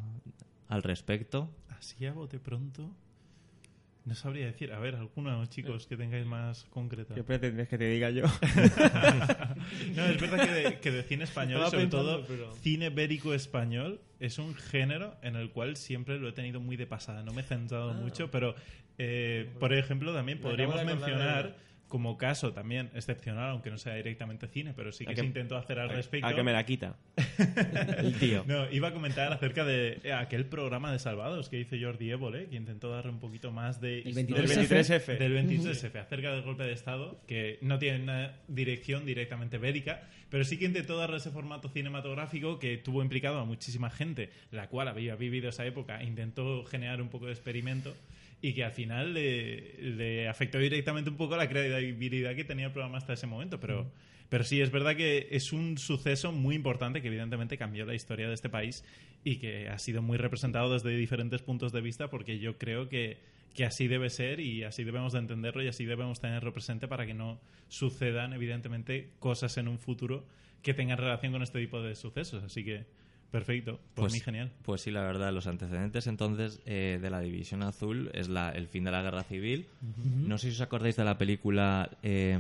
al 0.70 0.84
respecto? 0.84 1.50
Así 1.70 2.06
a 2.06 2.14
bote 2.14 2.40
pronto. 2.40 2.90
No 4.04 4.16
sabría 4.16 4.48
decir. 4.48 4.74
A 4.74 4.80
ver, 4.80 4.96
algunos 4.96 5.48
chicos 5.50 5.86
que 5.86 5.96
tengáis 5.96 6.26
más 6.26 6.66
concreta. 6.72 7.14
¿Qué 7.14 7.24
pretendes 7.24 7.68
que 7.68 7.78
te 7.78 7.88
diga 7.88 8.10
yo? 8.10 8.24
no, 9.96 10.06
es 10.06 10.20
verdad 10.20 10.46
que 10.46 10.52
de, 10.52 10.80
que 10.80 10.92
de 10.92 11.04
cine 11.04 11.24
español, 11.26 11.62
sobre 11.66 11.84
pensando, 11.84 12.18
todo 12.18 12.26
pero- 12.28 12.52
cine 12.56 12.90
bélico 12.90 13.34
español, 13.34 14.02
es 14.20 14.40
un 14.40 14.56
género 14.56 15.16
en 15.22 15.36
el 15.36 15.52
cual 15.52 15.78
siempre 15.78 16.18
lo 16.18 16.30
he 16.30 16.32
tenido 16.32 16.60
muy 16.60 16.78
de 16.78 16.88
pasada. 16.88 17.22
No 17.24 17.32
me 17.32 17.42
he 17.42 17.46
centrado 17.46 17.94
mucho, 17.94 18.32
pero, 18.32 18.56
eh, 18.98 19.50
por 19.60 19.72
ejemplo, 19.74 20.14
también 20.14 20.40
podríamos 20.40 20.84
mencionar 20.84 21.56
como 21.92 22.18
caso 22.18 22.54
también 22.54 22.90
excepcional, 22.96 23.52
aunque 23.52 23.70
no 23.70 23.78
sea 23.78 23.94
directamente 23.94 24.48
cine, 24.48 24.74
pero 24.76 24.92
sí 24.92 25.04
¿A 25.04 25.10
que 25.10 25.16
que- 25.16 25.22
se 25.22 25.28
intentó 25.28 25.58
hacer 25.58 25.78
al 25.78 25.92
a- 25.92 25.94
respecto. 25.94 26.26
a 26.26 26.34
que 26.34 26.42
me 26.42 26.54
la 26.54 26.66
quita? 26.66 26.96
El 27.98 28.18
tío. 28.18 28.44
No, 28.48 28.68
iba 28.72 28.88
a 28.88 28.94
comentar 28.94 29.32
acerca 29.32 29.66
de 29.66 30.00
eh, 30.04 30.14
aquel 30.14 30.46
programa 30.46 30.92
de 30.92 30.98
Salvados 31.00 31.50
que 31.50 31.60
hizo 31.60 31.76
Jordi 31.80 32.10
Évole, 32.12 32.48
que 32.48 32.56
intentó 32.56 32.90
darle 32.90 33.12
un 33.12 33.20
poquito 33.20 33.52
más 33.52 33.80
de... 33.82 34.00
El 34.00 34.18
historia- 34.18 34.44
23F. 34.44 35.18
Del 35.18 35.36
23F, 35.48 36.00
acerca 36.00 36.32
del 36.32 36.42
golpe 36.42 36.64
de 36.64 36.74
Estado, 36.74 37.20
que 37.28 37.60
no 37.62 37.78
tiene 37.78 38.02
una 38.04 38.34
dirección 38.48 39.06
directamente 39.06 39.58
bélica, 39.58 40.08
pero 40.30 40.46
sí 40.46 40.58
que 40.58 40.66
intentó 40.66 40.98
darle 40.98 41.18
ese 41.18 41.30
formato 41.30 41.68
cinematográfico 41.70 42.58
que 42.58 42.78
tuvo 42.78 43.04
implicado 43.04 43.40
a 43.40 43.46
muchísima 43.46 43.90
gente, 43.90 44.30
la 44.52 44.68
cual 44.70 44.88
había 44.88 45.16
vivido 45.16 45.50
esa 45.50 45.66
época, 45.66 46.02
intentó 46.04 46.64
generar 46.66 47.02
un 47.02 47.10
poco 47.10 47.26
de 47.26 47.34
experimento 47.34 47.94
y 48.42 48.54
que 48.54 48.64
al 48.64 48.72
final 48.72 49.14
le, 49.14 49.76
le 49.82 50.28
afectó 50.28 50.58
directamente 50.58 51.10
un 51.10 51.18
poco 51.18 51.38
la 51.38 51.48
credibilidad 51.48 52.36
que 52.36 52.44
tenía 52.44 52.68
el 52.68 52.72
programa 52.72 52.98
hasta 52.98 53.14
ese 53.14 53.28
momento. 53.28 53.60
Pero, 53.60 53.92
pero 54.30 54.44
sí, 54.44 54.62
es 54.62 54.72
verdad 54.72 54.96
que 54.96 55.28
es 55.32 55.54
un 55.54 55.78
suceso 55.78 56.32
muy 56.32 56.56
importante 56.56 57.02
que 57.02 57.08
evidentemente 57.08 57.58
cambió 57.58 57.86
la 57.86 57.94
historia 57.94 58.28
de 58.28 58.34
este 58.34 58.50
país 58.50 58.84
y 59.24 59.38
que 59.38 59.70
ha 59.70 59.78
sido 59.78 60.02
muy 60.02 60.18
representado 60.18 60.74
desde 60.74 60.96
diferentes 60.96 61.44
puntos 61.44 61.72
de 61.72 61.82
vista 61.82 62.10
porque 62.10 62.40
yo 62.40 62.58
creo 62.58 62.90
que, 62.90 63.20
que 63.54 63.66
así 63.66 63.88
debe 63.88 64.10
ser 64.10 64.40
y 64.40 64.64
así 64.64 64.84
debemos 64.84 65.14
de 65.14 65.20
entenderlo 65.20 65.62
y 65.62 65.68
así 65.68 65.86
debemos 65.86 66.20
tenerlo 66.20 66.52
presente 66.52 66.88
para 66.88 67.06
que 67.06 67.14
no 67.14 67.40
sucedan 67.68 68.34
evidentemente 68.34 69.12
cosas 69.20 69.56
en 69.58 69.68
un 69.68 69.78
futuro 69.78 70.26
que 70.64 70.74
tengan 70.74 70.98
relación 70.98 71.32
con 71.32 71.44
este 71.44 71.60
tipo 71.60 71.82
de 71.82 71.94
sucesos. 71.96 72.44
Así 72.44 72.64
que 72.64 72.86
Perfecto, 73.32 73.80
pues, 73.96 74.12
mí 74.12 74.20
genial. 74.20 74.52
Pues 74.64 74.82
sí, 74.82 74.92
la 74.92 75.04
verdad, 75.04 75.32
los 75.32 75.48
antecedentes 75.48 76.06
entonces 76.08 76.62
eh, 76.66 77.00
de 77.02 77.10
la 77.10 77.22
División 77.22 77.64
Azul 77.64 78.12
es 78.14 78.28
la, 78.28 78.50
el 78.50 78.68
fin 78.68 78.84
de 78.84 78.92
la 78.92 79.02
Guerra 79.02 79.24
Civil. 79.24 79.68
No 80.06 80.38
sé 80.38 80.50
si 80.50 80.56
os 80.56 80.62
acordáis 80.62 80.98
de 80.98 81.06
la 81.06 81.18
película 81.18 81.90
eh, 82.04 82.38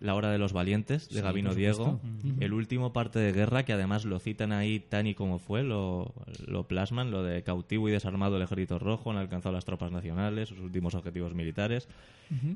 La 0.00 0.14
Hora 0.14 0.30
de 0.30 0.36
los 0.36 0.52
Valientes, 0.52 1.08
de 1.08 1.14
Sí, 1.16 1.20
Gabino 1.22 1.50
por 1.50 1.56
Diego. 1.56 2.00
El 2.40 2.52
último 2.52 2.92
parte 2.92 3.18
de 3.18 3.32
guerra, 3.32 3.64
que 3.64 3.72
además 3.72 4.04
lo 4.04 4.18
citan 4.18 4.52
ahí 4.52 4.80
tan 4.80 5.06
y 5.06 5.14
como 5.14 5.38
fue, 5.38 5.62
lo, 5.62 6.12
lo 6.46 6.68
plasman, 6.68 7.10
lo 7.10 7.22
de 7.22 7.42
cautivo 7.42 7.88
y 7.88 7.92
desarmado 7.92 8.36
el 8.36 8.42
ejército 8.42 8.78
rojo, 8.78 9.10
han 9.10 9.16
alcanzado 9.16 9.54
las 9.54 9.64
tropas 9.64 9.92
nacionales, 9.92 10.50
sus 10.50 10.58
últimos 10.58 10.94
objetivos 10.94 11.34
militares. 11.34 11.88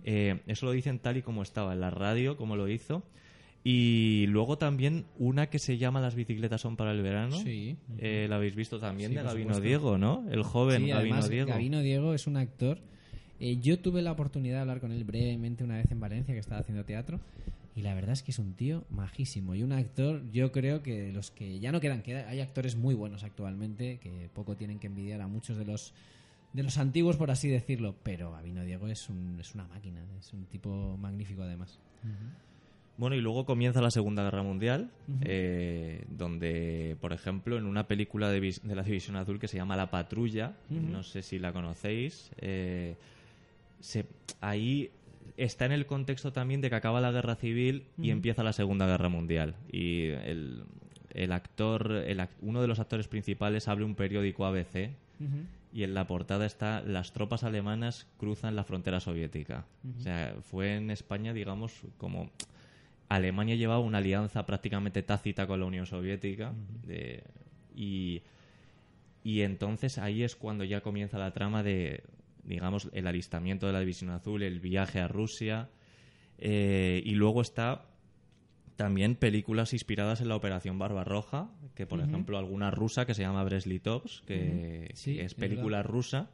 Eh, 0.04 0.40
eso 0.46 0.66
lo 0.66 0.72
dicen 0.72 0.98
tal 0.98 1.16
y 1.16 1.22
como 1.22 1.42
estaba 1.42 1.72
en 1.72 1.80
la 1.80 1.88
radio, 1.90 2.36
como 2.36 2.54
lo 2.54 2.68
hizo. 2.68 3.02
Y 3.64 4.26
luego 4.26 4.58
también 4.58 5.04
una 5.18 5.48
que 5.48 5.58
se 5.60 5.78
llama 5.78 6.00
Las 6.00 6.14
bicicletas 6.16 6.60
son 6.60 6.76
para 6.76 6.90
el 6.90 7.00
verano. 7.02 7.36
Sí. 7.36 7.76
Eh, 7.98 8.26
la 8.28 8.36
habéis 8.36 8.56
visto 8.56 8.80
también 8.80 9.10
Sí, 9.10 9.16
de 9.16 9.22
Gabino. 9.22 9.60
Diego, 9.60 9.98
¿no? 9.98 10.24
El 10.30 10.42
joven 10.42 10.82
Sí, 10.82 10.88
Gabino 10.88 10.98
además, 11.14 11.28
Diego. 11.28 11.48
Gabino 11.48 11.80
Diego 11.80 12.14
es 12.14 12.26
un 12.26 12.36
actor. 12.36 12.80
Eh, 13.38 13.58
yo 13.60 13.78
tuve 13.78 14.02
la 14.02 14.12
oportunidad 14.12 14.56
de 14.56 14.60
hablar 14.62 14.80
con 14.80 14.90
él 14.92 15.04
brevemente 15.04 15.62
una 15.62 15.76
vez 15.76 15.90
en 15.92 16.00
Valencia, 16.00 16.34
que 16.34 16.40
estaba 16.40 16.60
haciendo 16.60 16.84
teatro. 16.84 17.20
Y 17.74 17.82
la 17.82 17.94
verdad 17.94 18.12
es 18.12 18.22
que 18.22 18.32
es 18.32 18.38
un 18.38 18.54
tío 18.54 18.84
majísimo. 18.90 19.54
Y 19.54 19.62
un 19.62 19.72
actor, 19.72 20.22
yo 20.32 20.52
creo 20.52 20.82
que 20.82 21.00
de 21.00 21.12
los 21.12 21.30
que 21.30 21.58
ya 21.60 21.72
no 21.72 21.80
quedan, 21.80 22.02
que 22.02 22.16
hay 22.16 22.40
actores 22.40 22.76
muy 22.76 22.94
buenos 22.94 23.22
actualmente, 23.22 23.98
que 23.98 24.28
poco 24.34 24.56
tienen 24.56 24.78
que 24.78 24.88
envidiar 24.88 25.20
a 25.22 25.28
muchos 25.28 25.56
de 25.56 25.64
los 25.64 25.94
de 26.52 26.62
los 26.62 26.76
antiguos, 26.76 27.16
por 27.16 27.30
así 27.30 27.48
decirlo. 27.48 27.94
Pero 28.02 28.32
Gabino 28.32 28.62
Diego 28.64 28.88
es, 28.88 29.08
un, 29.08 29.38
es 29.40 29.54
una 29.54 29.66
máquina, 29.68 30.04
es 30.18 30.32
un 30.34 30.44
tipo 30.46 30.98
magnífico 30.98 31.42
además. 31.42 31.78
Bueno, 32.98 33.16
y 33.16 33.20
luego 33.20 33.44
comienza 33.46 33.80
la 33.80 33.90
Segunda 33.90 34.22
Guerra 34.22 34.42
Mundial, 34.42 34.90
eh, 35.22 36.04
donde, 36.10 36.96
por 37.00 37.12
ejemplo, 37.12 37.56
en 37.58 37.64
una 37.66 37.86
película 37.86 38.30
de, 38.30 38.54
la 38.64 38.82
División 38.82 39.16
Azul 39.16 39.38
que 39.40 39.48
se 39.48 39.56
llama 39.56 39.76
La 39.76 39.90
Patrulla, 39.90 40.52
no 40.92 41.02
sé 41.02 41.22
si 41.22 41.38
la 41.38 41.52
conocéis, 41.52 42.30
eh, 42.38 42.96
se- 43.80 44.06
ahí 44.40 44.90
está 45.36 45.64
en 45.64 45.72
el 45.72 45.86
contexto 45.86 46.32
también 46.32 46.60
de 46.60 46.68
que 46.68 46.76
acaba 46.76 47.00
la 47.00 47.10
Guerra 47.10 47.34
Civil 47.34 47.84
y 47.98 48.10
empieza 48.10 48.42
la 48.44 48.52
Segunda 48.52 48.86
Guerra 48.86 49.08
Mundial. 49.08 49.54
Y 49.72 50.08
el, 50.08 50.62
el 51.14 51.32
actor, 51.32 51.90
el 52.06 52.22
uno 52.42 52.60
de 52.60 52.68
los 52.68 52.78
actores 52.78 53.08
principales 53.08 53.68
abre 53.68 53.84
un 53.84 53.94
periódico 53.94 54.44
ABC 54.44 54.90
y 55.72 55.82
en 55.84 55.94
la 55.94 56.06
portada 56.06 56.44
está 56.44 56.82
las 56.82 57.12
tropas 57.14 57.42
alemanas 57.44 58.06
cruzan 58.18 58.54
la 58.54 58.64
frontera 58.64 59.00
soviética. 59.00 59.64
O 59.98 60.00
sea, 60.02 60.34
fue 60.42 60.76
en 60.76 60.90
España, 60.90 61.32
digamos, 61.32 61.72
como 61.96 62.30
Alemania 63.14 63.54
llevaba 63.56 63.80
una 63.80 63.98
alianza 63.98 64.46
prácticamente 64.46 65.02
tácita 65.02 65.46
con 65.46 65.60
la 65.60 65.66
Unión 65.66 65.86
Soviética 65.86 66.52
de- 66.86 67.22
y, 67.74 68.22
y 69.24 69.40
entonces 69.42 69.98
ahí 69.98 70.22
es 70.22 70.36
cuando 70.36 70.64
ya 70.64 70.80
comienza 70.80 71.18
la 71.18 71.32
trama 71.32 71.62
de, 71.62 72.02
digamos, 72.44 72.88
el 72.92 73.06
alistamiento 73.06 73.66
de 73.66 73.72
la 73.72 73.80
División 73.80 74.10
Azul, 74.10 74.42
el 74.42 74.60
viaje 74.60 75.00
a 75.00 75.08
Rusia 75.08 75.68
eh, 76.38 77.02
y 77.04 77.14
luego 77.14 77.40
está 77.42 77.86
también 78.76 79.14
películas 79.16 79.72
inspiradas 79.74 80.20
en 80.20 80.28
la 80.28 80.36
Operación 80.36 80.78
Barbarroja, 80.78 81.50
que 81.74 81.86
por 81.86 82.00
ejemplo 82.00 82.38
alguna 82.38 82.70
rusa 82.70 83.06
que 83.06 83.14
se 83.14 83.22
llama 83.22 83.44
Breslitovs, 83.44 84.22
que. 84.26 84.90
Sí, 84.94 85.16
que 85.16 85.24
es 85.24 85.34
película 85.34 85.82
rusa. 85.82 86.30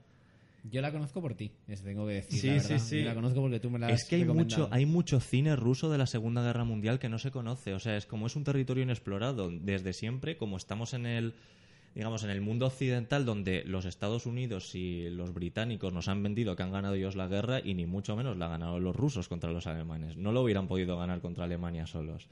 Yo 0.64 0.80
la 0.80 0.92
conozco 0.92 1.20
por 1.20 1.34
ti, 1.34 1.52
eso 1.66 1.84
tengo 1.84 2.06
que 2.06 2.14
decir. 2.14 2.40
Sí, 2.40 2.48
la 2.48 2.60
sí, 2.60 2.78
sí. 2.78 2.98
Yo 3.00 3.06
la 3.06 3.14
conozco 3.14 3.40
porque 3.40 3.60
tú 3.60 3.70
me 3.70 3.78
la 3.78 3.86
has 3.86 4.02
Es 4.02 4.04
que 4.08 4.16
hay 4.16 4.22
recomendado. 4.22 4.64
mucho, 4.64 4.74
hay 4.74 4.86
mucho 4.86 5.20
cine 5.20 5.56
ruso 5.56 5.90
de 5.90 5.98
la 5.98 6.06
Segunda 6.06 6.42
Guerra 6.42 6.64
Mundial 6.64 6.98
que 6.98 7.08
no 7.08 7.18
se 7.18 7.30
conoce. 7.30 7.74
O 7.74 7.78
sea, 7.78 7.96
es 7.96 8.06
como 8.06 8.26
es 8.26 8.36
un 8.36 8.44
territorio 8.44 8.82
inexplorado. 8.82 9.50
Desde 9.50 9.92
siempre, 9.92 10.36
como 10.36 10.56
estamos 10.56 10.94
en 10.94 11.06
el 11.06 11.34
digamos 11.94 12.22
en 12.22 12.30
el 12.30 12.40
mundo 12.40 12.66
occidental 12.66 13.24
donde 13.24 13.64
los 13.64 13.84
Estados 13.84 14.26
Unidos 14.26 14.74
y 14.74 15.10
los 15.10 15.34
británicos 15.34 15.92
nos 15.92 16.06
han 16.06 16.22
vendido 16.22 16.54
que 16.54 16.62
han 16.62 16.70
ganado 16.70 16.94
ellos 16.94 17.16
la 17.16 17.26
guerra 17.26 17.60
y 17.62 17.74
ni 17.74 17.86
mucho 17.86 18.14
menos 18.14 18.36
la 18.36 18.44
han 18.46 18.52
ganado 18.52 18.78
los 18.78 18.94
rusos 18.94 19.28
contra 19.28 19.50
los 19.50 19.66
alemanes. 19.66 20.16
No 20.16 20.30
lo 20.30 20.42
hubieran 20.42 20.68
podido 20.68 20.96
ganar 20.96 21.20
contra 21.20 21.44
Alemania 21.44 21.86
solos. 21.86 22.28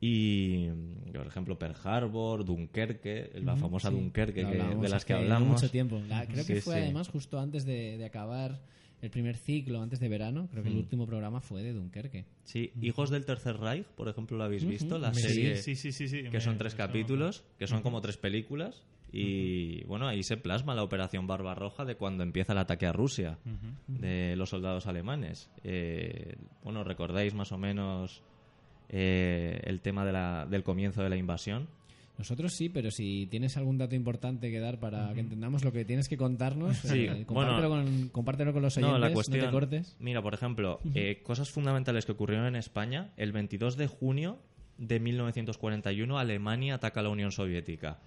Y, 0.00 0.68
por 1.14 1.26
ejemplo, 1.26 1.58
Pearl 1.58 1.74
Harbor, 1.84 2.44
Dunkerque, 2.44 3.30
la 3.42 3.56
famosa 3.56 3.88
sí, 3.90 3.94
Dunkerque 3.96 4.40
que- 4.42 4.46
hablamos 4.46 4.82
de 4.82 4.88
las 4.88 5.04
que 5.04 5.14
hablamos. 5.14 5.48
mucho 5.48 5.70
tiempo. 5.70 6.00
La- 6.08 6.26
creo 6.26 6.44
que 6.44 6.56
Sí, 6.56 6.60
fue 6.60 6.74
sí. 6.74 6.80
además 6.80 7.08
justo 7.08 7.40
antes 7.40 7.64
de, 7.64 7.96
de 7.96 8.04
acabar 8.04 8.60
el 9.02 9.10
primer 9.10 9.36
ciclo, 9.36 9.80
antes 9.80 9.98
de 10.00 10.08
verano. 10.08 10.48
Creo 10.50 10.62
que 10.62 10.68
el 10.68 10.74
Mm. 10.74 10.78
último 10.80 11.06
programa 11.06 11.40
fue 11.40 11.62
de 11.62 11.72
Dunkerque. 11.72 12.26
Sí, 12.44 12.72
Hijos 12.80 13.10
del 13.10 13.24
Tercer 13.24 13.56
Reich, 13.58 13.86
por 13.86 14.08
ejemplo, 14.08 14.36
¿lo 14.36 14.44
habéis 14.44 14.66
visto? 14.66 14.98
La 14.98 15.12
Sí, 15.14 15.22
serie 15.22 15.56
sí, 15.56 15.74
sí, 15.76 15.92
sí, 15.92 16.08
sí, 16.08 16.22
que 16.24 16.30
me- 16.30 16.40
son 16.40 16.58
tres 16.58 16.74
capítulos, 16.74 17.44
que 17.58 17.66
son 17.66 17.82
como 17.82 18.00
tres 18.00 18.16
películas. 18.18 18.84
Y 19.12 19.82
bueno, 19.84 20.08
ahí 20.08 20.22
se 20.22 20.36
plasma 20.36 20.74
la 20.74 20.82
operación 20.82 21.26
Barbarroja 21.26 21.84
de 21.84 21.94
cuando 21.96 22.22
empieza 22.22 22.52
el 22.52 22.58
ataque 22.58 22.84
a 22.86 22.92
Rusia 22.92 23.38
de 23.86 24.34
los 24.36 24.50
soldados 24.50 24.86
alemanes. 24.86 25.48
Eh, 25.64 26.34
bueno, 26.62 26.84
recordáis 26.84 27.32
más 27.32 27.50
o 27.52 27.56
menos 27.58 28.22
eh, 28.88 29.60
el 29.64 29.80
tema 29.80 30.04
de 30.04 30.12
la- 30.12 30.46
del 30.48 30.62
comienzo 30.62 31.02
de 31.02 31.10
la 31.10 31.16
invasión. 31.16 31.68
Nosotros 32.18 32.54
sí, 32.54 32.70
pero 32.70 32.90
si 32.90 33.26
tienes 33.30 33.58
algún 33.58 33.76
dato 33.76 33.94
importante 33.94 34.50
que 34.50 34.58
dar 34.58 34.80
para 34.80 35.12
que 35.12 35.20
entendamos 35.20 35.62
lo 35.64 35.70
que 35.72 35.84
tienes 35.84 36.08
que 36.08 36.16
contarnos, 36.16 36.78
Sí, 36.78 37.00
eh, 37.04 37.08
bueno, 37.10 37.26
compártelo, 37.26 37.68
con, 37.68 38.08
compártelo 38.08 38.52
con 38.54 38.62
los 38.62 38.74
oyentes, 38.78 38.92
No, 38.92 38.98
no, 38.98 39.06
la 39.06 39.12
cuestión. 39.12 39.44
te 39.44 39.50
cortes. 39.50 39.96
Mira, 40.00 40.22
por 40.22 40.32
ejemplo, 40.32 40.80
eh, 40.94 41.20
cosas 41.22 41.50
fundamentales 41.50 42.06
que 42.06 42.12
ocurrieron 42.12 42.46
en 42.46 42.56
España. 42.56 43.10
El 43.18 43.32
22 43.32 43.76
de 43.76 43.86
junio 43.86 44.38
de 44.78 44.98
1941, 44.98 46.18
Alemania 46.18 46.76
ataca 46.76 47.00
a 47.00 47.02
la 47.02 47.10
Unión 47.10 47.32
Soviética. 47.32 47.98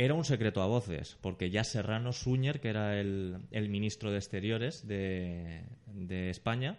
Era 0.00 0.14
un 0.14 0.24
secreto 0.24 0.62
a 0.62 0.66
voces, 0.66 1.18
porque 1.20 1.50
ya 1.50 1.64
Serrano 1.64 2.12
Suñer, 2.12 2.60
que 2.60 2.68
era 2.68 3.00
el, 3.00 3.38
el 3.50 3.68
ministro 3.68 4.12
de 4.12 4.18
Exteriores 4.18 4.86
de, 4.86 5.62
de 5.92 6.30
España, 6.30 6.78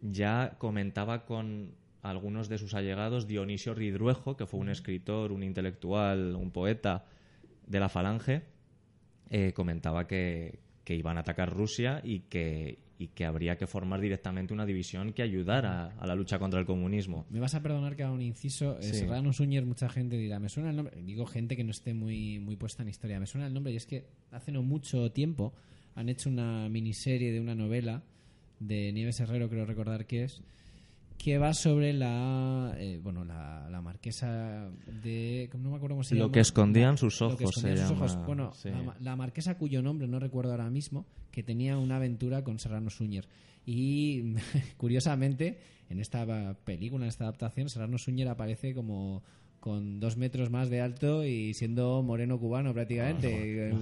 ya 0.00 0.54
comentaba 0.58 1.26
con 1.26 1.72
algunos 2.04 2.48
de 2.48 2.58
sus 2.58 2.74
allegados, 2.74 3.26
Dionisio 3.26 3.74
Ridruejo, 3.74 4.36
que 4.36 4.46
fue 4.46 4.60
un 4.60 4.68
escritor, 4.68 5.32
un 5.32 5.42
intelectual, 5.42 6.36
un 6.36 6.50
poeta 6.50 7.04
de 7.66 7.80
la 7.80 7.88
Falange, 7.88 8.42
eh, 9.30 9.52
comentaba 9.54 10.06
que, 10.06 10.60
que 10.84 10.94
iban 10.94 11.16
a 11.16 11.20
atacar 11.20 11.50
Rusia 11.50 12.00
y 12.04 12.20
que, 12.20 12.78
y 12.98 13.08
que 13.08 13.24
habría 13.24 13.56
que 13.56 13.66
formar 13.66 14.00
directamente 14.00 14.52
una 14.52 14.66
división 14.66 15.12
que 15.14 15.22
ayudara 15.22 15.94
a 15.98 16.06
la 16.06 16.14
lucha 16.14 16.38
contra 16.38 16.60
el 16.60 16.66
comunismo. 16.66 17.24
Me 17.30 17.40
vas 17.40 17.54
a 17.54 17.62
perdonar 17.62 17.96
que 17.96 18.02
haga 18.02 18.12
un 18.12 18.22
inciso. 18.22 18.76
Eh, 18.78 18.82
Sí. 18.82 18.94
Serrano 18.98 19.32
Suñer, 19.32 19.64
mucha 19.64 19.88
gente 19.88 20.16
dirá, 20.18 20.38
me 20.38 20.50
suena 20.50 20.70
el 20.70 20.76
nombre. 20.76 21.02
Digo 21.02 21.24
gente 21.26 21.56
que 21.56 21.64
no 21.64 21.70
esté 21.70 21.94
muy, 21.94 22.38
muy 22.38 22.56
puesta 22.56 22.82
en 22.82 22.90
historia. 22.90 23.18
Me 23.18 23.26
suena 23.26 23.46
el 23.46 23.54
nombre 23.54 23.72
y 23.72 23.76
es 23.76 23.86
que 23.86 24.06
hace 24.30 24.52
no 24.52 24.62
mucho 24.62 25.10
tiempo 25.10 25.54
han 25.94 26.08
hecho 26.10 26.28
una 26.28 26.68
miniserie 26.68 27.32
de 27.32 27.40
una 27.40 27.54
novela 27.54 28.02
de 28.60 28.92
Nieves 28.92 29.20
Herrero, 29.20 29.48
creo 29.48 29.64
recordar 29.64 30.06
que 30.06 30.24
es, 30.24 30.42
que 31.24 31.38
va 31.38 31.54
sobre 31.54 31.94
la 31.94 32.74
eh, 32.78 33.00
bueno 33.02 33.24
la, 33.24 33.66
la 33.70 33.80
marquesa 33.80 34.68
de 35.02 35.48
no 35.54 35.70
me 35.70 35.76
acuerdo 35.76 35.94
cómo 35.96 36.04
se 36.04 36.14
Lo 36.16 36.24
llama. 36.24 36.32
que 36.32 36.40
escondían 36.40 36.98
sus 36.98 37.18
lo 37.22 37.36
que 37.38 37.44
ojos 37.44 37.56
escondían 37.56 37.88
sus 37.88 37.96
ojos. 37.96 38.18
bueno 38.26 38.52
sí. 38.52 38.68
la, 38.68 38.82
ma- 38.82 38.96
la 39.00 39.16
marquesa 39.16 39.56
cuyo 39.56 39.80
nombre 39.80 40.06
no 40.06 40.18
recuerdo 40.18 40.50
ahora 40.50 40.68
mismo 40.68 41.06
que 41.30 41.42
tenía 41.42 41.78
una 41.78 41.96
aventura 41.96 42.44
con 42.44 42.58
Serrano 42.58 42.90
Suñer. 42.90 43.26
Y 43.64 44.34
curiosamente 44.76 45.60
en 45.88 45.98
esta 46.00 46.54
película 46.64 47.04
en 47.04 47.08
esta 47.08 47.24
adaptación 47.24 47.70
Serrano 47.70 47.96
Suñer 47.96 48.28
aparece 48.28 48.74
como 48.74 49.22
con 49.60 49.98
dos 50.00 50.18
metros 50.18 50.50
más 50.50 50.68
de 50.68 50.82
alto 50.82 51.24
y 51.24 51.54
siendo 51.54 52.02
moreno 52.02 52.38
cubano 52.38 52.74
prácticamente. 52.74 53.70
Ah, 53.72 53.76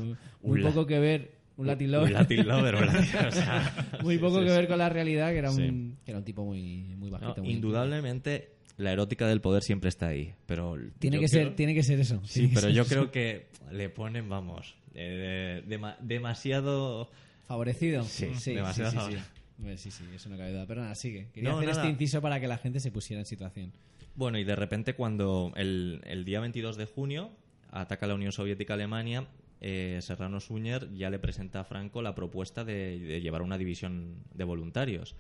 muy 0.45 0.61
un 0.61 0.69
poco 0.69 0.87
que 0.87 1.01
ver 1.01 1.42
un 1.57 1.67
Latin 1.67 1.87
un 1.89 1.93
lover, 1.93 2.13
Latin 2.13 2.47
lover, 2.49 2.75
un 2.77 2.87
Latin- 2.87 3.27
o 3.29 3.31
sea, 3.33 3.99
muy 4.03 4.15
sí, 4.17 4.21
poco 4.21 4.39
sí, 4.39 4.45
que 4.45 4.51
sí. 4.51 4.57
ver 4.57 4.69
con 4.69 4.79
la 4.79 4.89
realidad 4.89 5.31
que 5.33 5.39
era 5.39 5.51
un 5.51 5.57
Sí. 5.57 5.97
que 6.05 6.11
era 6.13 6.19
un 6.19 6.25
tipo 6.25 6.45
muy 6.45 6.95
muy 6.97 7.11
No, 7.11 7.19
bajito 7.19 7.43
muy 7.43 7.53
indudablemente 7.53 8.51
la 8.79 8.91
erótica 8.93 9.27
del 9.29 9.41
poder 9.41 9.63
siempre 9.63 9.89
está 9.91 10.09
ahí, 10.09 10.35
pero 10.47 10.77
Tiene 10.99 11.19
que 11.21 11.27
creo- 11.27 11.45
ser- 11.45 11.57
tiene 11.57 11.75
que 11.75 11.83
ser 11.83 12.01
eso. 12.01 12.21
Sí, 12.25 12.51
pero 12.53 12.69
yo 12.71 12.83
eso. 12.83 12.91
creo 12.91 13.11
que 13.11 13.47
le 13.71 13.91
ponen, 13.91 14.29
vamos, 14.29 14.75
eh, 14.95 15.63
dema- 15.69 15.97
demasiado 16.01 17.11
favorecido 17.47 18.03
Sí, 18.05 18.31
sí, 18.35 18.55
demasiado 18.55 18.91
sí, 18.91 18.97
sí, 18.97 18.99
favorecido. 18.99 19.25
sí. 19.25 19.77
Sí, 19.77 19.91
sí, 19.93 20.05
eso 20.15 20.29
no 20.29 20.37
cabe 20.37 20.51
duda. 20.53 20.65
Pero 20.67 20.81
nada, 20.81 20.95
sigue. 20.97 21.29
Quería 21.33 21.51
No, 21.51 21.57
hacer 21.59 21.69
nada. 21.69 21.83
este 21.83 21.93
inciso 21.93 22.21
para 22.21 22.41
que 22.41 22.49
la 22.49 22.59
gente 22.59 22.81
se 22.81 22.91
pusiera 22.91 23.21
en 23.21 23.27
situación. 23.27 23.73
Bueno, 24.17 24.39
y 24.39 24.45
de 24.45 24.57
repente 24.57 24.95
cuando 24.95 25.53
el, 25.55 26.01
el 26.05 26.25
día 26.25 26.41
22 26.41 26.77
de 26.77 26.87
junio 26.87 27.31
ataca 27.71 28.07
la 28.09 28.15
Unión 28.15 28.33
Soviética 28.33 28.73
a 28.73 28.75
Alemania, 28.77 29.29
eh, 29.65 30.01
Serrano 30.03 30.41
Suñer 30.41 30.93
ya 30.93 31.09
le 31.09 31.21
presenta 31.21 31.61
a 31.61 31.65
Franco 31.65 32.03
la 32.03 32.17
propuesta 32.17 32.65
de, 32.65 32.99
de 32.99 33.21
llevar 33.21 33.43
una 33.43 33.57
división 33.57 34.17
de 34.35 34.43
voluntarios. 34.43 35.15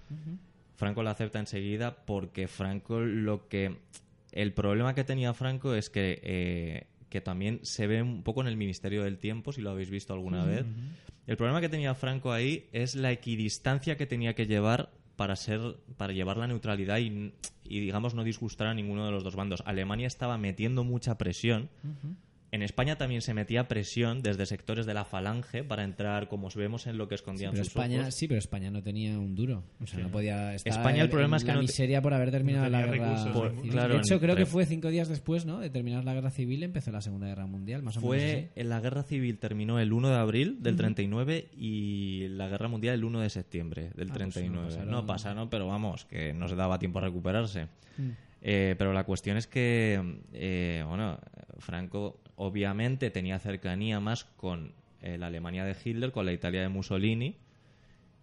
Franco 0.74 1.04
la 1.04 1.12
acepta 1.12 1.38
enseguida 1.38 2.04
porque 2.04 2.48
Franco 2.48 3.00
lo 3.00 3.48
que... 3.48 3.78
El 4.32 4.52
problema 4.52 4.96
que 4.96 5.04
tenía 5.04 5.32
Franco 5.32 5.74
es 5.74 5.90
que, 5.90 6.20
eh, 6.24 6.86
que 7.08 7.20
también 7.20 7.60
se 7.62 7.86
ve 7.86 8.02
un 8.02 8.24
poco 8.24 8.40
en 8.40 8.48
el 8.48 8.56
Ministerio 8.56 9.04
del 9.04 9.18
Tiempo, 9.18 9.52
si 9.52 9.60
lo 9.60 9.70
habéis 9.70 9.90
visto 9.90 10.12
alguna 10.12 10.44
vez. 10.44 10.66
El 11.28 11.36
problema 11.36 11.60
que 11.60 11.68
tenía 11.68 11.94
Franco 11.94 12.32
ahí 12.32 12.66
es 12.72 12.96
la 12.96 13.12
equidistancia 13.12 13.96
que 13.96 14.06
tenía 14.06 14.34
que 14.34 14.46
llevar 14.46 14.90
para 15.14 15.36
ser 15.36 15.60
para 15.98 16.12
llevar 16.12 16.38
la 16.38 16.48
neutralidad 16.48 16.98
y, 16.98 17.32
y, 17.62 17.80
digamos 17.80 18.14
no 18.14 18.24
disgustar 18.24 18.66
a 18.66 18.74
ninguno 18.74 19.04
de 19.04 19.12
los 19.12 19.22
dos 19.22 19.36
bandos. 19.36 19.62
Alemania 19.66 20.06
estaba 20.06 20.36
metiendo 20.38 20.82
mucha 20.82 21.16
presión 21.18 21.68
En 22.52 22.60
España 22.62 22.96
también 22.98 23.22
se 23.22 23.32
metía 23.32 23.66
presión 23.66 24.20
desde 24.20 24.44
sectores 24.44 24.84
de 24.84 24.92
la 24.92 25.06
falange 25.06 25.64
para 25.64 25.84
entrar, 25.84 26.28
como 26.28 26.50
vemos 26.54 26.86
en 26.86 26.98
lo 26.98 27.08
que 27.08 27.14
escondían 27.14 27.52
pero 27.52 27.64
sus 27.64 27.68
España, 27.72 28.02
ojos. 28.02 28.14
sí, 28.14 28.28
pero 28.28 28.38
España 28.38 28.70
no 28.70 28.82
tenía 28.82 29.18
un 29.18 29.34
duro. 29.34 29.64
O 29.80 29.86
sea, 29.86 29.98
Sí. 29.98 30.02
no 30.04 30.10
podía 30.10 30.54
estar 30.54 30.70
España, 30.70 31.02
el 31.02 31.08
problema 31.08 31.36
en 31.36 31.38
es 31.38 31.44
que 31.44 31.48
la 31.48 31.54
no 31.54 31.60
miseria 31.62 32.02
por 32.02 32.12
haber 32.12 32.30
terminado 32.30 32.64
no 32.66 32.70
la 32.70 32.80
guerra 32.86 32.92
recursos, 32.92 33.52
civil. 33.56 33.70
Claro, 33.72 33.94
de 33.94 34.00
hecho, 34.00 34.20
creo 34.20 34.36
que 34.36 34.44
fue 34.44 34.66
cinco 34.66 34.88
días 34.88 35.08
después, 35.08 35.46
¿no? 35.46 35.60
De 35.60 35.70
terminar 35.70 36.04
la 36.04 36.12
guerra 36.12 36.30
civil, 36.30 36.62
empezó 36.62 36.90
la 36.92 37.00
Segunda 37.00 37.26
Guerra 37.26 37.46
Mundial, 37.46 37.82
más 37.82 37.96
o 37.96 38.00
menos. 38.00 38.08
Fue 38.16 38.32
así. 38.34 38.48
en 38.54 38.68
la 38.68 38.80
guerra 38.80 39.02
civil 39.02 39.38
terminó 39.38 39.80
el 39.80 39.90
1 39.90 40.10
de 40.10 40.16
abril 40.16 40.58
del 40.62 40.74
Ujú. 40.74 40.82
39 40.82 41.48
y 41.56 42.28
la 42.28 42.48
guerra 42.48 42.68
mundial 42.68 42.96
el 42.96 43.04
1 43.04 43.20
de 43.20 43.30
septiembre 43.30 43.92
del 43.94 44.10
Ah, 44.10 44.12
pues 44.12 44.26
no 44.26 44.30
39. 44.32 44.66
pasaron- 44.68 44.90
no 44.90 45.06
pasaron, 45.06 45.48
pero 45.48 45.66
vamos, 45.68 46.04
que 46.04 46.34
no 46.34 46.48
se 46.48 46.54
daba 46.54 46.78
tiempo 46.78 46.98
a 46.98 47.02
recuperarse. 47.02 47.68
Mm. 47.96 48.10
Eh, 48.42 48.74
pero 48.76 48.92
la 48.92 49.04
cuestión 49.04 49.38
es 49.38 49.46
que, 49.46 50.18
eh, 50.34 50.84
bueno, 50.86 51.18
Franco 51.60 52.20
obviamente 52.42 53.10
tenía 53.10 53.38
cercanía 53.38 54.00
más 54.00 54.24
con 54.24 54.72
eh, 55.00 55.16
la 55.16 55.28
Alemania 55.28 55.64
de 55.64 55.76
Hitler, 55.82 56.10
con 56.10 56.26
la 56.26 56.32
Italia 56.32 56.60
de 56.60 56.68
Mussolini. 56.68 57.36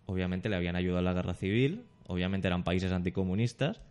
Obviamente 0.07 0.49
le 0.49 0.57
habían 0.57 0.75
ayudado 0.75 0.99
en 0.99 1.05
la 1.05 1.13
guerra 1.13 1.33
civil, 1.33 1.85
obviamente 2.05 2.47
eran 2.47 2.65
países 2.65 2.91
anticomunistas. 2.91 3.81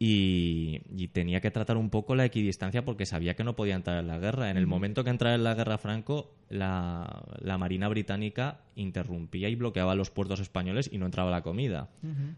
Y, 0.00 0.80
y 0.94 1.08
tenía 1.08 1.40
que 1.40 1.50
tratar 1.50 1.76
un 1.76 1.90
poco 1.90 2.14
la 2.14 2.24
equidistancia 2.24 2.84
porque 2.84 3.04
sabía 3.04 3.34
que 3.34 3.42
no 3.42 3.56
podía 3.56 3.74
entrar 3.74 3.98
en 3.98 4.06
la 4.06 4.20
guerra. 4.20 4.48
En 4.48 4.56
el 4.56 4.68
momento 4.68 5.02
que 5.02 5.10
entrara 5.10 5.34
en 5.34 5.42
la 5.42 5.54
guerra 5.54 5.76
Franco, 5.76 6.36
la, 6.48 7.24
la 7.40 7.58
Marina 7.58 7.88
Británica 7.88 8.60
interrumpía 8.76 9.48
y 9.48 9.56
bloqueaba 9.56 9.96
los 9.96 10.10
puertos 10.10 10.38
españoles 10.38 10.88
y 10.92 10.98
no 10.98 11.06
entraba 11.06 11.32
la 11.32 11.42
comida. 11.42 11.90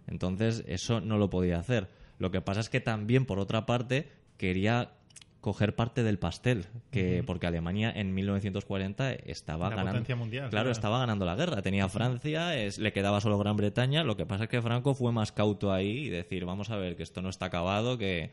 Entonces, 0.06 0.64
eso 0.66 1.02
no 1.02 1.18
lo 1.18 1.28
podía 1.28 1.58
hacer. 1.58 1.90
Lo 2.18 2.30
que 2.30 2.40
pasa 2.40 2.60
es 2.60 2.70
que 2.70 2.80
también, 2.80 3.26
por 3.26 3.38
otra 3.38 3.66
parte, 3.66 4.08
quería 4.38 4.94
coger 5.40 5.74
parte 5.74 6.02
del 6.02 6.18
pastel, 6.18 6.66
que 6.90 7.22
porque 7.24 7.46
Alemania 7.46 7.90
en 7.94 8.14
1940 8.14 9.12
estaba 9.12 9.70
La 9.70 9.76
ganando 9.76 10.16
mundial, 10.16 10.50
Claro, 10.50 10.70
estaba 10.70 10.98
ganando 10.98 11.24
la 11.24 11.34
guerra. 11.34 11.62
Tenía 11.62 11.88
Francia, 11.88 12.56
es, 12.56 12.78
le 12.78 12.92
quedaba 12.92 13.20
solo 13.20 13.38
Gran 13.38 13.56
Bretaña. 13.56 14.04
Lo 14.04 14.16
que 14.16 14.26
pasa 14.26 14.44
es 14.44 14.50
que 14.50 14.60
Franco 14.60 14.94
fue 14.94 15.12
más 15.12 15.32
cauto 15.32 15.72
ahí 15.72 16.06
y 16.06 16.08
decir, 16.10 16.44
vamos 16.44 16.70
a 16.70 16.76
ver 16.76 16.96
que 16.96 17.02
esto 17.02 17.22
no 17.22 17.30
está 17.30 17.46
acabado, 17.46 17.96
que 17.96 18.30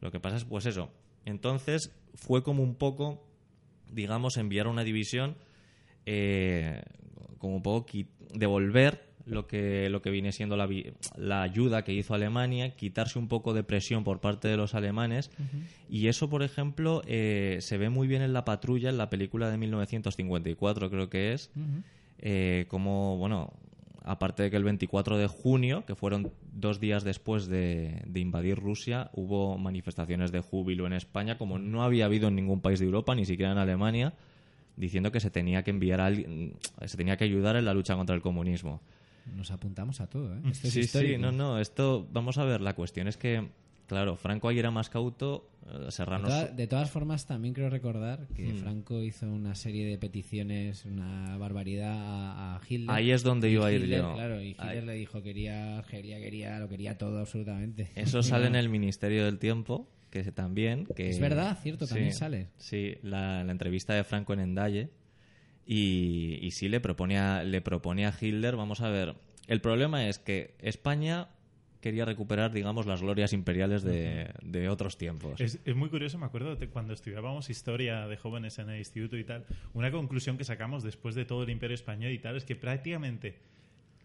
lo 0.00 0.10
que 0.10 0.20
pasa 0.20 0.36
es 0.36 0.44
pues 0.44 0.66
eso. 0.66 0.90
Entonces 1.24 1.90
fue 2.14 2.42
como 2.42 2.62
un 2.62 2.74
poco, 2.74 3.26
digamos, 3.90 4.36
enviar 4.36 4.66
una 4.66 4.84
división, 4.84 5.36
eh, 6.04 6.82
como 7.38 7.56
un 7.56 7.62
poco 7.62 7.86
devolver 8.34 9.13
lo 9.26 9.46
que, 9.46 9.88
lo 9.88 10.02
que 10.02 10.10
viene 10.10 10.32
siendo 10.32 10.56
la, 10.56 10.68
la 11.16 11.42
ayuda 11.42 11.84
que 11.84 11.92
hizo 11.92 12.14
Alemania, 12.14 12.76
quitarse 12.76 13.18
un 13.18 13.28
poco 13.28 13.54
de 13.54 13.62
presión 13.62 14.04
por 14.04 14.20
parte 14.20 14.48
de 14.48 14.56
los 14.56 14.74
alemanes. 14.74 15.30
Y 15.88 16.08
eso, 16.08 16.28
por 16.28 16.42
ejemplo, 16.42 17.02
eh, 17.06 17.58
se 17.60 17.78
ve 17.78 17.88
muy 17.88 18.06
bien 18.06 18.22
en 18.22 18.32
La 18.32 18.44
Patrulla, 18.44 18.90
en 18.90 18.98
la 18.98 19.10
película 19.10 19.50
de 19.50 19.58
1954, 19.58 20.90
creo 20.90 21.08
que 21.08 21.32
es. 21.32 21.50
Eh, 22.18 22.66
como, 22.68 23.16
bueno, 23.16 23.52
aparte 24.02 24.44
de 24.44 24.50
que 24.50 24.56
el 24.56 24.64
24 24.64 25.16
de 25.16 25.26
junio, 25.26 25.84
que 25.86 25.94
fueron 25.94 26.30
dos 26.52 26.78
días 26.78 27.04
después 27.04 27.46
de, 27.46 28.02
de 28.06 28.20
invadir 28.20 28.58
Rusia, 28.58 29.10
hubo 29.14 29.56
manifestaciones 29.58 30.32
de 30.32 30.40
júbilo 30.40 30.86
en 30.86 30.92
España, 30.92 31.38
como 31.38 31.58
no 31.58 31.82
había 31.82 32.04
habido 32.04 32.28
en 32.28 32.36
ningún 32.36 32.60
país 32.60 32.78
de 32.78 32.86
Europa, 32.86 33.14
ni 33.14 33.24
siquiera 33.24 33.52
en 33.52 33.58
Alemania, 33.58 34.12
diciendo 34.76 35.12
que 35.12 35.20
se 35.20 35.30
tenía 35.30 35.62
que 35.62 35.70
enviar 35.70 36.00
a 36.00 36.06
alguien, 36.06 36.54
se 36.84 36.96
tenía 36.96 37.16
que 37.16 37.24
ayudar 37.24 37.56
en 37.56 37.64
la 37.64 37.74
lucha 37.74 37.96
contra 37.96 38.14
el 38.14 38.22
comunismo. 38.22 38.80
Nos 39.26 39.50
apuntamos 39.50 40.00
a 40.00 40.06
todo, 40.08 40.34
¿eh? 40.36 40.40
Esto 40.50 40.68
es 40.68 40.72
Sí, 40.74 40.84
sí, 40.84 41.16
no, 41.18 41.32
no, 41.32 41.58
esto, 41.58 42.06
vamos 42.12 42.38
a 42.38 42.44
ver, 42.44 42.60
la 42.60 42.74
cuestión 42.74 43.08
es 43.08 43.16
que, 43.16 43.48
claro, 43.86 44.16
Franco 44.16 44.48
ahí 44.48 44.58
era 44.58 44.70
más 44.70 44.90
cauto, 44.90 45.50
eh, 45.66 45.78
De, 45.86 45.90
Serrano... 45.90 46.24
toda- 46.26 46.48
de 46.48 46.66
todas 46.66 46.90
formas, 46.90 47.26
también 47.26 47.54
quiero 47.54 47.70
recordar 47.70 48.26
que 48.34 48.52
Hmm. 48.52 48.56
Franco 48.56 49.02
hizo 49.02 49.26
una 49.26 49.54
serie 49.54 49.86
de 49.86 49.96
peticiones, 49.98 50.84
una 50.84 51.36
barbaridad 51.38 51.94
a, 51.96 52.56
a 52.56 52.60
Hitler. 52.68 52.90
Ahí 52.90 53.10
es 53.12 53.22
donde 53.22 53.50
iba 53.50 53.66
a 53.66 53.72
ir 53.72 53.86
yo. 53.86 54.12
Claro, 54.14 54.42
y 54.42 54.50
Hitler 54.50 54.68
Ahí. 54.68 54.84
le 54.86 54.92
dijo 54.94 55.22
quería 55.22 55.78
Argelia, 55.78 56.18
quería, 56.20 56.58
lo 56.58 56.68
quería 56.68 56.98
todo 56.98 57.18
absolutamente. 57.20 57.90
Eso 57.96 58.22
sale 58.22 58.46
en 58.46 58.56
el 58.56 58.68
Ministerio 58.68 59.24
del 59.24 59.38
Tiempo, 59.38 59.88
que 60.10 60.22
también... 60.32 60.86
Que, 60.94 61.08
Es 61.10 61.18
verdad, 61.18 61.58
cierto, 61.62 61.86
también 61.86 62.12
Sí, 62.12 62.18
sale. 62.18 62.48
Sí, 62.58 62.94
la, 63.02 63.42
la 63.42 63.52
entrevista 63.52 63.94
de 63.94 64.04
Franco 64.04 64.32
en 64.34 64.40
Endalle. 64.40 64.90
Y, 65.66 66.38
y 66.42 66.50
sí, 66.50 66.68
le 66.68 66.80
propone, 66.80 67.18
a, 67.18 67.42
le 67.42 67.60
propone 67.60 68.06
a 68.06 68.14
Hitler, 68.18 68.56
vamos 68.56 68.80
a 68.80 68.90
ver, 68.90 69.14
el 69.46 69.60
problema 69.60 70.08
es 70.08 70.18
que 70.18 70.54
España 70.58 71.28
quería 71.80 72.06
recuperar, 72.06 72.50
digamos, 72.52 72.86
las 72.86 73.02
glorias 73.02 73.34
imperiales 73.34 73.82
de, 73.82 74.30
de 74.42 74.68
otros 74.70 74.96
tiempos. 74.96 75.38
Es, 75.40 75.58
es 75.64 75.76
muy 75.76 75.90
curioso, 75.90 76.18
me 76.18 76.24
acuerdo 76.24 76.56
de 76.56 76.68
cuando 76.68 76.94
estudiábamos 76.94 77.50
historia 77.50 78.06
de 78.06 78.16
jóvenes 78.16 78.58
en 78.58 78.70
el 78.70 78.78
instituto 78.78 79.18
y 79.18 79.24
tal, 79.24 79.44
una 79.74 79.90
conclusión 79.90 80.38
que 80.38 80.44
sacamos 80.44 80.82
después 80.82 81.14
de 81.14 81.26
todo 81.26 81.42
el 81.42 81.50
imperio 81.50 81.74
español 81.74 82.12
y 82.12 82.18
tal 82.18 82.36
es 82.36 82.44
que 82.44 82.56
prácticamente 82.56 83.36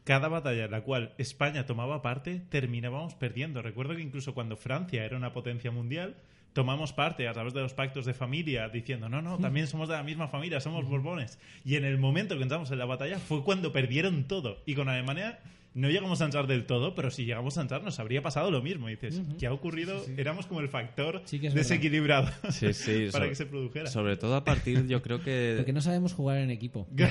cada 0.04 0.28
batalla 0.28 0.66
en 0.66 0.72
la 0.72 0.82
cual 0.82 1.14
España 1.18 1.66
tomaba 1.66 2.02
parte 2.02 2.42
terminábamos 2.50 3.16
perdiendo. 3.16 3.62
Recuerdo 3.62 3.96
que 3.96 4.02
incluso 4.02 4.34
cuando 4.34 4.58
Francia 4.58 5.06
era 5.06 5.16
una 5.16 5.32
potencia 5.32 5.72
mundial, 5.72 6.16
tomamos 6.54 6.94
parte 6.94 7.28
a 7.28 7.34
través 7.34 7.54
de 7.54 7.62
los 7.62 7.74
pactos 7.74 8.06
de 8.06 8.14
familia 8.14 8.68
diciendo, 8.70 9.08
no, 9.10 9.22
no, 9.22 9.38
también 9.38 9.68
somos 9.68 9.88
de 9.88 9.96
la 9.96 10.04
misma 10.04 10.28
familia, 10.28 10.60
somos 10.60 10.86
borbones. 10.86 11.40
Y 11.64 11.76
en 11.76 11.86
el 11.86 11.98
momento 11.98 12.36
que 12.38 12.44
entramos 12.44 12.72
en 12.72 12.80
la 12.80 12.86
batalla 12.86 13.20
fue 13.20 13.44
cuando 13.44 13.72
perdieron 13.72 14.24
todo. 14.26 14.58
Y 14.66 14.74
con 14.76 14.90
Alemania 14.90 15.40
no 15.76 15.88
llegamos 15.88 16.20
a 16.22 16.26
entrar 16.26 16.48
del 16.48 16.66
todo, 16.66 16.96
pero 16.96 17.12
si 17.12 17.26
llegamos 17.26 17.58
a 17.60 17.62
entrar 17.62 17.84
nos 17.84 18.00
habría 18.00 18.24
pasado 18.24 18.50
lo 18.50 18.62
mismo. 18.64 18.90
Y 18.90 18.94
dices, 18.96 19.20
Ujú. 19.20 19.38
¿qué 19.38 19.46
ha 19.46 19.54
ocurrido? 19.54 20.04
Éramos 20.18 20.48
como 20.48 20.60
el 20.62 20.68
factor 20.70 21.22
Sí 21.26 21.38
desequilibrado 21.38 22.28
Sí, 22.50 22.74
sí, 22.74 23.08
para 23.12 23.26
sobre- 23.26 23.30
que 23.30 23.36
se 23.36 23.46
produjera. 23.46 23.88
Sobre 23.90 24.18
todo 24.18 24.36
a 24.36 24.44
partir, 24.44 24.88
yo 24.88 25.02
creo 25.04 25.22
que... 25.24 25.54
Porque 25.58 25.72
no 25.72 25.82
sabemos 25.82 26.14
jugar 26.14 26.40
en 26.40 26.50
equipo. 26.50 26.88
La 26.98 27.06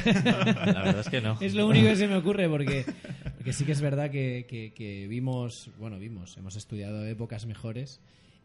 verdad 0.83 1.01
es 1.01 1.09
que 1.09 1.21
no. 1.21 1.39
Es 1.41 1.55
lo 1.55 1.67
único 1.69 1.87
que 1.87 1.97
se 1.97 2.09
me 2.09 2.17
ocurre 2.17 2.49
porque, 2.49 2.85
porque 3.37 3.53
sí 3.53 3.65
que 3.65 3.73
es 3.73 3.81
verdad 3.81 4.11
que, 4.11 4.47
que- 4.49 4.73
que 4.75 5.07
vimos, 5.07 5.71
bueno, 5.79 5.99
vimos, 6.01 6.37
hemos 6.37 6.57
estudiado 6.57 7.07
épocas 7.07 7.47
mejores 7.47 8.01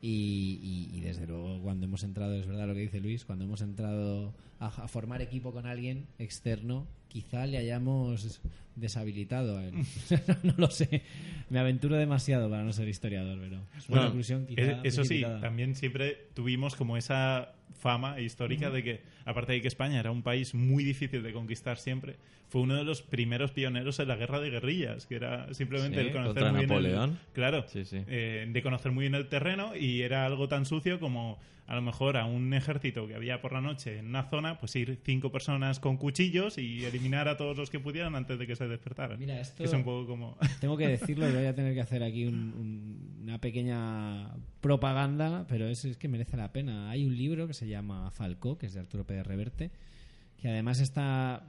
y, 0.05 0.59
y- 0.91 0.97
y 0.97 0.99
desde 0.99 1.25
luego 1.25 1.61
cuando 1.61 1.85
hemos 1.85 2.03
entrado, 2.03 2.35
es 2.35 2.45
verdad 2.45 2.67
lo 2.67 2.73
que 2.73 2.81
dice 2.81 2.99
Luis, 2.99 3.23
cuando 3.23 3.45
hemos 3.45 3.61
entrado 3.61 4.33
a, 4.59 4.67
a 4.67 4.87
formar 4.89 5.21
equipo 5.21 5.53
con 5.53 5.65
alguien 5.65 6.07
externo, 6.19 6.85
quizá 7.07 7.47
le 7.47 7.57
hayamos 7.57 8.41
deshabilitado 8.75 9.57
a 9.59 9.65
él. 9.65 9.73
no 10.43 10.53
lo 10.57 10.69
sé, 10.69 11.03
me 11.49 11.59
aventuro 11.59 11.95
demasiado 11.95 12.49
para 12.49 12.63
no 12.63 12.73
ser 12.73 12.89
historiador, 12.89 13.39
pero 13.39 13.61
es 13.77 13.87
una 13.87 13.97
Bueno, 13.97 14.03
conclusión 14.07 14.45
quizá 14.45 14.61
eh, 14.61 14.77
eso 14.83 15.05
sí, 15.05 15.21
también 15.41 15.73
siempre 15.75 16.17
tuvimos 16.33 16.75
como 16.75 16.97
esa 16.97 17.53
fama 17.83 18.19
histórica 18.21 18.69
de 18.69 18.81
que, 18.81 19.01
aparte 19.25 19.51
de 19.51 19.61
que 19.61 19.67
España 19.67 19.99
era 19.99 20.09
un 20.09 20.23
país 20.23 20.55
muy 20.55 20.83
difícil 20.85 21.21
de 21.21 21.33
conquistar 21.33 21.77
siempre, 21.77 22.15
fue 22.47 22.61
uno 22.61 22.75
de 22.75 22.85
los 22.85 23.01
primeros 23.01 23.51
pioneros 23.51 23.99
en 23.99 24.07
la 24.07 24.15
guerra 24.15 24.39
de 24.39 24.49
guerrillas, 24.49 25.05
que 25.05 25.15
era 25.15 25.53
simplemente 25.53 25.99
Sí, 25.99 26.07
el 26.07 26.13
conocer 26.13 26.43
muy 26.43 26.51
bien 26.51 26.61
el- 26.61 26.67
Napoleón. 26.69 27.19
claro, 27.33 27.65
Sí, 27.67 27.83
sí. 27.83 28.01
eh, 28.07 28.47
de 28.49 28.61
conocer 28.63 28.91
muy 28.93 29.03
bien 29.03 29.15
el 29.15 29.27
terreno 29.27 29.75
y 29.75 30.01
era 30.01 30.25
algo 30.25 30.47
tan 30.47 30.65
sucio 30.65 30.99
como 31.01 31.37
a 31.65 31.75
lo 31.75 31.81
mejor 31.81 32.17
a 32.17 32.25
un 32.25 32.53
ejército 32.53 33.07
que 33.07 33.15
había 33.15 33.41
por 33.41 33.53
la 33.53 33.61
noche 33.61 33.97
en 33.99 34.07
una 34.07 34.23
zona, 34.29 34.59
pues 34.59 34.75
ir 34.75 34.99
cinco 35.03 35.31
personas 35.31 35.79
con 35.79 35.97
cuchillos 35.97 36.57
y 36.57 36.83
eliminar 36.85 37.27
a 37.29 37.37
todos 37.37 37.55
los 37.57 37.69
que 37.69 37.79
pudieran 37.79 38.15
antes 38.15 38.37
de 38.37 38.45
que 38.47 38.55
se 38.55 38.67
despertaran. 38.67 39.17
Mira, 39.17 39.39
esto 39.39 39.57
Que 39.59 39.63
es 39.65 39.73
un 39.73 39.83
poco 39.83 40.05
como... 40.07 40.37
Tengo 40.61 40.75
que 40.77 40.87
decirlo 40.87 41.29
y 41.29 41.33
voy 41.33 41.45
a 41.45 41.55
tener 41.55 41.73
que 41.73 41.81
hacer 41.81 42.03
aquí 42.03 42.25
un- 42.25 42.53
un- 42.53 43.19
una 43.23 43.39
pequeña 43.39 44.35
propaganda, 44.59 45.45
pero 45.47 45.67
es, 45.67 45.85
es 45.85 45.97
que 45.97 46.07
merece 46.07 46.35
la 46.37 46.51
pena. 46.51 46.89
Hay 46.89 47.05
un 47.05 47.15
libro 47.17 47.47
que 47.47 47.53
se 47.53 47.67
llama 47.67 48.11
Falcó, 48.11 48.57
que 48.57 48.65
es 48.65 48.73
de 48.73 48.79
Arturo 48.81 49.05
Pérez 49.05 49.25
Reverte, 49.25 49.71
que 50.37 50.49
además 50.49 50.81
está 50.81 51.47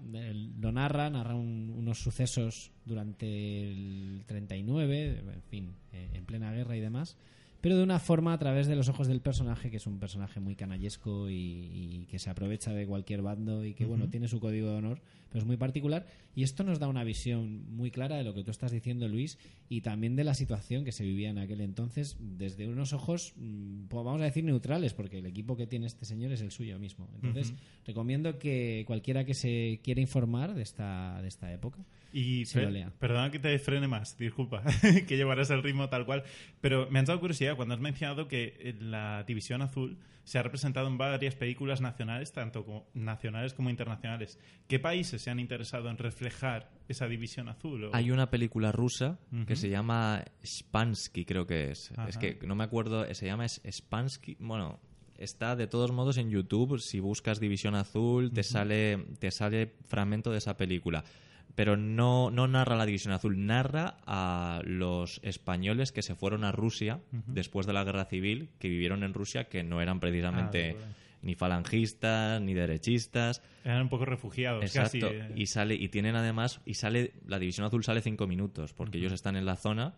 lo 0.61 0.71
narra, 0.71 1.11
narra 1.11 1.35
un- 1.35 1.75
unos 1.77 1.99
sucesos 1.99 2.71
durante 2.85 3.27
el 3.73 4.23
39, 4.27 5.23
en 5.35 5.43
fin, 5.43 5.75
eh, 5.93 6.11
en 6.15 6.25
plena 6.25 6.53
guerra 6.53 6.77
y 6.77 6.81
demás, 6.81 7.17
pero 7.65 7.79
de 7.79 7.83
una 7.83 7.99
forma 7.99 8.35
a 8.35 8.39
través 8.39 8.67
de 8.67 8.77
los 8.77 8.91
ojos 8.91 9.09
del 9.09 9.23
personaje, 9.23 9.71
que 9.71 9.79
es 9.79 9.87
un 9.87 9.99
personaje 9.99 10.39
muy 10.39 10.55
canallesco 10.55 11.31
y, 11.31 11.71
y 11.73 12.07
que 12.11 12.19
se 12.19 12.29
aprovecha 12.29 12.75
de 12.75 12.87
cualquier 12.87 13.23
bando 13.23 13.65
y 13.65 13.73
que, 13.73 13.87
bueno, 13.87 14.11
tiene 14.11 14.29
su 14.29 14.39
código 14.39 14.69
de 14.69 14.77
honor, 14.77 15.01
pero 15.31 15.41
es 15.41 15.47
muy 15.47 15.57
particular. 15.57 16.07
Y 16.35 16.43
esto 16.43 16.63
nos 16.63 16.79
da 16.79 16.89
una 16.89 17.05
visión 17.05 17.75
muy 17.75 17.91
clara 17.91 18.19
de 18.19 18.25
lo 18.25 18.35
que 18.35 18.45
tú 18.45 18.51
estás 18.51 18.71
diciendo, 18.71 19.09
Luis, 19.09 19.39
y 19.71 19.81
también 19.81 20.15
de 20.15 20.25
la 20.25 20.35
situación 20.35 20.85
que 20.85 20.93
se 20.93 21.05
vivía 21.05 21.31
en 21.31 21.39
aquel 21.39 21.63
entonces 21.63 22.19
desde 22.21 22.69
unos 22.69 22.93
ojos, 22.93 23.33
mm, 23.37 23.87
pues 23.87 24.05
vamos 24.05 24.21
a 24.21 24.25
decir, 24.25 24.45
neutrales, 24.45 24.93
porque 24.93 25.21
el 25.21 25.25
equipo 25.25 25.57
que 25.57 25.67
tiene 25.67 25.87
este 25.87 26.05
señor 26.05 26.33
es 26.33 26.43
el 26.43 26.51
suyo 26.51 26.79
mismo. 26.79 27.09
Entonces, 27.15 27.55
recomiendo 27.87 28.39
que 28.39 28.85
cualquiera 28.87 29.25
que 29.25 29.33
se 29.33 29.81
quiera 29.83 30.03
informar 30.03 30.55
de 30.55 30.61
esta, 30.61 31.19
de 31.23 31.29
esta 31.29 31.51
época 31.51 31.83
Y 32.17 32.45
per- 32.61 32.73
perdona 32.93 33.31
que 33.33 33.41
te 33.41 33.59
frene 33.59 33.89
más, 33.89 34.17
disculpa, 34.17 34.63
que 35.09 35.17
llevarás 35.17 35.51
el 35.51 35.63
ritmo 35.65 35.89
tal 35.89 36.07
cual, 36.07 36.23
pero 36.61 36.89
me 36.89 37.01
han 37.01 37.05
dado 37.07 37.19
curiosidad 37.19 37.57
cuando 37.57 37.75
has 37.75 37.81
mencionado 37.81 38.29
que 38.29 38.77
la 38.81 39.25
División 39.25 39.63
Azul 39.63 39.99
se 40.23 40.39
ha 40.39 40.43
representado 40.43 40.87
en 40.87 40.97
varias 40.97 41.35
películas 41.35 41.81
nacionales, 41.81 42.33
tanto 42.33 42.65
como 42.65 42.87
nacionales 42.95 43.53
como 43.53 43.69
internacionales. 43.69 44.39
¿Qué 44.69 44.79
países 44.79 45.21
se 45.23 45.31
han 45.31 45.41
interesado 45.41 45.91
en 45.91 45.99
reflejar 45.99 46.71
esa 46.89 47.09
División 47.09 47.49
Azul? 47.49 47.85
o- 47.85 47.95
Hay 47.95 48.11
una 48.13 48.31
película 48.31 48.71
rusa 48.73 49.19
que 49.47 49.57
se 49.57 49.69
llama 49.69 50.25
Spansky, 50.47 51.25
creo 51.25 51.47
que 51.47 51.73
es. 51.73 51.91
Ajá. 51.97 52.09
Es 52.09 52.17
que 52.19 52.39
no 52.47 52.55
me 52.55 52.65
acuerdo, 52.65 53.13
se 53.13 53.27
llama 53.27 53.47
Spansky, 53.49 54.37
bueno, 54.39 54.79
está 55.19 55.57
de 55.57 55.67
todos 55.67 55.91
modos 55.93 56.17
en 56.17 56.31
YouTube. 56.31 56.79
Si 56.81 57.01
buscas 57.01 57.39
División 57.41 57.75
Azul, 57.75 58.33
te 58.33 58.43
sale 58.45 59.05
te 59.19 59.31
sale 59.31 59.75
fragmento 59.89 60.31
de 60.31 60.39
esa 60.39 60.57
película. 60.57 61.05
Pero 61.55 61.77
no, 61.77 62.31
no 62.31 62.49
narra 62.49 62.77
la 62.77 62.87
División 62.87 63.13
Azul, 63.15 63.47
narra 63.47 63.97
a 64.07 64.61
los 64.65 65.21
españoles 65.23 65.93
que 65.93 66.03
se 66.03 66.15
fueron 66.15 66.43
a 66.45 66.51
Rusia 66.53 67.01
después 67.27 67.67
de 67.67 67.73
la 67.73 67.85
Guerra 67.85 68.05
Civil, 68.07 68.51
que 68.59 68.69
vivieron 68.69 69.05
en 69.05 69.15
Rusia, 69.15 69.45
que 69.45 69.63
no 69.63 69.81
eran 69.81 70.01
precisamente 70.01 70.77
Ah, 70.79 70.89
ni 71.23 71.35
falangistas, 71.35 72.41
ni 72.43 72.53
derechistas. 72.55 73.41
Eran 73.65 73.83
un 73.83 73.89
poco 73.89 74.05
refugiados, 74.05 74.63
Exacto. 74.65 75.07
casi. 75.09 75.17
eh. 75.21 75.33
Y 75.37 75.47
sale, 75.47 75.75
y 75.75 75.89
tienen 75.89 76.17
además, 76.17 76.61
y 76.67 76.75
sale, 76.75 77.13
la 77.27 77.39
División 77.39 77.67
Azul 77.67 77.83
sale 77.85 78.03
cinco 78.03 78.27
minutos, 78.27 78.75
porque 78.75 78.99
ellos 78.99 79.13
están 79.13 79.37
en 79.37 79.47
la 79.47 79.57
zona 79.57 79.95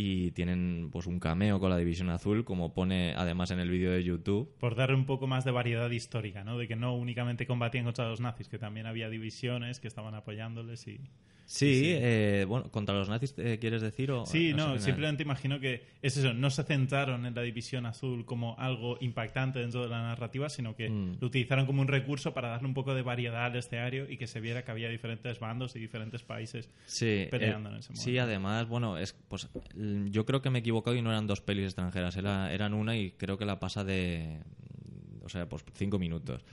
y 0.00 0.30
tienen 0.30 0.88
pues 0.90 1.06
un 1.06 1.20
cameo 1.20 1.60
con 1.60 1.68
la 1.68 1.76
División 1.76 2.08
Azul, 2.08 2.44
como 2.44 2.72
pone 2.72 3.14
además 3.16 3.50
en 3.50 3.60
el 3.60 3.68
vídeo 3.68 3.92
de 3.92 4.02
YouTube. 4.02 4.50
Por 4.58 4.74
darle 4.74 4.96
un 4.96 5.04
poco 5.04 5.26
más 5.26 5.44
de 5.44 5.50
variedad 5.50 5.90
histórica, 5.90 6.42
¿no? 6.42 6.56
De 6.56 6.66
que 6.66 6.74
no 6.74 6.94
únicamente 6.94 7.46
combatían 7.46 7.84
contra 7.84 8.08
los 8.08 8.20
nazis, 8.20 8.48
que 8.48 8.58
también 8.58 8.86
había 8.86 9.10
divisiones 9.10 9.78
que 9.78 9.88
estaban 9.88 10.14
apoyándoles 10.14 10.86
y... 10.86 11.00
Sí, 11.52 11.74
Sí. 11.80 11.84
eh, 11.96 12.44
bueno, 12.46 12.70
contra 12.70 12.94
los 12.94 13.08
nazis, 13.08 13.34
eh, 13.36 13.58
¿quieres 13.60 13.82
decir? 13.82 14.12
O, 14.12 14.24
Sí, 14.24 14.54
no, 14.54 14.78
simplemente 14.78 15.24
imagino 15.24 15.58
que 15.58 15.84
es 16.00 16.16
eso, 16.16 16.32
no 16.32 16.48
se 16.48 16.62
centraron 16.62 17.26
en 17.26 17.34
la 17.34 17.42
división 17.42 17.86
azul 17.86 18.24
como 18.24 18.56
algo 18.56 18.98
impactante 19.00 19.58
dentro 19.58 19.82
de 19.82 19.88
la 19.88 20.00
narrativa, 20.00 20.48
sino 20.48 20.76
que 20.76 20.88
Mm. 20.88 21.16
lo 21.20 21.26
utilizaron 21.26 21.66
como 21.66 21.82
un 21.82 21.88
recurso 21.88 22.32
para 22.32 22.50
darle 22.50 22.68
un 22.68 22.74
poco 22.74 22.94
de 22.94 23.02
variedad 23.02 23.46
al 23.46 23.56
escenario 23.56 24.08
y 24.08 24.16
que 24.16 24.28
se 24.28 24.38
viera 24.40 24.64
que 24.64 24.70
había 24.70 24.88
diferentes 24.90 25.40
bandos 25.40 25.74
y 25.74 25.80
diferentes 25.80 26.22
países 26.22 26.70
Sí, 26.86 27.26
peleando 27.32 27.68
eh, 27.70 27.72
en 27.72 27.78
ese 27.80 27.88
momento. 27.94 28.04
sí, 28.04 28.18
además, 28.18 28.68
bueno, 28.68 28.96
es 28.96 29.12
pues 29.26 29.48
l- 29.76 30.08
yo 30.12 30.24
creo 30.26 30.42
que 30.42 30.50
me 30.50 30.58
he 30.58 30.60
equivocado 30.60 30.94
y 30.96 31.02
no 31.02 31.10
eran 31.10 31.26
dos 31.26 31.40
pelis 31.40 31.64
extranjeras, 31.64 32.16
era, 32.16 32.52
eran 32.52 32.74
una 32.74 32.96
y 32.96 33.10
creo 33.10 33.38
que 33.38 33.44
la 33.44 33.58
pasa 33.58 33.82
de, 33.82 34.38
o 35.24 35.28
sea, 35.28 35.48
pues 35.48 35.64
cinco 35.74 35.98
minutos. 35.98 36.44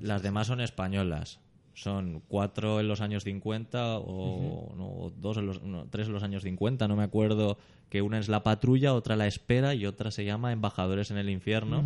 Las 0.00 0.20
sí, 0.20 0.26
demás 0.28 0.46
son 0.46 0.60
españolas. 0.60 1.40
Son 1.80 2.22
cuatro 2.26 2.80
en 2.80 2.88
los 2.88 3.00
años 3.00 3.22
50 3.24 3.98
o 3.98 4.74
no, 4.76 5.12
dos 5.20 5.36
en 5.36 5.46
los, 5.46 5.62
no, 5.62 5.86
tres 5.90 6.08
en 6.08 6.12
los 6.12 6.22
años 6.24 6.42
50, 6.42 6.88
no 6.88 6.96
me 6.96 7.04
acuerdo. 7.04 7.56
Que 7.88 8.02
una 8.02 8.18
es 8.18 8.28
La 8.28 8.42
Patrulla, 8.42 8.92
otra 8.94 9.14
La 9.16 9.26
Espera 9.28 9.74
y 9.74 9.86
otra 9.86 10.10
se 10.10 10.24
llama 10.24 10.52
Embajadores 10.52 11.10
en 11.12 11.18
el 11.18 11.30
Infierno. 11.30 11.84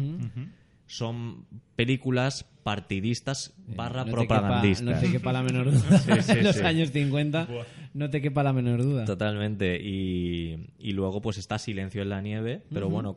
Son 0.87 1.47
películas 1.77 2.45
partidistas 2.65 3.55
barra 3.67 4.03
Eh, 4.03 4.05
no 4.05 4.11
te 4.11 4.11
propagandistas. 4.13 4.87
quepa- 4.87 4.95
no 4.95 5.01
te 5.01 5.11
quepa 5.13 5.33
la 5.33 5.43
menor 5.43 5.71
duda. 5.73 5.99
Sí, 5.99 6.13
sí, 6.23 6.33
en 6.39 6.45
los 6.45 6.57
sí. 6.57 6.63
años 6.65 6.91
50 6.91 7.45
Buah. 7.47 7.65
no 7.95 8.11
te 8.11 8.21
quepa 8.21 8.43
la 8.43 8.53
menor 8.53 8.83
duda. 8.83 9.05
Totalmente. 9.05 9.81
Y, 9.83 10.69
y 10.79 10.93
luego 10.93 11.21
pues 11.23 11.39
está 11.39 11.59
Silencio 11.59 12.03
en 12.03 12.09
la 12.11 12.21
nieve, 12.21 12.63
pero 12.73 12.89
bueno, 12.91 13.15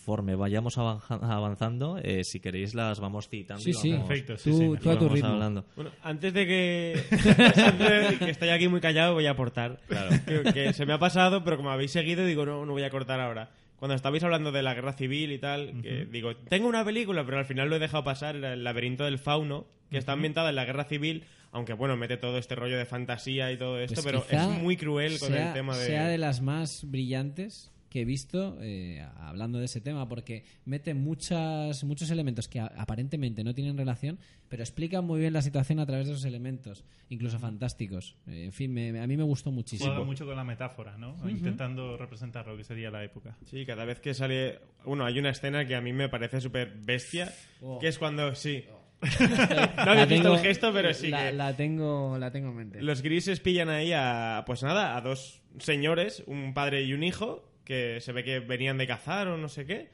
conforme 0.00 0.34
vayamos 0.34 0.78
avanza- 0.78 1.18
avanzando, 1.22 1.98
eh, 2.02 2.24
si 2.24 2.40
queréis 2.40 2.74
las 2.74 3.00
vamos 3.00 3.28
citando. 3.28 3.62
Sí, 3.62 3.72
sí. 3.74 3.92
vamos- 3.92 4.08
Perfecto, 4.08 4.38
sí, 4.38 4.50
Tú- 4.50 4.58
sí, 4.76 4.80
tú 4.82 4.90
a 4.90 4.98
tu 4.98 5.08
ritmo. 5.10 5.28
hablando. 5.28 5.64
Bueno, 5.76 5.90
antes 6.02 6.32
de 6.32 6.46
que, 6.46 8.16
que 8.18 8.30
estoy 8.30 8.48
aquí 8.48 8.66
muy 8.68 8.80
callado, 8.80 9.14
voy 9.14 9.26
a 9.26 9.32
aportar. 9.32 9.78
Claro. 9.88 10.10
Que, 10.26 10.52
que 10.52 10.72
se 10.72 10.86
me 10.86 10.94
ha 10.94 10.98
pasado, 10.98 11.44
pero 11.44 11.56
como 11.58 11.70
habéis 11.70 11.90
seguido, 11.92 12.24
digo, 12.24 12.46
no, 12.46 12.64
no 12.64 12.72
voy 12.72 12.82
a 12.82 12.90
cortar 12.90 13.20
ahora. 13.20 13.50
Cuando 13.78 13.94
estabais 13.94 14.22
hablando 14.24 14.52
de 14.52 14.62
la 14.62 14.74
guerra 14.74 14.92
civil 14.94 15.32
y 15.32 15.38
tal, 15.38 15.80
que 15.82 16.06
digo, 16.06 16.34
tengo 16.36 16.68
una 16.68 16.84
película, 16.84 17.24
pero 17.24 17.38
al 17.38 17.44
final 17.46 17.68
lo 17.70 17.76
he 17.76 17.78
dejado 17.78 18.02
pasar, 18.04 18.36
El 18.36 18.64
laberinto 18.64 19.04
del 19.04 19.18
fauno, 19.18 19.66
que 19.90 19.98
está 19.98 20.12
ambientada 20.12 20.50
en 20.50 20.56
la 20.56 20.64
guerra 20.66 20.84
civil, 20.84 21.24
aunque 21.52 21.72
bueno, 21.72 21.96
mete 21.96 22.16
todo 22.16 22.36
este 22.38 22.54
rollo 22.54 22.76
de 22.78 22.84
fantasía 22.86 23.50
y 23.52 23.56
todo 23.58 23.78
esto, 23.78 24.02
Pues 24.02 24.06
pero 24.06 24.24
es 24.30 24.48
muy 24.62 24.76
cruel 24.76 25.18
con 25.18 25.28
sea, 25.28 25.48
el 25.48 25.54
tema 25.54 25.76
de... 25.76 25.86
sea 25.86 26.08
de 26.08 26.18
las 26.18 26.40
más 26.42 26.82
brillantes 26.90 27.70
que 27.90 28.00
he 28.00 28.04
visto 28.06 28.56
eh, 28.62 29.04
hablando 29.18 29.58
de 29.58 29.66
ese 29.66 29.80
tema 29.82 30.08
porque 30.08 30.44
mete 30.64 30.94
muchas 30.94 31.84
muchos 31.84 32.10
elementos 32.10 32.48
que 32.48 32.60
aparentemente 32.60 33.44
no 33.44 33.52
tienen 33.52 33.76
relación 33.76 34.18
pero 34.48 34.62
explican 34.62 35.04
muy 35.04 35.20
bien 35.20 35.32
la 35.32 35.42
situación 35.42 35.78
a 35.80 35.86
través 35.86 36.06
de 36.06 36.12
esos 36.14 36.24
elementos 36.24 36.84
incluso 37.08 37.38
fantásticos 37.38 38.16
Eh, 38.26 38.44
en 38.46 38.52
fin 38.52 38.72
me- 38.72 38.98
a 39.00 39.06
mí 39.06 39.16
me 39.16 39.24
gustó 39.24 39.50
muchísimo 39.50 39.90
Juega 39.90 40.04
mucho 40.06 40.24
con 40.24 40.36
la 40.36 40.44
metáfora, 40.44 40.96
¿no? 40.96 41.16
Intentando 41.28 41.96
representar 41.96 42.46
lo 42.46 42.56
que 42.56 42.64
sería 42.64 42.90
la 42.90 43.04
época. 43.04 43.36
Sí, 43.44 43.66
cada 43.66 43.84
vez 43.84 44.00
que 44.00 44.14
sale... 44.14 44.60
Bueno, 44.84 45.04
hay 45.04 45.18
una 45.18 45.30
escena 45.30 45.66
que 45.66 45.74
a 45.74 45.80
mí 45.80 45.92
me 45.92 46.08
parece 46.08 46.40
súper 46.40 46.72
bestia, 46.84 47.32
Oh. 47.60 47.78
que 47.78 47.88
es 47.88 47.98
cuando... 47.98 48.34
Sí. 48.34 48.64
no 49.20 49.26
La 49.28 49.92
habéis 49.92 50.08
visto 50.08 50.22
tengo- 50.24 50.34
el 50.36 50.40
gesto, 50.42 50.72
pero 50.72 50.92
sí 50.94 51.08
la, 51.08 51.26
que... 51.30 51.32
la 51.32 51.56
tengo 51.56 52.18
la 52.18 52.30
tengo 52.30 52.50
en 52.50 52.56
mente 52.56 52.82
Los 52.82 53.02
grises 53.02 53.40
pillan 53.40 53.68
ahí 53.70 53.92
a, 53.94 54.42
pues 54.46 54.62
nada, 54.62 54.96
a 54.96 55.00
dos 55.00 55.42
señores, 55.58 56.22
un 56.26 56.52
padre 56.54 56.82
y 56.84 56.92
un 56.92 57.02
hijo, 57.02 57.49
que 57.64 58.00
se 58.00 58.12
ve 58.12 58.24
que 58.24 58.40
venían 58.40 58.78
de 58.78 58.86
cazar 58.86 59.28
o 59.28 59.36
no 59.36 59.48
sé 59.48 59.66
qué, 59.66 59.88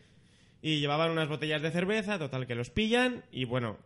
y 0.62 0.80
llevaban 0.80 1.10
unas 1.10 1.28
botellas 1.28 1.62
de 1.62 1.70
cerveza, 1.70 2.18
total, 2.18 2.46
que 2.46 2.54
los 2.54 2.70
pillan, 2.70 3.24
y 3.30 3.44
bueno, 3.44 3.76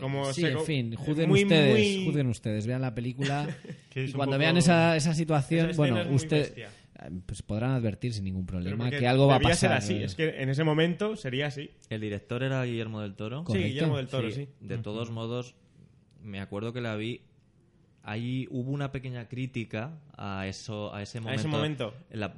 como 0.00 0.28
Eh, 0.30 0.34
sí, 0.34 0.40
se... 0.42 0.50
en 0.52 0.60
fin, 0.64 0.94
juzguen 0.96 1.28
muy, 1.28 1.44
ustedes, 1.44 1.72
muy- 1.72 2.04
juzguen 2.06 2.26
ustedes, 2.26 2.66
vean 2.66 2.82
la 2.82 2.94
película 2.94 3.46
y 3.94 4.12
cuando 4.12 4.32
poco- 4.32 4.38
vean 4.38 4.56
esa, 4.56 4.96
esa 4.96 5.14
situación, 5.14 5.70
Esa 5.70 5.76
bueno, 5.76 6.00
es 6.00 6.08
usted 6.10 6.52
eh, 6.58 6.66
pues 7.24 7.42
podrán 7.42 7.70
advertir 7.72 8.12
sin 8.12 8.24
ningún 8.24 8.44
problema 8.46 8.90
que 8.90 9.06
algo 9.06 9.26
va 9.28 9.36
a 9.36 9.38
debía 9.38 9.54
ser 9.54 9.70
pasar. 9.70 9.82
así, 9.84 9.94
eh. 9.94 10.04
es 10.04 10.14
que 10.14 10.42
en 10.42 10.48
ese 10.48 10.64
momento 10.64 11.14
sería 11.16 11.46
así. 11.46 11.70
El 11.90 12.00
director 12.00 12.42
era 12.42 12.64
Guillermo 12.64 13.00
del 13.02 13.14
Toro. 13.14 13.44
Correcto. 13.44 13.66
Sí, 13.66 13.72
Guillermo 13.74 13.96
del 13.98 14.08
Toro, 14.08 14.30
sí. 14.30 14.48
De 14.60 14.78
todos 14.78 15.10
modos, 15.10 15.54
me 16.22 16.40
acuerdo 16.40 16.72
que 16.72 16.80
la 16.80 16.96
vi. 16.96 17.20
Ahí 18.02 18.46
hubo 18.50 18.70
una 18.70 18.92
pequeña 18.92 19.28
crítica 19.28 19.98
a 20.16 20.46
eso, 20.46 20.94
a 20.94 21.02
ese 21.02 21.18
A 21.18 21.20
momento. 21.22 21.40
ese 21.40 21.48
momento. 21.48 21.94
La- 22.10 22.34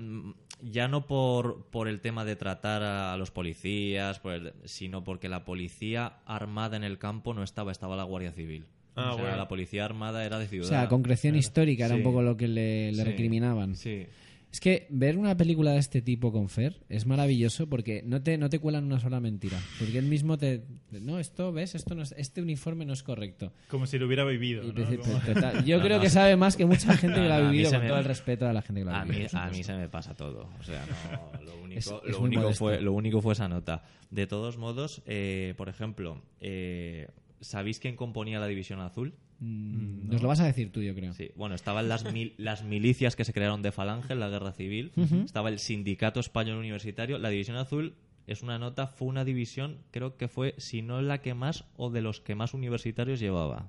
ya 0.63 0.89
no 0.89 1.07
por, 1.07 1.65
por 1.71 1.89
el 1.89 2.01
tema 2.01 2.25
de 2.25 2.37
tratar 2.37 2.83
a 2.83 3.17
los 3.17 3.31
policías, 3.31 4.19
por 4.21 4.33
el- 4.33 4.53
sino 4.65 5.05
porque 5.05 5.29
la 5.29 5.45
policía 5.45 6.15
armada 6.27 6.77
en 6.77 6.85
el 6.85 6.99
campo 6.99 7.35
no 7.35 7.43
estaba, 7.43 7.73
estaba 7.73 7.97
la 7.97 8.05
Guardia 8.05 8.33
Civil. 8.33 8.65
Ah, 8.97 9.13
o 9.13 9.15
sea, 9.15 9.23
bueno. 9.23 9.37
la 9.37 9.47
policía 9.49 9.85
armada 9.85 10.25
era 10.25 10.39
de 10.39 10.47
O 10.47 10.49
ciudad. 10.49 10.69
sea, 10.69 10.89
concreción 10.89 11.37
histórica 11.37 11.87
era 11.87 11.95
Sí. 11.95 12.01
un 12.01 12.05
poco 12.05 12.23
lo 12.23 12.37
que 12.37 12.49
le, 12.49 12.91
le 12.91 12.99
Sí. 12.99 13.05
recriminaban. 13.05 13.77
Sí. 13.77 14.07
Es 14.51 14.61
que 14.61 14.87
ver 14.89 15.19
una 15.19 15.37
película 15.37 15.73
de 15.73 15.79
este 15.79 16.01
tipo 16.01 16.33
con 16.33 16.49
Fer 16.49 16.81
es 16.89 17.05
maravilloso 17.05 17.69
porque 17.69 18.03
no 18.03 18.23
te, 18.23 18.39
no 18.39 18.49
te 18.49 18.59
cuelan 18.59 18.85
una 18.85 18.99
sola 18.99 19.21
mentira. 19.21 19.59
Porque 19.79 19.99
él 19.99 20.07
mismo 20.07 20.39
te... 20.39 20.65
No, 20.91 21.19
esto, 21.19 21.53
¿ves? 21.53 21.75
Esto 21.75 21.95
no 21.95 22.03
es, 22.03 22.15
este 22.17 22.41
uniforme 22.41 22.87
no 22.87 22.95
es 22.95 23.03
correcto. 23.03 23.53
Como 23.69 23.87
si 23.87 23.99
lo 23.99 24.07
hubiera 24.07 24.25
vivido, 24.25 24.65
Y 24.65 24.69
¿no? 24.69 24.73
dice, 24.73 24.99
Como- 24.99 25.19
total, 25.21 25.65
Yo 25.67 25.77
No, 25.79 25.85
creo 25.85 25.97
no, 25.99 26.03
que 26.03 26.09
sabe 26.11 26.35
más 26.37 26.57
que 26.57 26.65
mucha 26.65 26.97
gente 26.97 27.17
No, 27.19 27.23
que 27.25 27.29
lo 27.29 27.35
ha 27.35 27.37
a 27.39 27.43
mí 27.43 27.51
vivido, 27.53 27.71
con 27.73 27.83
me- 27.83 27.89
todo 27.89 27.99
el 27.99 28.05
respeto 28.07 28.49
a 28.49 28.53
la 28.55 28.63
gente 28.63 28.81
que 28.81 28.85
lo 28.87 28.91
ha 28.91 29.01
A 29.01 29.05
vivido. 29.05 29.23
mí, 29.25 29.29
por 29.31 29.39
a 29.41 29.51
mí 29.51 29.63
se 29.63 29.75
me 29.77 29.89
pasa 29.91 30.15
todo. 30.15 30.49
O 30.59 30.63
sea, 30.65 30.83
no, 31.13 31.45
lo 31.45 31.57
único, 31.63 31.79
Es- 31.79 31.87
es 31.87 32.11
lo 32.13 32.21
único 32.21 32.53
fue, 32.55 32.81
lo 32.81 32.95
único 32.95 33.21
fue 33.21 33.35
esa 33.35 33.49
nota. 33.49 33.85
De 34.11 34.27
todos 34.27 34.57
modos, 34.57 35.03
eh, 35.07 35.53
por 35.59 35.69
ejemplo, 35.69 36.23
eh, 36.41 37.09
¿sabéis 37.41 37.79
quién 37.79 37.97
componía 37.97 38.39
la 38.41 38.47
División 38.47 38.81
Azul? 38.81 39.15
Mm, 39.41 40.09
Nos 40.11 40.21
lo 40.23 40.29
vas 40.29 40.41
a 40.41 40.47
decir 40.47 40.73
tú, 40.73 40.83
yo 40.83 40.95
creo. 40.95 41.13
Sí, 41.13 41.31
bueno, 41.37 41.55
estaban 41.55 41.89
las, 41.89 42.13
mil- 42.13 42.35
las 42.39 42.65
milicias 42.65 43.15
que 43.17 43.25
se 43.25 43.33
crearon 43.33 43.63
de 43.63 43.71
Falange 43.73 44.13
en 44.13 44.21
la 44.21 44.29
Guerra 44.29 44.53
Civil, 44.53 44.93
estaba 45.25 45.49
el 45.49 45.59
Sindicato 45.59 46.19
Español 46.21 46.59
Universitario, 46.59 47.19
la 47.19 47.29
División 47.31 47.57
Azul 47.57 47.95
es 48.27 48.43
una 48.43 48.59
nota, 48.59 48.87
fue 48.89 49.09
una 49.09 49.25
división, 49.25 49.79
creo 49.91 50.17
que 50.17 50.29
fue, 50.29 50.55
si 50.59 50.83
no 50.83 51.01
la 51.01 51.23
que 51.23 51.33
más 51.35 51.65
o 51.77 51.89
de 51.91 52.03
los 52.03 52.21
que 52.21 52.35
más 52.35 52.53
universitarios 52.53 53.21
llevaba. 53.21 53.67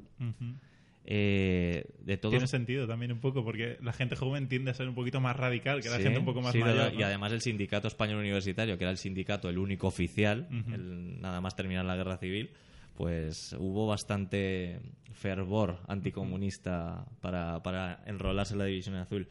Eh, 1.06 1.86
de 2.04 2.18
todos 2.18 2.34
Tiene 2.34 2.48
sentido 2.48 2.86
también 2.88 3.12
un 3.12 3.20
poco, 3.20 3.44
porque 3.44 3.78
la 3.82 3.94
gente 3.94 4.16
joven 4.16 4.48
tiende 4.48 4.70
a 4.72 4.74
ser 4.74 4.88
un 4.88 4.94
poquito 4.96 5.20
más 5.22 5.36
radical 5.36 5.82
que 5.82 5.90
la 5.90 5.98
Sí, 5.98 6.04
gente 6.04 6.20
un 6.20 6.26
poco 6.26 6.42
más 6.42 6.52
sí, 6.52 6.60
mayor. 6.60 6.94
¿no? 6.94 7.00
Y 7.00 7.04
además 7.04 7.32
el 7.32 7.42
Sindicato 7.42 7.88
Español 7.88 8.20
Universitario, 8.20 8.78
que 8.78 8.84
era 8.84 8.92
el 8.92 8.98
sindicato, 8.98 9.50
el 9.50 9.58
único 9.58 9.88
oficial, 9.88 10.48
el- 10.72 11.20
nada 11.22 11.42
más 11.42 11.56
terminar 11.56 11.86
la 11.86 11.96
guerra 11.96 12.18
civil, 12.18 12.52
pues 13.00 13.56
hubo 13.58 13.88
bastante 13.88 14.82
fervor 15.14 15.80
anticomunista 15.88 17.06
para, 17.22 17.64
para 17.64 18.04
enrolarse 18.06 18.56
en 18.56 18.60
la 18.60 18.66
División 18.66 18.98
Azul. 18.98 19.30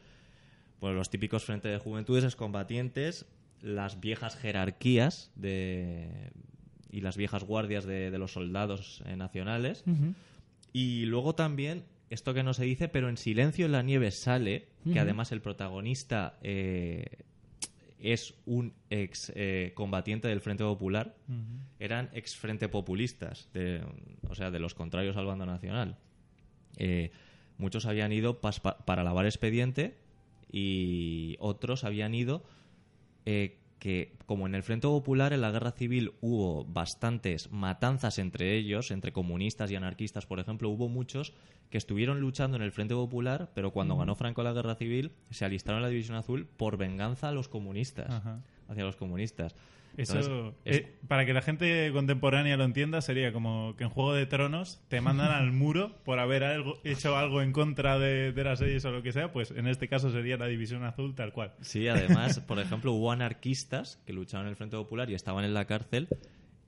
Pues 0.80 0.94
los 0.94 1.10
típicos 1.10 1.44
frentes 1.44 1.72
de 1.72 1.76
juventudes, 1.76 2.24
excombatientes, 2.24 3.26
las 3.60 4.00
viejas 4.00 4.36
jerarquías 4.36 5.30
de, 5.34 6.30
y 6.90 7.02
las 7.02 7.18
viejas 7.18 7.44
guardias 7.44 7.84
de, 7.84 8.10
de 8.10 8.16
los 8.16 8.32
soldados 8.32 9.02
eh, 9.04 9.16
nacionales. 9.16 9.84
Y 10.72 11.04
luego 11.04 11.34
también, 11.34 11.84
esto 12.08 12.32
que 12.32 12.42
no 12.42 12.54
se 12.54 12.64
dice, 12.64 12.88
pero 12.88 13.10
en 13.10 13.18
Silencio 13.18 13.66
en 13.66 13.72
la 13.72 13.82
Nieve 13.82 14.12
sale, 14.12 14.68
que 14.90 14.98
además 14.98 15.30
el 15.30 15.42
protagonista 15.42 16.38
eh, 16.40 17.04
es 18.00 18.34
un 18.46 18.72
ex 18.90 19.32
eh, 19.34 19.72
combatiente 19.74 20.28
del 20.28 20.40
Frente 20.40 20.64
Popular, 20.64 21.14
eran 21.78 22.10
ex 22.12 22.36
Frente 22.36 22.68
Populistas, 22.68 23.48
de- 23.52 23.82
o 24.28 24.34
sea, 24.34 24.50
de 24.50 24.58
los 24.60 24.74
contrarios 24.74 25.16
al 25.16 25.26
bando 25.26 25.46
nacional. 25.46 25.96
Eh, 26.76 27.10
muchos 27.58 27.86
habían 27.86 28.12
ido 28.12 28.40
pa- 28.40 28.52
para 28.84 29.02
lavar 29.02 29.26
expediente 29.26 29.96
y 30.52 31.36
otros 31.40 31.84
habían 31.84 32.14
ido 32.14 32.42
eh, 33.26 33.58
que, 33.78 34.16
como 34.26 34.46
en 34.46 34.54
el 34.54 34.62
Frente 34.62 34.86
Popular, 34.86 35.32
en 35.32 35.40
la 35.40 35.50
Guerra 35.50 35.72
Civil 35.72 36.12
hubo 36.20 36.64
bastantes 36.64 37.50
matanzas 37.50 38.18
entre 38.18 38.56
ellos, 38.56 38.90
entre 38.90 39.12
comunistas 39.12 39.70
y 39.70 39.76
anarquistas, 39.76 40.26
por 40.26 40.40
ejemplo, 40.40 40.68
hubo 40.68 40.88
muchos 40.88 41.32
que 41.70 41.78
estuvieron 41.78 42.20
luchando 42.20 42.56
en 42.56 42.62
el 42.62 42.72
Frente 42.72 42.94
Popular, 42.94 43.50
pero 43.54 43.72
cuando 43.72 43.96
ganó 43.96 44.14
Franco 44.14 44.42
la 44.42 44.52
Guerra 44.52 44.74
Civil, 44.74 45.12
se 45.30 45.44
alistaron 45.44 45.78
en 45.78 45.82
la 45.82 45.88
División 45.88 46.16
Azul 46.16 46.46
por 46.46 46.76
venganza 46.76 47.28
a 47.28 47.32
los 47.32 47.48
comunistas. 47.48 48.10
Ajá. 48.10 48.42
Hacia 48.68 48.84
los 48.84 48.96
comunistas. 48.96 49.54
Eso, 49.96 50.14
Entonces, 50.16 50.54
es- 50.64 50.76
eh, 50.82 50.94
para 51.08 51.26
que 51.26 51.32
la 51.32 51.42
gente 51.42 51.90
contemporánea 51.92 52.56
lo 52.56 52.62
entienda, 52.64 53.00
sería 53.00 53.32
como 53.32 53.74
que 53.76 53.82
en 53.84 53.90
Juego 53.90 54.12
de 54.14 54.26
Tronos 54.26 54.80
te 54.88 55.00
mandan 55.00 55.32
al 55.32 55.50
muro 55.52 55.96
por 56.04 56.20
haber 56.20 56.44
algo, 56.44 56.78
hecho 56.84 57.16
algo 57.16 57.42
en 57.42 57.52
contra 57.52 57.98
de, 57.98 58.32
de 58.32 58.44
las 58.44 58.60
leyes 58.60 58.84
o 58.84 58.92
lo 58.92 59.02
que 59.02 59.10
sea, 59.12 59.32
pues 59.32 59.50
en 59.50 59.66
este 59.66 59.88
caso 59.88 60.12
sería 60.12 60.36
la 60.36 60.46
División 60.46 60.84
Azul 60.84 61.14
tal 61.16 61.32
cual. 61.32 61.54
Sí, 61.62 61.88
además, 61.88 62.38
por 62.40 62.60
ejemplo, 62.60 62.92
hubo 62.92 63.10
anarquistas 63.10 64.00
que 64.06 64.12
luchaban 64.12 64.46
en 64.46 64.50
el 64.50 64.56
Frente 64.56 64.76
Popular 64.76 65.10
y 65.10 65.14
estaban 65.14 65.44
en 65.44 65.54
la 65.54 65.64
cárcel 65.64 66.06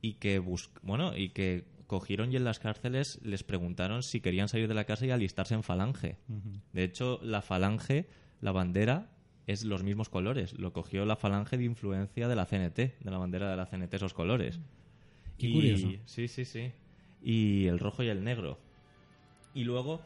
y 0.03 0.15
que 0.15 0.39
bus 0.41 0.71
bueno, 0.83 1.17
y 1.17 1.29
que 1.29 1.65
cogieron 1.87 2.33
y 2.33 2.37
en 2.37 2.45
las 2.45 2.59
cárceles 2.59 3.21
les 3.23 3.43
preguntaron 3.45 4.03
si 4.03 4.21
querían 4.21 4.49
salir 4.49 4.67
de 4.67 4.75
la 4.75 4.85
casa 4.85 5.07
y 5.07 5.11
alistarse 5.11 5.55
en 5.55 5.63
falange. 5.63 6.17
De 6.73 6.83
hecho, 6.85 7.21
la 7.23 7.43
falange, 7.43 8.07
la 8.41 8.51
bandera 8.53 9.11
es 9.51 9.65
los 9.65 9.83
mismos 9.83 10.09
colores. 10.09 10.59
Lo 10.59 10.73
cogió 10.73 11.05
la 11.05 11.17
falange 11.17 11.57
de 11.59 11.65
influencia 11.65 12.29
de 12.29 12.37
la 12.37 12.47
CNT, 12.47 12.77
de 13.01 13.11
la 13.11 13.19
bandera 13.19 13.51
de 13.51 13.57
la 13.57 13.67
CNT 13.67 13.95
esos 13.95 14.15
colores. 14.15 14.61
Qué 15.39 15.49
Y- 15.49 15.53
curioso. 15.53 15.89
Sí, 16.05 16.29
sí, 16.29 16.45
sí. 16.45 16.73
Y 17.23 17.67
el 17.67 17.79
rojo 17.79 18.03
y 18.03 18.09
el 18.09 18.23
negro. 18.25 18.59
Y 19.55 19.65
luego, 19.65 20.01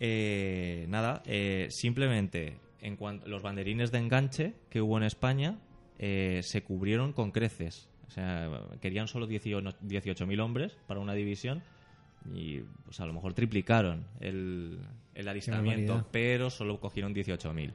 eh, 0.00 0.86
nada, 0.88 1.22
eh, 1.26 1.68
simplemente 1.70 2.58
en 2.80 2.96
cuanto 2.96 3.26
los 3.28 3.42
banderines 3.42 3.90
de 3.92 3.98
enganche 3.98 4.54
que 4.70 4.80
hubo 4.80 4.96
en 4.98 5.04
España 5.04 5.58
eh, 5.98 6.40
se 6.42 6.62
cubrieron 6.62 7.12
con 7.12 7.30
creces. 7.30 7.88
O 8.06 8.10
sea, 8.10 8.50
querían 8.80 9.08
solo 9.08 9.26
18 9.26 9.70
18.000 9.82 10.40
hombres 10.40 10.76
para 10.86 11.00
una 11.00 11.14
división 11.14 11.62
y 12.34 12.60
pues 12.84 13.00
a 13.00 13.06
lo 13.06 13.12
mejor 13.12 13.32
triplicaron 13.34 14.06
el, 14.20 14.78
el 15.14 15.28
alistamiento, 15.28 16.06
pero 16.12 16.50
solo 16.50 16.78
cogieron 16.80 17.14
18.000. 17.14 17.72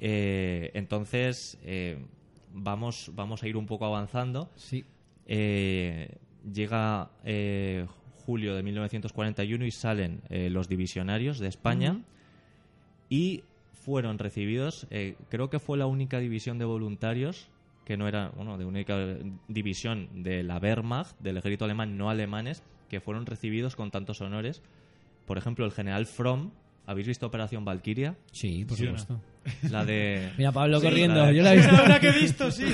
Eh, 0.00 0.70
entonces, 0.74 1.58
eh, 1.62 2.04
vamos, 2.52 3.12
vamos 3.14 3.42
a 3.42 3.48
ir 3.48 3.56
un 3.56 3.66
poco 3.66 3.84
avanzando. 3.84 4.50
Sí. 4.56 4.84
Eh, 5.26 6.16
llega 6.52 7.10
eh, 7.24 7.86
julio 8.24 8.54
de 8.54 8.62
1941 8.62 9.64
y 9.64 9.70
salen 9.70 10.22
eh, 10.28 10.50
los 10.50 10.68
divisionarios 10.68 11.38
de 11.38 11.48
España 11.48 12.02
y 13.08 13.44
fueron 13.72 14.18
recibidos, 14.18 14.86
eh, 14.90 15.16
creo 15.28 15.50
que 15.50 15.58
fue 15.58 15.78
la 15.78 15.86
única 15.86 16.18
división 16.18 16.58
de 16.58 16.64
voluntarios 16.64 17.48
que 17.84 17.96
no 17.96 18.06
era, 18.06 18.28
bueno, 18.30 18.56
de 18.56 18.64
única 18.64 18.96
división 19.48 20.22
de 20.22 20.42
la 20.44 20.58
Wehrmacht, 20.58 21.18
del 21.18 21.38
ejército 21.38 21.64
alemán, 21.64 21.96
no 21.96 22.08
alemanes, 22.08 22.62
que 22.88 23.00
fueron 23.00 23.26
recibidos 23.26 23.74
con 23.74 23.90
tantos 23.90 24.20
honores. 24.20 24.62
Por 25.26 25.38
ejemplo, 25.38 25.64
el 25.64 25.72
general 25.72 26.06
Fromm, 26.06 26.52
¿habéis 26.86 27.08
visto 27.08 27.26
Operación 27.26 27.64
Valkyria? 27.64 28.16
Sí, 28.30 28.64
por 28.64 28.76
supuesto. 28.76 29.20
La 29.70 29.84
de... 29.84 30.30
Mira, 30.36 30.52
Pablo 30.52 30.80
Sí, 30.80 30.86
corriendo, 30.86 31.24
de- 31.26 31.34
yo 31.34 31.42
la 31.42 31.54
he 31.54 31.56
visto. 31.56 31.76
Ahora 31.76 31.98
que 31.98 32.08
he 32.08 32.12
visto, 32.12 32.50
sí. 32.50 32.64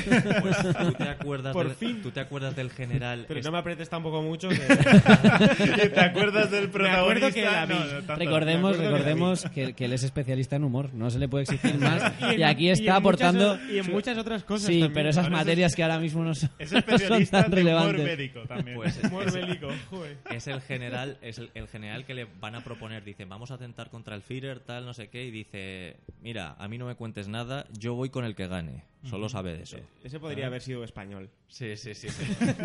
Pues, 0.40 0.56
¿tú, 0.78 0.92
te 0.92 1.04
acuerdas 1.08 1.52
Por 1.52 1.66
del, 1.68 1.76
fin. 1.76 2.02
¿Tú 2.02 2.10
te 2.10 2.20
acuerdas 2.20 2.56
del 2.56 2.70
general? 2.70 3.24
Pero 3.28 3.38
este- 3.40 3.48
no 3.48 3.52
me 3.52 3.58
apretes 3.58 3.88
tampoco 3.88 4.20
mucho. 4.22 4.48
Que... 4.48 4.56
¿Te 5.94 6.00
acuerdas 6.00 6.50
del 6.50 6.64
acuerdo 6.66 7.32
que 7.32 7.42
protagonista? 7.42 7.52
la 7.52 7.66
vi. 7.66 7.74
No, 7.74 7.80
no, 7.84 7.90
tanto. 8.02 8.14
Recordemos, 8.16 8.72
acuerdo 8.72 8.78
que 8.78 8.84
la 8.84 8.90
recordemos 8.98 9.44
que, 9.54 9.72
que 9.74 9.84
él 9.84 9.92
es 9.92 10.02
especialista 10.02 10.56
en 10.56 10.64
humor, 10.64 10.92
no 10.94 11.10
se 11.10 11.18
le 11.18 11.28
puede 11.28 11.44
exigir 11.44 11.78
más. 11.78 12.12
en- 12.20 12.40
y 12.40 12.42
aquí 12.42 12.64
y 12.64 12.68
en 12.68 12.72
está 12.72 12.82
muchas 12.82 12.98
aportando. 12.98 13.52
o- 13.52 13.72
y 13.72 13.78
en 13.78 13.90
muchas 13.92 14.18
otras 14.18 14.42
cosas 14.44 14.66
Sí, 14.66 14.72
también. 14.80 14.92
pero 14.92 15.10
esas 15.10 15.24
Ahora 15.26 15.36
es- 15.38 15.44
materias 15.46 15.74
que 15.76 15.82
ahora 15.82 15.98
mismo 15.98 16.24
no 16.24 16.34
son, 16.34 16.50
Es 16.58 16.72
no 16.72 16.80
son 16.80 16.90
especialista 16.90 17.42
tan 17.42 17.50
de 17.52 17.62
humor 17.62 17.74
relevantes. 17.94 18.04
bélico 18.04 18.40
también. 18.40 18.76
Pues 18.76 18.98
Humor 19.04 19.26
es- 19.28 19.34
bélico, 19.34 19.68
joder. 19.90 20.16
es 20.30 20.46
el 20.48 20.60
general 20.60 21.18
es 21.22 21.38
el, 21.38 21.50
el 21.54 21.68
general 21.68 22.04
que 22.04 22.14
le 22.14 22.26
van 22.40 22.54
a 22.54 22.60
proponer 22.62 23.04
dicen 23.04 23.28
vamos 23.28 23.50
a 23.50 23.54
atentar 23.54 23.90
contra 23.90 24.14
el 24.14 24.22
Führer 24.22 24.60
tal 24.60 24.84
no 24.84 24.94
sé 24.94 25.08
qué 25.08 25.24
y 25.24 25.30
dice 25.30 25.96
mira 26.22 26.55
a 26.56 26.68
mí 26.68 26.78
no 26.78 26.86
me 26.86 26.94
cuentes 26.94 27.28
nada 27.28 27.66
yo 27.72 27.94
voy 27.94 28.10
con 28.10 28.24
el 28.24 28.34
que 28.34 28.46
gane. 28.48 28.84
Solo 29.04 29.28
sabe 29.28 29.56
de 29.56 29.62
eso. 29.62 29.78
Ese 30.02 30.18
podría 30.18 30.46
haber 30.46 30.62
sido 30.62 30.82
español. 30.84 31.30
sí 31.48 31.76
sí 31.76 31.94
sí, 31.94 32.08
sí. 32.08 32.24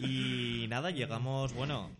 y 0.00 0.66
nada 0.68 0.90
llegamos 0.90 1.52
bueno 1.52 1.90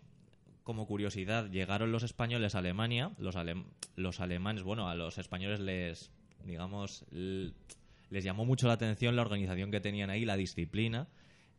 como 0.63 0.85
curiosidad 0.85 1.49
llegaron 1.49 1.91
los 1.91 2.03
españoles 2.03 2.55
a 2.55 2.59
Alemania. 2.59 3.11
Los 3.17 3.35
alem- 3.35 3.65
los 3.95 4.19
alemanes 4.19 4.63
bueno 4.63 4.89
a 4.89 4.95
los 4.95 5.17
españoles 5.17 5.59
les 5.59 6.11
digamos 6.45 7.05
les 7.11 8.23
llamó 8.23 8.45
mucho 8.45 8.67
la 8.67 8.73
atención 8.73 9.15
la 9.15 9.21
organización 9.23 9.71
que 9.71 9.81
tenían 9.81 10.09
ahí 10.09 10.25
la 10.25 10.37
disciplina 10.37 11.07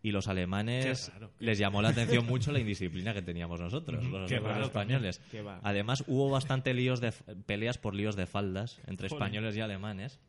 y 0.03 0.13
los 0.13 0.29
alemanes 0.29 1.11
raro, 1.13 1.31
les 1.39 1.59
llamó 1.59 1.83
la 1.83 1.91
atención 1.91 2.25
mucho 2.27 2.53
la 2.53 2.59
indisciplina 2.61 3.13
que 3.13 3.23
teníamos 3.23 3.61
nosotros, 3.61 4.05
los, 4.05 4.31
raro 4.31 4.65
españoles. 4.65 5.21
Además, 5.63 6.05
hubo 6.07 6.31
bastante 6.31 6.73
líos 6.75 7.01
de 7.01 7.13
peleas 7.47 7.79
por 7.79 7.95
líos 7.95 8.17
de 8.17 8.27
faldas 8.27 8.81
entre 8.87 9.09
españoles 9.09 9.57
y 9.57 9.61
alemanes. 9.61 10.21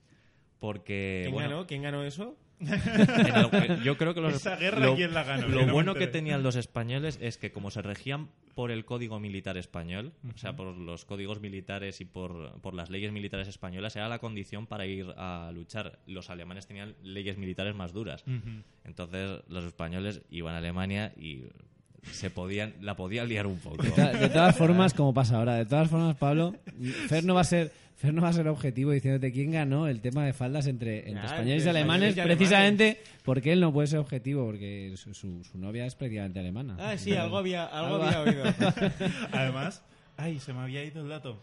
Porque, 0.59 1.21
¿Quién 1.23 1.33
bueno, 1.33 1.49
ganó? 1.49 1.67
¿Quién 1.67 1.81
ganó 1.81 2.03
eso? 2.03 2.37
el- 2.59 3.81
yo 3.83 3.97
creo 3.97 4.13
que 4.13 4.21
los, 4.21 4.33
Esa 4.35 4.55
guerra, 4.55 4.93
¿quién 4.95 5.13
la 5.13 5.23
ganó? 5.23 5.47
Lo 5.47 5.65
bueno 5.67 5.95
que 5.95 6.07
tenían 6.07 6.43
los 6.43 6.55
españoles 6.55 7.17
es 7.21 7.37
que 7.37 7.51
como 7.51 7.71
se 7.71 7.81
regían 7.81 8.29
por 8.61 8.69
el 8.69 8.85
código 8.85 9.19
militar 9.19 9.57
español, 9.57 10.13
o 10.35 10.37
sea, 10.37 10.55
por 10.55 10.77
los 10.77 11.03
códigos 11.03 11.41
militares 11.41 11.99
y 11.99 12.05
por, 12.05 12.61
por 12.61 12.75
las 12.75 12.91
leyes 12.91 13.11
militares 13.11 13.47
españolas, 13.47 13.95
era 13.95 14.07
la 14.07 14.19
condición 14.19 14.67
para 14.67 14.85
ir 14.85 15.07
a 15.17 15.49
luchar. 15.51 15.97
Los 16.05 16.29
alemanes 16.29 16.67
tenían 16.67 16.95
leyes 17.01 17.39
militares 17.39 17.73
más 17.73 17.91
duras. 17.91 18.23
Entonces 18.83 19.41
los 19.47 19.63
españoles 19.63 20.21
iban 20.29 20.53
a 20.53 20.59
Alemania 20.59 21.11
y 21.17 21.45
se 22.11 22.29
podían 22.29 22.73
la 22.81 22.95
podían 22.95 23.27
liar 23.29 23.47
un 23.47 23.57
poco. 23.59 23.83
De, 23.83 23.89
to- 23.91 24.01
de 24.17 24.29
todas 24.29 24.55
formas, 24.55 24.93
como 24.93 25.13
pasa 25.13 25.37
ahora, 25.37 25.55
de 25.55 25.65
todas 25.65 25.89
formas, 25.89 26.15
Pablo, 26.15 26.55
Fer 27.07 27.23
no 27.23 27.35
va 27.35 27.41
a 27.41 27.45
ser, 27.45 27.71
Fer 27.97 28.13
no 28.13 28.21
va 28.23 28.29
a 28.29 28.33
ser 28.33 28.47
objetivo 28.47 28.91
diciéndote 28.91 29.31
quién 29.31 29.51
ganó 29.51 29.87
el 29.87 30.01
tema 30.01 30.25
de 30.25 30.33
faldas 30.33 30.65
entre, 30.67 30.99
españoles 31.11 31.65
y 31.65 31.69
alemanes, 31.69 32.09
españoles 32.09 32.17
y 32.17 32.19
alemanes. 32.19 32.37
precisamente 32.37 33.01
porque 33.23 33.53
él 33.53 33.59
no 33.59 33.71
puede 33.71 33.87
ser 33.87 33.99
objetivo, 33.99 34.45
porque 34.45 34.93
su, 34.95 35.13
su- 35.13 35.43
su 35.43 35.57
novia 35.59 35.85
es 35.85 35.93
prácticamente 35.95 36.39
alemana. 36.39 36.77
Ah, 36.79 36.97
sí, 36.97 37.13
algo 37.13 37.37
había, 37.37 37.65
Algo- 37.65 38.01
había 38.03 38.21
oído. 38.21 38.43
Además, 39.31 39.83
ay, 40.17 40.39
se 40.39 40.53
me 40.53 40.59
había 40.61 40.83
ido 40.83 41.01
el 41.03 41.09
dato. 41.09 41.39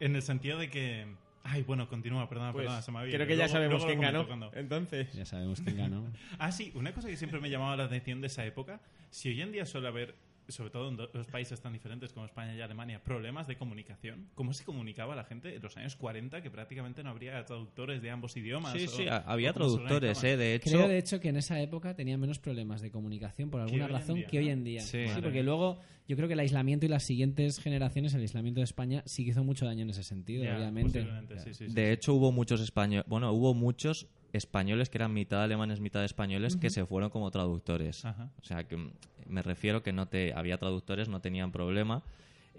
En 0.00 0.16
el 0.16 0.22
sentido 0.22 0.58
de 0.58 0.68
que. 0.70 1.06
Ay, 1.44 1.62
bueno, 1.62 1.88
continúa, 1.88 2.28
perdona, 2.28 2.52
Pues, 2.52 2.64
perdona, 2.66 2.82
se 2.82 2.92
me 2.92 2.98
había 3.00 3.14
creo 3.14 3.26
que 3.26 3.32
ya 3.36 3.44
Luego- 3.46 3.52
sabemos 3.52 3.84
quién 3.84 4.00
ganó. 4.00 4.26
cuando- 4.26 4.50
Entonces, 4.54 5.12
Ya 5.12 5.24
sabemos 5.24 5.60
quién 5.60 5.76
ganó. 5.76 6.04
Ah, 6.38 6.52
sí, 6.52 6.70
una 6.74 6.92
cosa 6.92 7.08
que 7.08 7.16
siempre 7.16 7.40
me 7.40 7.50
llamaba 7.50 7.76
la 7.76 7.84
atención 7.84 8.20
de 8.20 8.28
esa 8.28 8.44
época, 8.46 8.80
si 9.10 9.28
hoy 9.30 9.42
en 9.42 9.50
día 9.52 9.66
suele 9.66 9.88
haber, 9.88 10.14
sobre 10.52 10.70
todo 10.70 10.88
en 10.88 10.96
do- 10.96 11.08
dos 11.12 11.26
países 11.26 11.60
tan 11.60 11.72
diferentes 11.72 12.12
como 12.12 12.26
España 12.26 12.54
y 12.54 12.60
Alemania, 12.60 13.02
problemas 13.02 13.46
de 13.46 13.56
comunicación, 13.56 14.28
¿cómo 14.34 14.52
se 14.52 14.64
comunicaba 14.64 15.16
la 15.16 15.24
gente 15.24 15.54
en 15.56 15.62
los 15.62 15.76
años 15.76 15.96
40 15.96 16.42
que 16.42 16.50
prácticamente 16.50 17.02
no 17.02 17.10
habría 17.10 17.44
traductores 17.44 18.00
de 18.02 18.10
ambos 18.10 18.36
idiomas? 18.36 18.72
Sí, 18.72 18.84
o- 18.86 18.88
sí, 18.90 19.08
ha- 19.08 19.16
había 19.26 19.52
traductores, 19.52 20.22
eh, 20.24 20.36
de 20.36 20.54
hecho. 20.54 20.70
Creo, 20.70 20.88
de 20.88 20.98
hecho, 20.98 21.18
que 21.20 21.28
en 21.30 21.36
esa 21.36 21.60
época 21.60 21.94
tenían 21.94 22.20
menos 22.20 22.38
problemas 22.38 22.80
de 22.80 22.90
comunicación 22.90 23.50
por 23.50 23.60
alguna 23.60 23.88
razón 23.88 24.16
día, 24.16 24.26
que 24.26 24.38
hoy 24.38 24.48
en 24.50 24.64
día. 24.64 24.80
Sí. 24.82 24.98
Madre 25.06 25.22
porque 25.22 25.42
luego 25.42 25.78
yo 26.08 26.16
creo 26.16 26.28
que 26.28 26.34
el 26.34 26.40
aislamiento 26.40 26.86
y 26.86 26.88
las 26.88 27.04
siguientes 27.04 27.58
generaciones, 27.58 28.12
el 28.14 28.20
aislamiento 28.20 28.60
de 28.60 28.64
España, 28.64 29.02
sí 29.06 29.24
que 29.24 29.30
hizo 29.30 29.44
mucho 29.44 29.64
daño 29.66 29.82
en 29.82 29.90
ese 29.90 30.02
sentido, 30.02 30.44
Ya, 30.44 30.56
obviamente. 30.56 31.02
sí, 31.38 31.54
sí, 31.54 31.54
sí, 31.54 31.64
De 31.74 31.86
sí. 31.86 31.92
hecho, 31.92 32.14
hubo 32.14 32.30
muchos 32.32 32.60
españoles, 32.60 33.04
bueno, 33.08 33.32
hubo 33.32 33.54
muchos 33.54 34.06
españoles 34.32 34.90
que 34.90 34.98
eran 34.98 35.12
mitad 35.12 35.42
alemanes, 35.42 35.80
mitad 35.80 36.04
españoles 36.04 36.56
que 36.56 36.70
se 36.70 36.86
fueron 36.86 37.10
como 37.10 37.30
traductores. 37.30 38.04
Ajá. 38.04 38.30
O 38.40 38.44
sea, 38.44 38.64
que 38.64 38.76
mm, 38.76 38.92
me 39.26 39.42
refiero 39.42 39.82
que 39.82 39.92
no 39.92 40.06
te 40.08 40.32
había 40.34 40.58
traductores, 40.58 41.08
no 41.08 41.20
tenían 41.20 41.52
problema. 41.52 42.02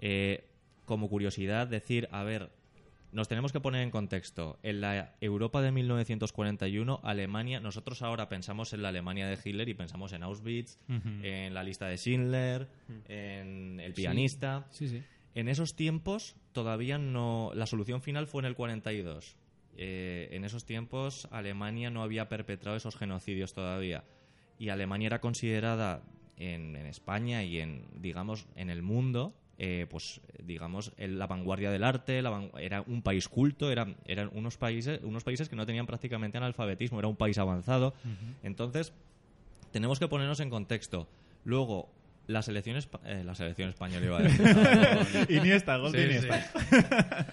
Eh, 0.00 0.44
como 0.84 1.08
curiosidad, 1.08 1.66
decir, 1.66 2.08
a 2.12 2.22
ver, 2.22 2.50
nos 3.12 3.28
tenemos 3.28 3.52
que 3.52 3.60
poner 3.60 3.82
en 3.82 3.90
contexto. 3.90 4.58
En 4.62 4.80
la 4.80 5.14
Europa 5.20 5.62
de 5.62 5.72
1941, 5.72 7.00
Alemania, 7.02 7.60
nosotros 7.60 8.02
ahora 8.02 8.28
pensamos 8.28 8.72
en 8.72 8.82
la 8.82 8.88
Alemania 8.88 9.28
de 9.28 9.38
Hitler 9.42 9.68
y 9.68 9.74
pensamos 9.74 10.12
en 10.12 10.24
Auschwitz, 10.24 10.78
en 11.22 11.54
la 11.54 11.62
lista 11.62 11.86
de 11.86 11.96
Schindler, 11.96 12.68
en 13.08 13.80
el 13.80 13.94
pianista. 13.94 14.66
Sí, 14.70 14.88
sí. 14.88 15.02
En 15.34 15.48
esos 15.48 15.74
tiempos 15.74 16.36
todavía 16.52 16.98
no. 16.98 17.52
La 17.54 17.66
solución 17.66 18.02
final 18.02 18.26
fue 18.26 18.42
en 18.42 18.46
el 18.46 18.54
42. 18.54 19.36
Eh, 19.76 20.28
en 20.32 20.44
esos 20.44 20.64
tiempos 20.64 21.26
Alemania 21.30 21.90
no 21.90 22.02
había 22.02 22.28
perpetrado 22.28 22.76
esos 22.76 22.96
genocidios 22.96 23.54
todavía. 23.54 24.04
Y 24.58 24.68
Alemania 24.68 25.06
era 25.06 25.20
considerada 25.20 26.02
en, 26.36 26.76
en 26.76 26.86
España 26.86 27.42
y 27.44 27.60
en, 27.60 27.86
digamos, 28.00 28.46
en 28.56 28.70
el 28.70 28.82
mundo, 28.82 29.34
eh, 29.58 29.86
pues, 29.90 30.20
digamos, 30.42 30.92
el- 30.96 31.18
la 31.18 31.26
vanguardia 31.26 31.70
del 31.70 31.84
arte, 31.84 32.22
la 32.22 32.50
era 32.58 32.82
un 32.82 33.02
país 33.02 33.28
culto, 33.28 33.70
eran, 33.70 33.96
eran 34.04 34.30
unos 34.34 34.56
países, 34.56 35.00
unos 35.02 35.22
países 35.24 35.48
que 35.48 35.56
no 35.56 35.66
tenían 35.66 35.86
prácticamente 35.86 36.38
analfabetismo, 36.38 36.98
era 36.98 37.08
un 37.08 37.16
país 37.16 37.38
avanzado. 37.38 37.94
Entonces, 38.42 38.92
tenemos 39.72 39.98
que 39.98 40.08
ponernos 40.08 40.40
en 40.40 40.50
contexto. 40.50 41.08
Luego, 41.44 41.88
la 42.26 42.42
selección, 42.42 42.76
eh, 43.04 43.22
la 43.24 43.34
selección 43.34 43.68
española 43.68 44.06
iba 44.06 44.18
a 44.18 44.22
decir. 44.22 44.46
Iniesta, 45.36 45.76
gol 45.76 45.92
de 45.92 45.98
Sí, 45.98 46.04
Iniesta. 46.04 47.26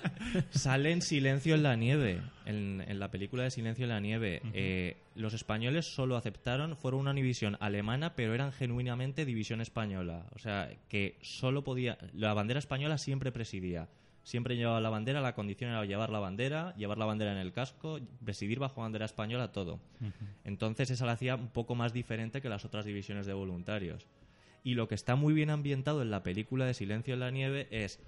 Sale 0.52 0.92
en 0.92 1.02
Silencio 1.02 1.56
en 1.56 1.64
la 1.64 1.76
nieve, 1.76 2.22
en, 2.46 2.84
en 2.88 3.00
la 3.00 3.10
película 3.10 3.44
de 3.44 3.52
Silencio 3.52 3.84
en 3.86 3.90
la 3.90 4.00
nieve. 4.00 4.42
Eh, 4.54 4.98
los 5.16 5.34
españoles 5.34 5.86
solo 5.94 6.16
aceptaron, 6.18 6.76
fueron 6.78 7.02
una 7.02 7.14
división 7.14 7.58
alemana, 7.60 8.16
pero 8.16 8.34
eran 8.34 8.52
genuinamente 8.52 9.26
división 9.26 9.62
española. 9.62 10.26
O 10.36 10.40
sea, 10.40 10.70
que 10.90 11.18
solo 11.22 11.64
podía. 11.64 11.98
La 12.14 12.34
bandera 12.34 12.60
española 12.60 12.98
siempre 12.98 13.32
presidía. 13.32 13.88
siempre 14.24 14.56
llevaba 14.56 14.80
la 14.82 14.90
bandera, 14.90 15.20
la 15.22 15.34
condición 15.34 15.72
era 15.72 15.84
llevar 15.86 16.10
la 16.12 16.20
bandera, 16.20 16.76
llevar 16.76 16.98
la 16.98 17.06
bandera 17.06 17.32
en 17.32 17.40
el 17.40 17.52
casco, 17.54 18.00
presidir 18.24 18.60
bajo 18.60 18.82
bandera 18.82 19.06
española, 19.06 19.52
todo. 19.52 19.80
Entonces 20.44 20.92
esa 20.92 21.06
la 21.06 21.14
hacía 21.14 21.36
un 21.36 21.48
poco 21.48 21.76
más 21.76 21.92
diferente 21.94 22.42
que 22.42 22.50
las 22.50 22.64
otras 22.66 22.86
divisiones 22.86 23.26
de 23.26 23.34
voluntarios. 23.34 24.06
Y 24.64 24.76
lo 24.76 24.88
que 24.88 24.96
está 24.96 25.16
muy 25.16 25.34
bien 25.34 25.50
ambientado 25.50 26.02
en 26.02 26.12
la 26.12 26.24
película 26.24 26.66
de 26.66 26.74
Silencio 26.74 27.14
en 27.14 27.20
la 27.20 27.32
Nieve 27.32 27.68
es 27.72 28.00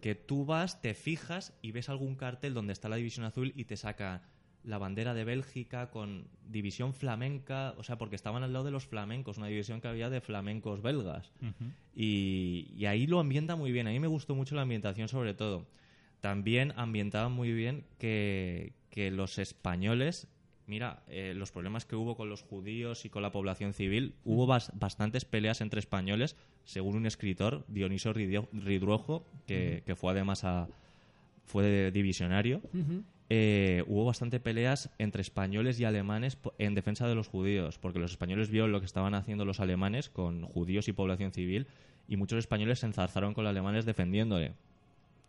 que 0.00 0.14
tú 0.14 0.44
vas, 0.44 0.82
te 0.82 0.94
fijas 0.94 1.54
y 1.62 1.72
ves 1.72 1.88
algún 1.88 2.14
cartel 2.14 2.52
donde 2.52 2.72
está 2.74 2.88
la 2.88 2.96
división 2.96 3.24
azul 3.24 3.52
y 3.56 3.64
te 3.64 3.76
saca 3.76 4.22
la 4.64 4.78
bandera 4.78 5.14
de 5.14 5.24
Bélgica 5.24 5.90
con 5.90 6.26
división 6.48 6.94
flamenca, 6.94 7.74
o 7.76 7.84
sea, 7.84 7.96
porque 7.96 8.16
estaban 8.16 8.42
al 8.42 8.52
lado 8.52 8.64
de 8.64 8.70
los 8.70 8.86
flamencos, 8.86 9.38
una 9.38 9.46
división 9.46 9.80
que 9.80 9.88
había 9.88 10.10
de 10.10 10.20
flamencos 10.20 10.82
belgas. 10.82 11.32
y, 11.94 12.72
y 12.76 12.86
ahí 12.86 13.06
lo 13.06 13.20
ambienta 13.20 13.56
muy 13.56 13.72
bien. 13.72 13.86
A 13.86 13.90
mí 13.90 14.00
me 14.00 14.06
gustó 14.06 14.34
mucho 14.34 14.54
la 14.54 14.62
ambientación 14.62 15.08
sobre 15.08 15.34
todo. 15.34 15.66
También 16.20 16.72
ambientaba 16.76 17.28
muy 17.28 17.52
bien 17.52 17.84
que, 17.98 18.72
que 18.90 19.10
los 19.10 19.38
españoles 19.38 20.28
Mira, 20.66 21.02
eh, 21.08 21.34
los 21.36 21.52
problemas 21.52 21.84
que 21.84 21.94
hubo 21.94 22.16
con 22.16 22.30
los 22.30 22.42
judíos 22.42 23.04
y 23.04 23.10
con 23.10 23.20
la 23.22 23.30
población 23.30 23.74
civil, 23.74 24.14
hubo 24.24 24.46
bas- 24.46 24.70
bastantes 24.74 25.24
peleas 25.26 25.60
entre 25.60 25.78
españoles, 25.78 26.36
según 26.64 26.96
un 26.96 27.04
escritor, 27.06 27.64
Dioniso 27.68 28.12
Ridruojo, 28.14 29.26
que, 29.46 29.82
que 29.84 29.94
fue 29.94 30.12
además 30.12 30.42
a, 30.44 30.66
fue 31.44 31.90
divisionario. 31.90 32.62
Eh, 33.30 33.82
hubo 33.86 34.04
bastante 34.04 34.38
peleas 34.40 34.90
entre 34.98 35.20
españoles 35.22 35.80
y 35.80 35.84
alemanes 35.84 36.38
en 36.58 36.74
defensa 36.74 37.06
de 37.08 37.14
los 37.14 37.28
judíos, 37.28 37.78
porque 37.78 37.98
los 37.98 38.12
españoles 38.12 38.48
vieron 38.50 38.72
lo 38.72 38.80
que 38.80 38.86
estaban 38.86 39.14
haciendo 39.14 39.44
los 39.44 39.60
alemanes 39.60 40.08
con 40.08 40.44
judíos 40.46 40.88
y 40.88 40.92
población 40.92 41.32
civil, 41.32 41.66
y 42.08 42.16
muchos 42.16 42.38
españoles 42.38 42.78
se 42.80 42.86
enzarzaron 42.86 43.34
con 43.34 43.44
los 43.44 43.50
alemanes 43.50 43.84
defendiéndole. 43.84 44.52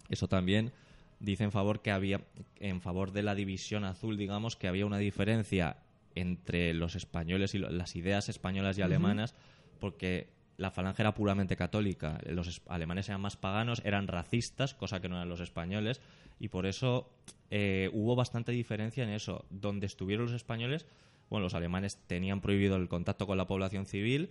Eso 0.09 0.27
también 0.27 0.71
dice 1.19 1.43
en 1.43 1.51
favor 1.51 1.81
que 1.81 1.91
había 1.91 2.21
en 2.59 2.81
favor 2.81 3.11
de 3.11 3.23
la 3.23 3.35
división 3.35 3.83
azul, 3.85 4.17
digamos 4.17 4.55
que 4.55 4.67
había 4.67 4.85
una 4.85 4.97
diferencia 4.97 5.77
entre 6.15 6.73
los 6.73 6.95
españoles 6.95 7.55
y 7.55 7.59
lo- 7.59 7.69
las 7.69 7.95
ideas 7.95 8.29
españolas 8.29 8.77
y 8.77 8.81
alemanas, 8.81 9.35
porque 9.79 10.27
la 10.57 10.71
falange 10.71 11.01
era 11.01 11.13
puramente 11.13 11.57
católica, 11.57 12.19
los 12.29 12.47
es- 12.47 12.61
alemanes 12.67 13.09
eran 13.09 13.19
más 13.21 13.35
paganos, 13.35 13.81
eran 13.83 14.07
racistas, 14.07 14.73
cosa 14.73 15.01
que 15.01 15.09
no 15.09 15.15
eran 15.17 15.27
los 15.29 15.41
españoles, 15.41 15.99
y 16.39 16.47
por 16.49 16.65
eso 16.65 17.09
eh, 17.51 17.89
hubo 17.93 18.15
bastante 18.15 18.51
diferencia 18.51 19.03
en 19.03 19.09
eso. 19.11 19.45
Donde 19.49 19.85
estuvieron 19.85 20.25
los 20.25 20.33
españoles, 20.35 20.85
bueno, 21.29 21.43
los 21.43 21.53
alemanes 21.53 21.97
tenían 22.07 22.41
prohibido 22.41 22.75
el 22.75 22.87
contacto 22.87 23.27
con 23.27 23.37
la 23.37 23.45
población 23.47 23.85
civil 23.85 24.29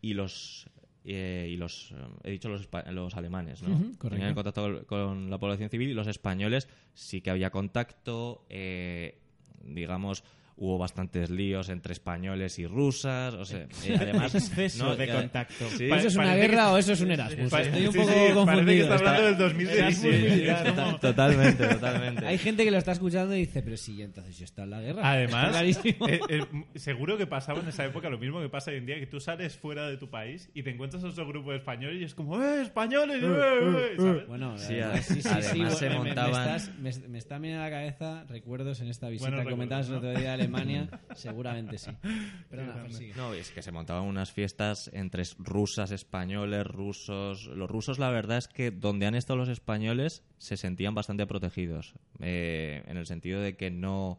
y 0.00 0.14
los 0.14 0.68
eh, 1.04 1.48
y 1.50 1.56
los 1.56 1.92
eh, 1.92 1.96
he 2.24 2.30
dicho 2.32 2.48
los, 2.48 2.68
los 2.90 3.16
alemanes, 3.16 3.62
¿no? 3.62 3.76
Correcto. 3.98 4.08
Tenían 4.10 4.34
contacto 4.34 4.62
con, 4.62 4.84
con 4.84 5.30
la 5.30 5.38
población 5.38 5.70
civil 5.70 5.90
y 5.90 5.94
los 5.94 6.06
españoles 6.06 6.68
sí 6.94 7.20
que 7.20 7.30
había 7.30 7.50
contacto, 7.50 8.44
eh, 8.50 9.18
digamos 9.64 10.24
hubo 10.60 10.78
bastantes 10.78 11.30
líos 11.30 11.68
entre 11.70 11.92
españoles 11.94 12.58
y 12.58 12.66
rusas, 12.66 13.34
o 13.34 13.44
sea, 13.44 13.66
eh, 13.86 13.96
además 13.98 14.34
Exceso 14.36 14.94
de 14.94 15.06
Que- 15.06 15.12
contacto. 15.12 15.68
Sí. 15.76 15.86
¿Eso 15.90 16.06
es 16.08 16.16
una 16.16 16.34
guerra 16.36 16.66
que- 16.66 16.70
o 16.72 16.78
eso 16.78 16.92
es 16.92 17.00
un 17.00 17.10
Erasmus? 17.10 17.52
Estoy 17.52 17.86
un 17.86 17.92
sí, 17.92 17.98
poco 17.98 18.10
sí, 18.10 18.14
parece 18.14 18.26
que 18.28 18.34
confundido. 18.34 18.82
está 18.82 18.94
hablando 18.96 19.22
del 19.22 19.32
Está- 19.32 19.42
2016. 19.44 20.04
Erasmus 20.04 20.30
militar. 20.30 20.66
Es 20.66 20.72
como- 20.74 20.98
Totalmente, 21.00 21.66
totalmente. 21.66 22.26
Hay 22.26 22.38
gente 22.38 22.64
que 22.64 22.70
lo 22.70 22.78
está 22.78 22.92
escuchando 22.92 23.34
y 23.34 23.38
dice, 23.40 23.62
pero 23.62 23.76
sí, 23.76 24.02
entonces 24.02 24.38
yo 24.38 24.44
está 24.44 24.62
en 24.64 24.70
la 24.70 24.80
guerra. 24.80 25.10
Además, 25.10 25.48
Clarísimo. 25.50 26.06
eh, 26.08 26.20
eh, 26.28 26.44
seguro 26.76 27.16
que 27.16 27.26
pasaba 27.26 27.60
en 27.60 27.68
esa 27.68 27.84
época 27.86 28.10
lo 28.10 28.18
mismo 28.18 28.40
que 28.40 28.48
pasa 28.48 28.70
hoy 28.70 28.76
en 28.76 28.86
día, 28.86 28.98
que 29.00 29.06
tú 29.06 29.18
sales 29.18 29.56
fuera 29.56 29.88
de 29.88 29.96
tu 29.96 30.10
país 30.10 30.50
y 30.54 30.62
te 30.62 30.70
encuentras 30.70 31.02
a 31.04 31.08
otro 31.08 31.26
grupo 31.26 31.52
de 31.52 31.56
españoles 31.56 32.00
y 32.00 32.04
es 32.04 32.14
como, 32.14 32.40
¡eh, 32.42 32.62
españoles! 32.62 33.22
eh, 33.22 33.26
eh", 33.26 33.94
¿sabes? 33.96 34.26
Bueno, 34.28 34.58
Sí, 34.58 34.74
eh, 34.74 34.82
a- 34.84 34.96
sí, 35.00 35.14
sí, 35.14 35.22
sí, 35.22 35.28
además 35.30 35.78
se 35.78 35.88
me- 35.88 35.94
montaban- 35.96 36.30
Me, 36.30 36.56
estás- 36.56 36.70
me- 37.02 37.08
me 37.08 37.18
está 37.18 37.38
viniendo 37.38 37.62
a 37.64 37.68
la 37.68 37.74
cabeza 37.74 38.24
recuerdos 38.28 38.80
en 38.82 38.88
esta 38.88 39.08
visita 39.08 39.30
Buenos 39.30 39.46
que 39.46 39.50
comentabas 39.50 39.88
el 39.88 39.94
otro 39.94 40.10
día 40.18 40.36
de 40.36 40.49
Alemania. 40.56 40.88
Seguramente 41.14 41.78
sí. 41.78 41.90
No, 43.16 43.34
es 43.34 43.50
que 43.50 43.62
se 43.62 43.72
montaban 43.72 44.04
unas 44.04 44.32
fiestas 44.32 44.90
entre 44.92 45.22
rusas, 45.38 45.90
españoles, 45.90 46.66
rusos. 46.66 47.46
Los 47.46 47.70
rusos, 47.70 47.98
la 47.98 48.10
verdad 48.10 48.38
es 48.38 48.48
que 48.48 48.70
donde 48.70 49.06
han 49.06 49.14
estado 49.14 49.38
los 49.38 49.48
españoles 49.48 50.22
se 50.38 50.56
sentían 50.56 50.94
bastante 50.94 51.26
protegidos, 51.26 51.94
eh, 52.20 52.82
en 52.86 52.96
el 52.96 53.06
sentido 53.06 53.40
de 53.40 53.56
que 53.56 53.70
no 53.70 54.18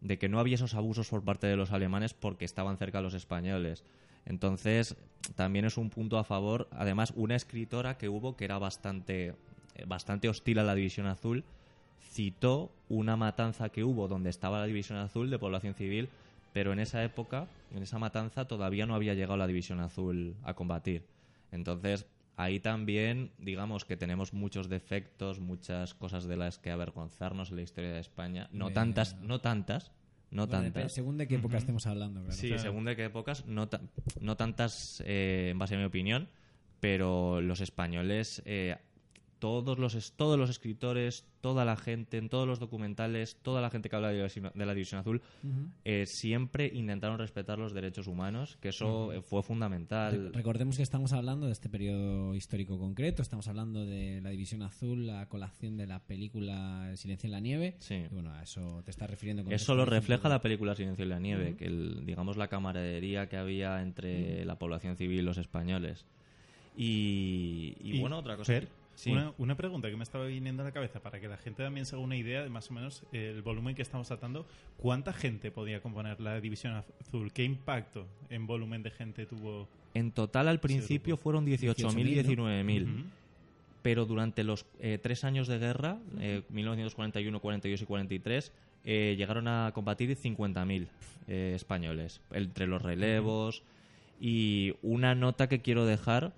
de 0.00 0.18
que 0.18 0.28
no 0.30 0.40
había 0.40 0.54
esos 0.54 0.74
abusos 0.74 1.08
por 1.08 1.24
parte 1.24 1.46
de 1.46 1.56
los 1.56 1.72
alemanes 1.72 2.14
porque 2.14 2.46
estaban 2.46 2.78
cerca 2.78 2.98
de 2.98 3.04
los 3.04 3.14
españoles. 3.14 3.84
Entonces, 4.24 4.96
también 5.34 5.64
es 5.64 5.76
un 5.76 5.90
punto 5.90 6.18
a 6.18 6.24
favor. 6.24 6.68
Además, 6.72 7.12
una 7.16 7.36
escritora 7.36 7.98
que 7.98 8.08
hubo 8.08 8.36
que 8.36 8.44
era 8.44 8.58
bastante, 8.58 9.34
eh, 9.74 9.84
bastante 9.86 10.28
hostil 10.28 10.58
a 10.58 10.62
la 10.62 10.74
División 10.74 11.06
Azul 11.06 11.44
citó 12.00 12.70
una 12.88 13.16
matanza 13.16 13.68
que 13.68 13.84
hubo 13.84 14.08
donde 14.08 14.30
estaba 14.30 14.58
la 14.60 14.66
División 14.66 14.98
Azul 14.98 15.30
de 15.30 15.38
población 15.38 15.74
civil, 15.74 16.08
pero 16.52 16.72
en 16.72 16.80
esa 16.80 17.04
época, 17.04 17.46
en 17.74 17.82
esa 17.82 17.98
matanza, 17.98 18.46
todavía 18.46 18.86
no 18.86 18.94
había 18.94 19.14
llegado 19.14 19.36
la 19.36 19.46
División 19.46 19.80
Azul 19.80 20.34
a 20.42 20.54
combatir. 20.54 21.04
Entonces, 21.52 22.06
ahí 22.36 22.58
también, 22.58 23.30
digamos 23.38 23.84
que 23.84 23.96
tenemos 23.96 24.32
muchos 24.32 24.68
defectos, 24.68 25.38
muchas 25.38 25.94
cosas 25.94 26.24
de 26.24 26.36
las 26.36 26.58
que 26.58 26.70
avergonzarnos 26.70 27.50
en 27.50 27.56
la 27.56 27.62
historia 27.62 27.92
de 27.92 28.00
España. 28.00 28.48
No 28.52 28.72
tantas, 28.72 29.16
no 29.20 29.40
tantas, 29.40 29.92
no 30.32 30.46
Bueno, 30.46 30.62
tantas. 30.72 30.92
según 30.94 31.18
de 31.18 31.28
qué 31.28 31.36
época 31.36 31.58
estemos 31.58 31.86
hablando, 31.86 32.20
claro. 32.20 32.36
Sí, 32.36 32.48
Claro. 32.48 32.62
según 32.62 32.84
de 32.84 32.96
qué 32.96 33.04
épocas, 33.04 33.46
no, 33.46 33.68
ta- 33.68 33.80
no 34.20 34.36
tantas 34.36 35.02
eh, 35.06 35.48
en 35.52 35.58
base 35.58 35.74
a 35.76 35.78
mi 35.78 35.84
opinión, 35.84 36.28
pero 36.80 37.40
los 37.40 37.60
españoles, 37.60 38.42
eh, 38.46 38.76
todos, 39.40 39.78
los, 39.78 40.12
todos 40.12 40.38
los 40.38 40.50
escritores, 40.50 41.24
toda 41.40 41.64
la 41.64 41.76
gente, 41.76 42.18
en 42.18 42.28
todos 42.28 42.46
los 42.46 42.60
documentales, 42.60 43.36
toda 43.42 43.60
la 43.60 43.70
gente 43.70 43.88
que 43.88 43.96
habla 43.96 44.08
de 44.10 44.14
la 44.18 44.22
División, 44.22 44.52
de 44.54 44.66
la 44.66 44.74
División 44.74 45.00
Azul, 45.00 45.22
eh, 45.84 46.04
siempre 46.06 46.70
intentaron 46.72 47.18
respetar 47.18 47.58
los 47.58 47.72
derechos 47.72 48.06
humanos, 48.06 48.58
que 48.60 48.68
eso 48.68 49.12
eh, 49.12 49.22
fue 49.22 49.42
fundamental. 49.42 50.26
Re- 50.26 50.30
Recordemos 50.38 50.76
que 50.76 50.82
estamos 50.84 51.12
hablando 51.12 51.46
de 51.46 51.52
este 51.52 51.68
periodo 51.68 52.34
histórico 52.36 52.78
concreto, 52.78 53.22
estamos 53.22 53.48
hablando 53.48 53.84
de 53.84 54.20
la 54.20 54.30
División 54.30 54.62
Azul, 54.62 55.06
la 55.06 55.26
colación 55.28 55.76
de 55.76 55.86
la 55.86 55.98
película 55.98 56.90
El 56.90 56.98
Silencio 56.98 57.26
en 57.26 57.32
la 57.32 57.40
Nieve. 57.40 57.74
Sí. 57.78 57.94
Y 57.94 58.14
bueno, 58.14 58.32
a 58.34 58.42
eso 58.42 58.82
te 58.84 58.90
estás 58.90 59.10
refiriendo 59.10 59.42
con 59.42 59.52
Eso 59.52 59.74
lo 59.74 59.84
refleja 59.86 60.28
la 60.28 60.40
película 60.40 60.74
Silencio 60.74 61.02
en 61.02 61.08
la 61.08 61.18
Nieve, 61.18 61.56
que 61.56 61.64
el, 61.64 62.04
digamos 62.04 62.36
la 62.36 62.48
camaradería 62.48 63.28
que 63.28 63.36
había 63.38 63.80
entre 63.80 64.44
la 64.44 64.58
población 64.58 64.96
civil 64.96 65.20
y 65.20 65.22
los 65.22 65.38
españoles. 65.38 66.04
Y, 66.76 67.76
y, 67.80 68.00
bueno, 68.00 68.18
otra 68.18 68.36
cosa. 68.36 68.52
Fer, 68.52 68.68
Sí. 69.00 69.10
una, 69.10 69.32
una 69.38 69.56
pregunta 69.56 69.88
que 69.88 69.96
me 69.96 70.02
estaba 70.02 70.26
viniendo 70.26 70.62
a 70.62 70.66
la 70.66 70.72
cabeza 70.72 71.00
para 71.00 71.18
que 71.20 71.26
la 71.26 71.38
gente 71.38 71.62
también 71.62 71.86
se 71.86 71.96
haga 71.96 72.04
una 72.04 72.16
idea 72.16 72.42
de 72.42 72.50
más 72.50 72.70
o 72.70 72.74
menos 72.74 73.02
el 73.12 73.40
volumen 73.40 73.74
que 73.74 73.80
estamos 73.80 74.08
tratando. 74.08 74.46
¿Cuánta 74.76 75.14
gente 75.14 75.50
podía 75.50 75.80
componer 75.80 76.20
la 76.20 76.38
División 76.38 76.74
Azul? 76.74 77.32
¿Qué 77.32 77.44
impacto 77.44 78.06
en 78.28 78.46
volumen 78.46 78.82
de 78.82 78.90
gente 78.90 79.24
tuvo? 79.24 79.68
En 79.94 80.12
total 80.12 80.48
al 80.48 80.60
principio 80.60 81.16
fueron 81.16 81.46
18.000 81.46 82.08
y 82.08 82.22
19.000. 82.22 82.82
Ujú. 82.82 83.04
Pero 83.80 84.04
durante 84.04 84.44
los 84.44 84.66
eh, 84.80 84.98
tres 85.02 85.24
años 85.24 85.48
de 85.48 85.58
guerra, 85.58 85.98
eh, 86.18 86.42
1941, 86.50 87.40
42 87.40 87.80
y 87.80 87.86
43, 87.86 88.52
eh, 88.84 89.14
llegaron 89.16 89.48
a 89.48 89.72
combatir 89.74 90.14
50.000 90.14 90.88
eh, 91.26 91.52
españoles, 91.54 92.20
entre 92.32 92.66
los 92.66 92.82
relevos. 92.82 93.62
Y 94.20 94.74
una 94.82 95.14
nota 95.14 95.48
que 95.48 95.60
quiero 95.60 95.86
dejar, 95.86 96.34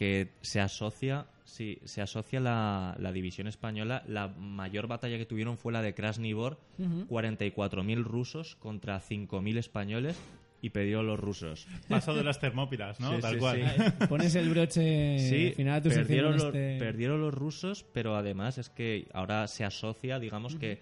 que 0.00 0.30
se 0.40 0.62
asocia, 0.62 1.26
sí, 1.44 1.78
se 1.84 2.00
asocia 2.00 2.40
la, 2.40 2.96
la 2.98 3.12
división 3.12 3.46
española, 3.48 4.02
la 4.08 4.28
mayor 4.28 4.86
batalla 4.86 5.18
que 5.18 5.26
tuvieron 5.26 5.58
fue 5.58 5.74
la 5.74 5.82
de 5.82 5.92
Krasny 5.92 6.32
Bor, 6.32 6.58
Ujú. 6.78 7.04
44.000 7.06 8.02
rusos 8.02 8.56
contra 8.56 8.98
5.000 9.02 9.58
españoles 9.58 10.16
y 10.62 10.70
perdieron 10.70 11.06
los 11.06 11.20
rusos. 11.20 11.66
Paso 11.86 12.14
de 12.14 12.24
las 12.24 12.40
Termópilas, 12.40 12.98
¿no? 12.98 13.14
Sí, 13.16 13.20
Tal 13.20 13.34
sí, 13.34 13.38
cual. 13.40 13.62
sí. 13.76 14.06
Pones 14.08 14.34
el 14.36 14.48
broche 14.48 15.18
Sí, 15.18 15.52
final 15.54 15.74
a 15.74 15.82
tu 15.82 15.90
perdieron, 15.90 16.32
los, 16.32 16.44
este- 16.44 16.78
perdieron 16.78 17.20
los 17.20 17.34
rusos, 17.34 17.84
pero 17.92 18.16
además 18.16 18.56
es 18.56 18.70
que 18.70 19.06
ahora 19.12 19.46
se 19.48 19.64
asocia, 19.64 20.18
digamos 20.18 20.56
que 20.56 20.80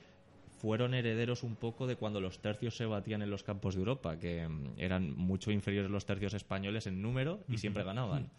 fueron 0.59 0.95
herederos 0.95 1.43
un 1.43 1.57
poco 1.57 1.87
de 1.87 1.97
cuando 1.97 2.21
los 2.21 2.41
tercios 2.41 2.77
se 2.77 2.85
batían 2.85 3.23
en 3.23 3.31
los 3.31 3.43
campos 3.43 3.75
de 3.75 3.81
Europa, 3.81 4.19
que 4.19 4.47
mm, 4.47 4.75
eran 4.77 5.17
mucho 5.17 5.51
inferiores 5.51 5.91
los 5.91 6.05
tercios 6.05 6.35
españoles 6.35 6.87
en 6.87 7.01
número 7.01 7.41
y 7.49 7.59
siempre 7.59 7.85
ganaban. 7.85 8.31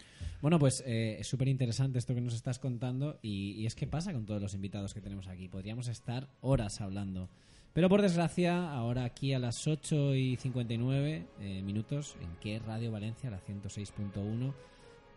Bueno, 0.42 0.60
pues 0.60 0.84
eh, 0.86 1.18
es 1.20 1.28
súper 1.28 1.48
interesante 1.48 2.00
esto 2.00 2.14
que 2.14 2.22
nos 2.22 2.34
estás 2.34 2.60
contando 2.60 3.20
y, 3.22 3.52
y 3.52 3.66
es 3.66 3.76
que 3.76 3.88
pasa 3.88 4.14
con 4.14 4.26
todos 4.26 4.42
los 4.42 4.54
invitados 4.54 4.94
que 4.94 5.02
tenemos 5.02 5.28
aquí. 5.28 5.48
Podríamos 5.48 5.88
estar 5.88 6.28
horas 6.42 6.82
hablando. 6.82 7.30
Pero 7.74 7.88
por 7.88 8.02
desgracia, 8.02 8.74
ahora 8.74 9.04
aquí 9.04 9.34
a 9.34 9.40
las 9.40 9.68
8 9.68 10.16
y 10.16 10.36
59 10.38 11.26
eh, 11.40 11.62
minutos, 11.62 12.16
en 12.22 12.36
que 12.42 12.60
Radio 12.60 12.92
Valencia, 12.92 13.30
la 13.30 13.40
106.1, 13.40 14.54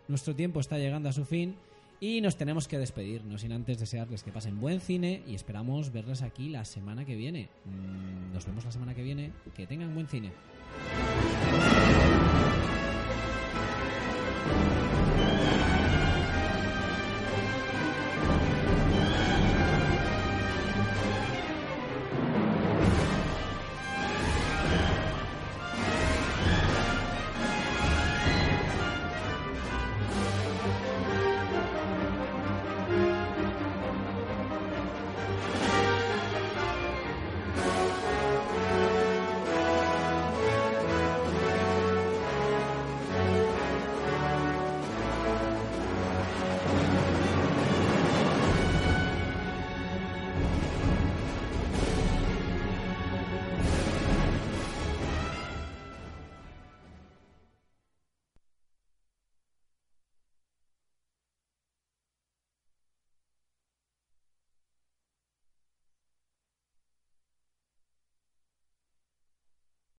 nuestro 0.07 0.35
tiempo 0.35 0.59
está 0.59 0.77
llegando 0.77 1.09
a 1.09 1.13
su 1.13 1.25
fin 1.25 1.55
y 2.03 2.19
nos 2.19 2.35
tenemos 2.35 2.67
que 2.67 2.77
despedir, 2.77 3.23
no 3.23 3.37
sin 3.37 3.53
antes 3.53 3.79
desearles 3.79 4.23
que 4.23 4.31
pasen 4.33 4.59
buen 4.59 4.81
cine 4.81 5.23
y 5.25 5.35
esperamos 5.35 5.93
verles 5.93 6.21
aquí 6.21 6.49
la 6.49 6.65
semana 6.65 7.05
que 7.05 7.15
viene. 7.15 7.47
Mm, 7.63 8.33
nos 8.33 8.45
vemos 8.45 8.65
la 8.65 8.73
semana 8.73 8.93
que 8.93 9.03
viene, 9.03 9.31
que 9.55 9.65
tengan 9.65 9.95
buen 9.95 10.09
cine. 10.09 10.33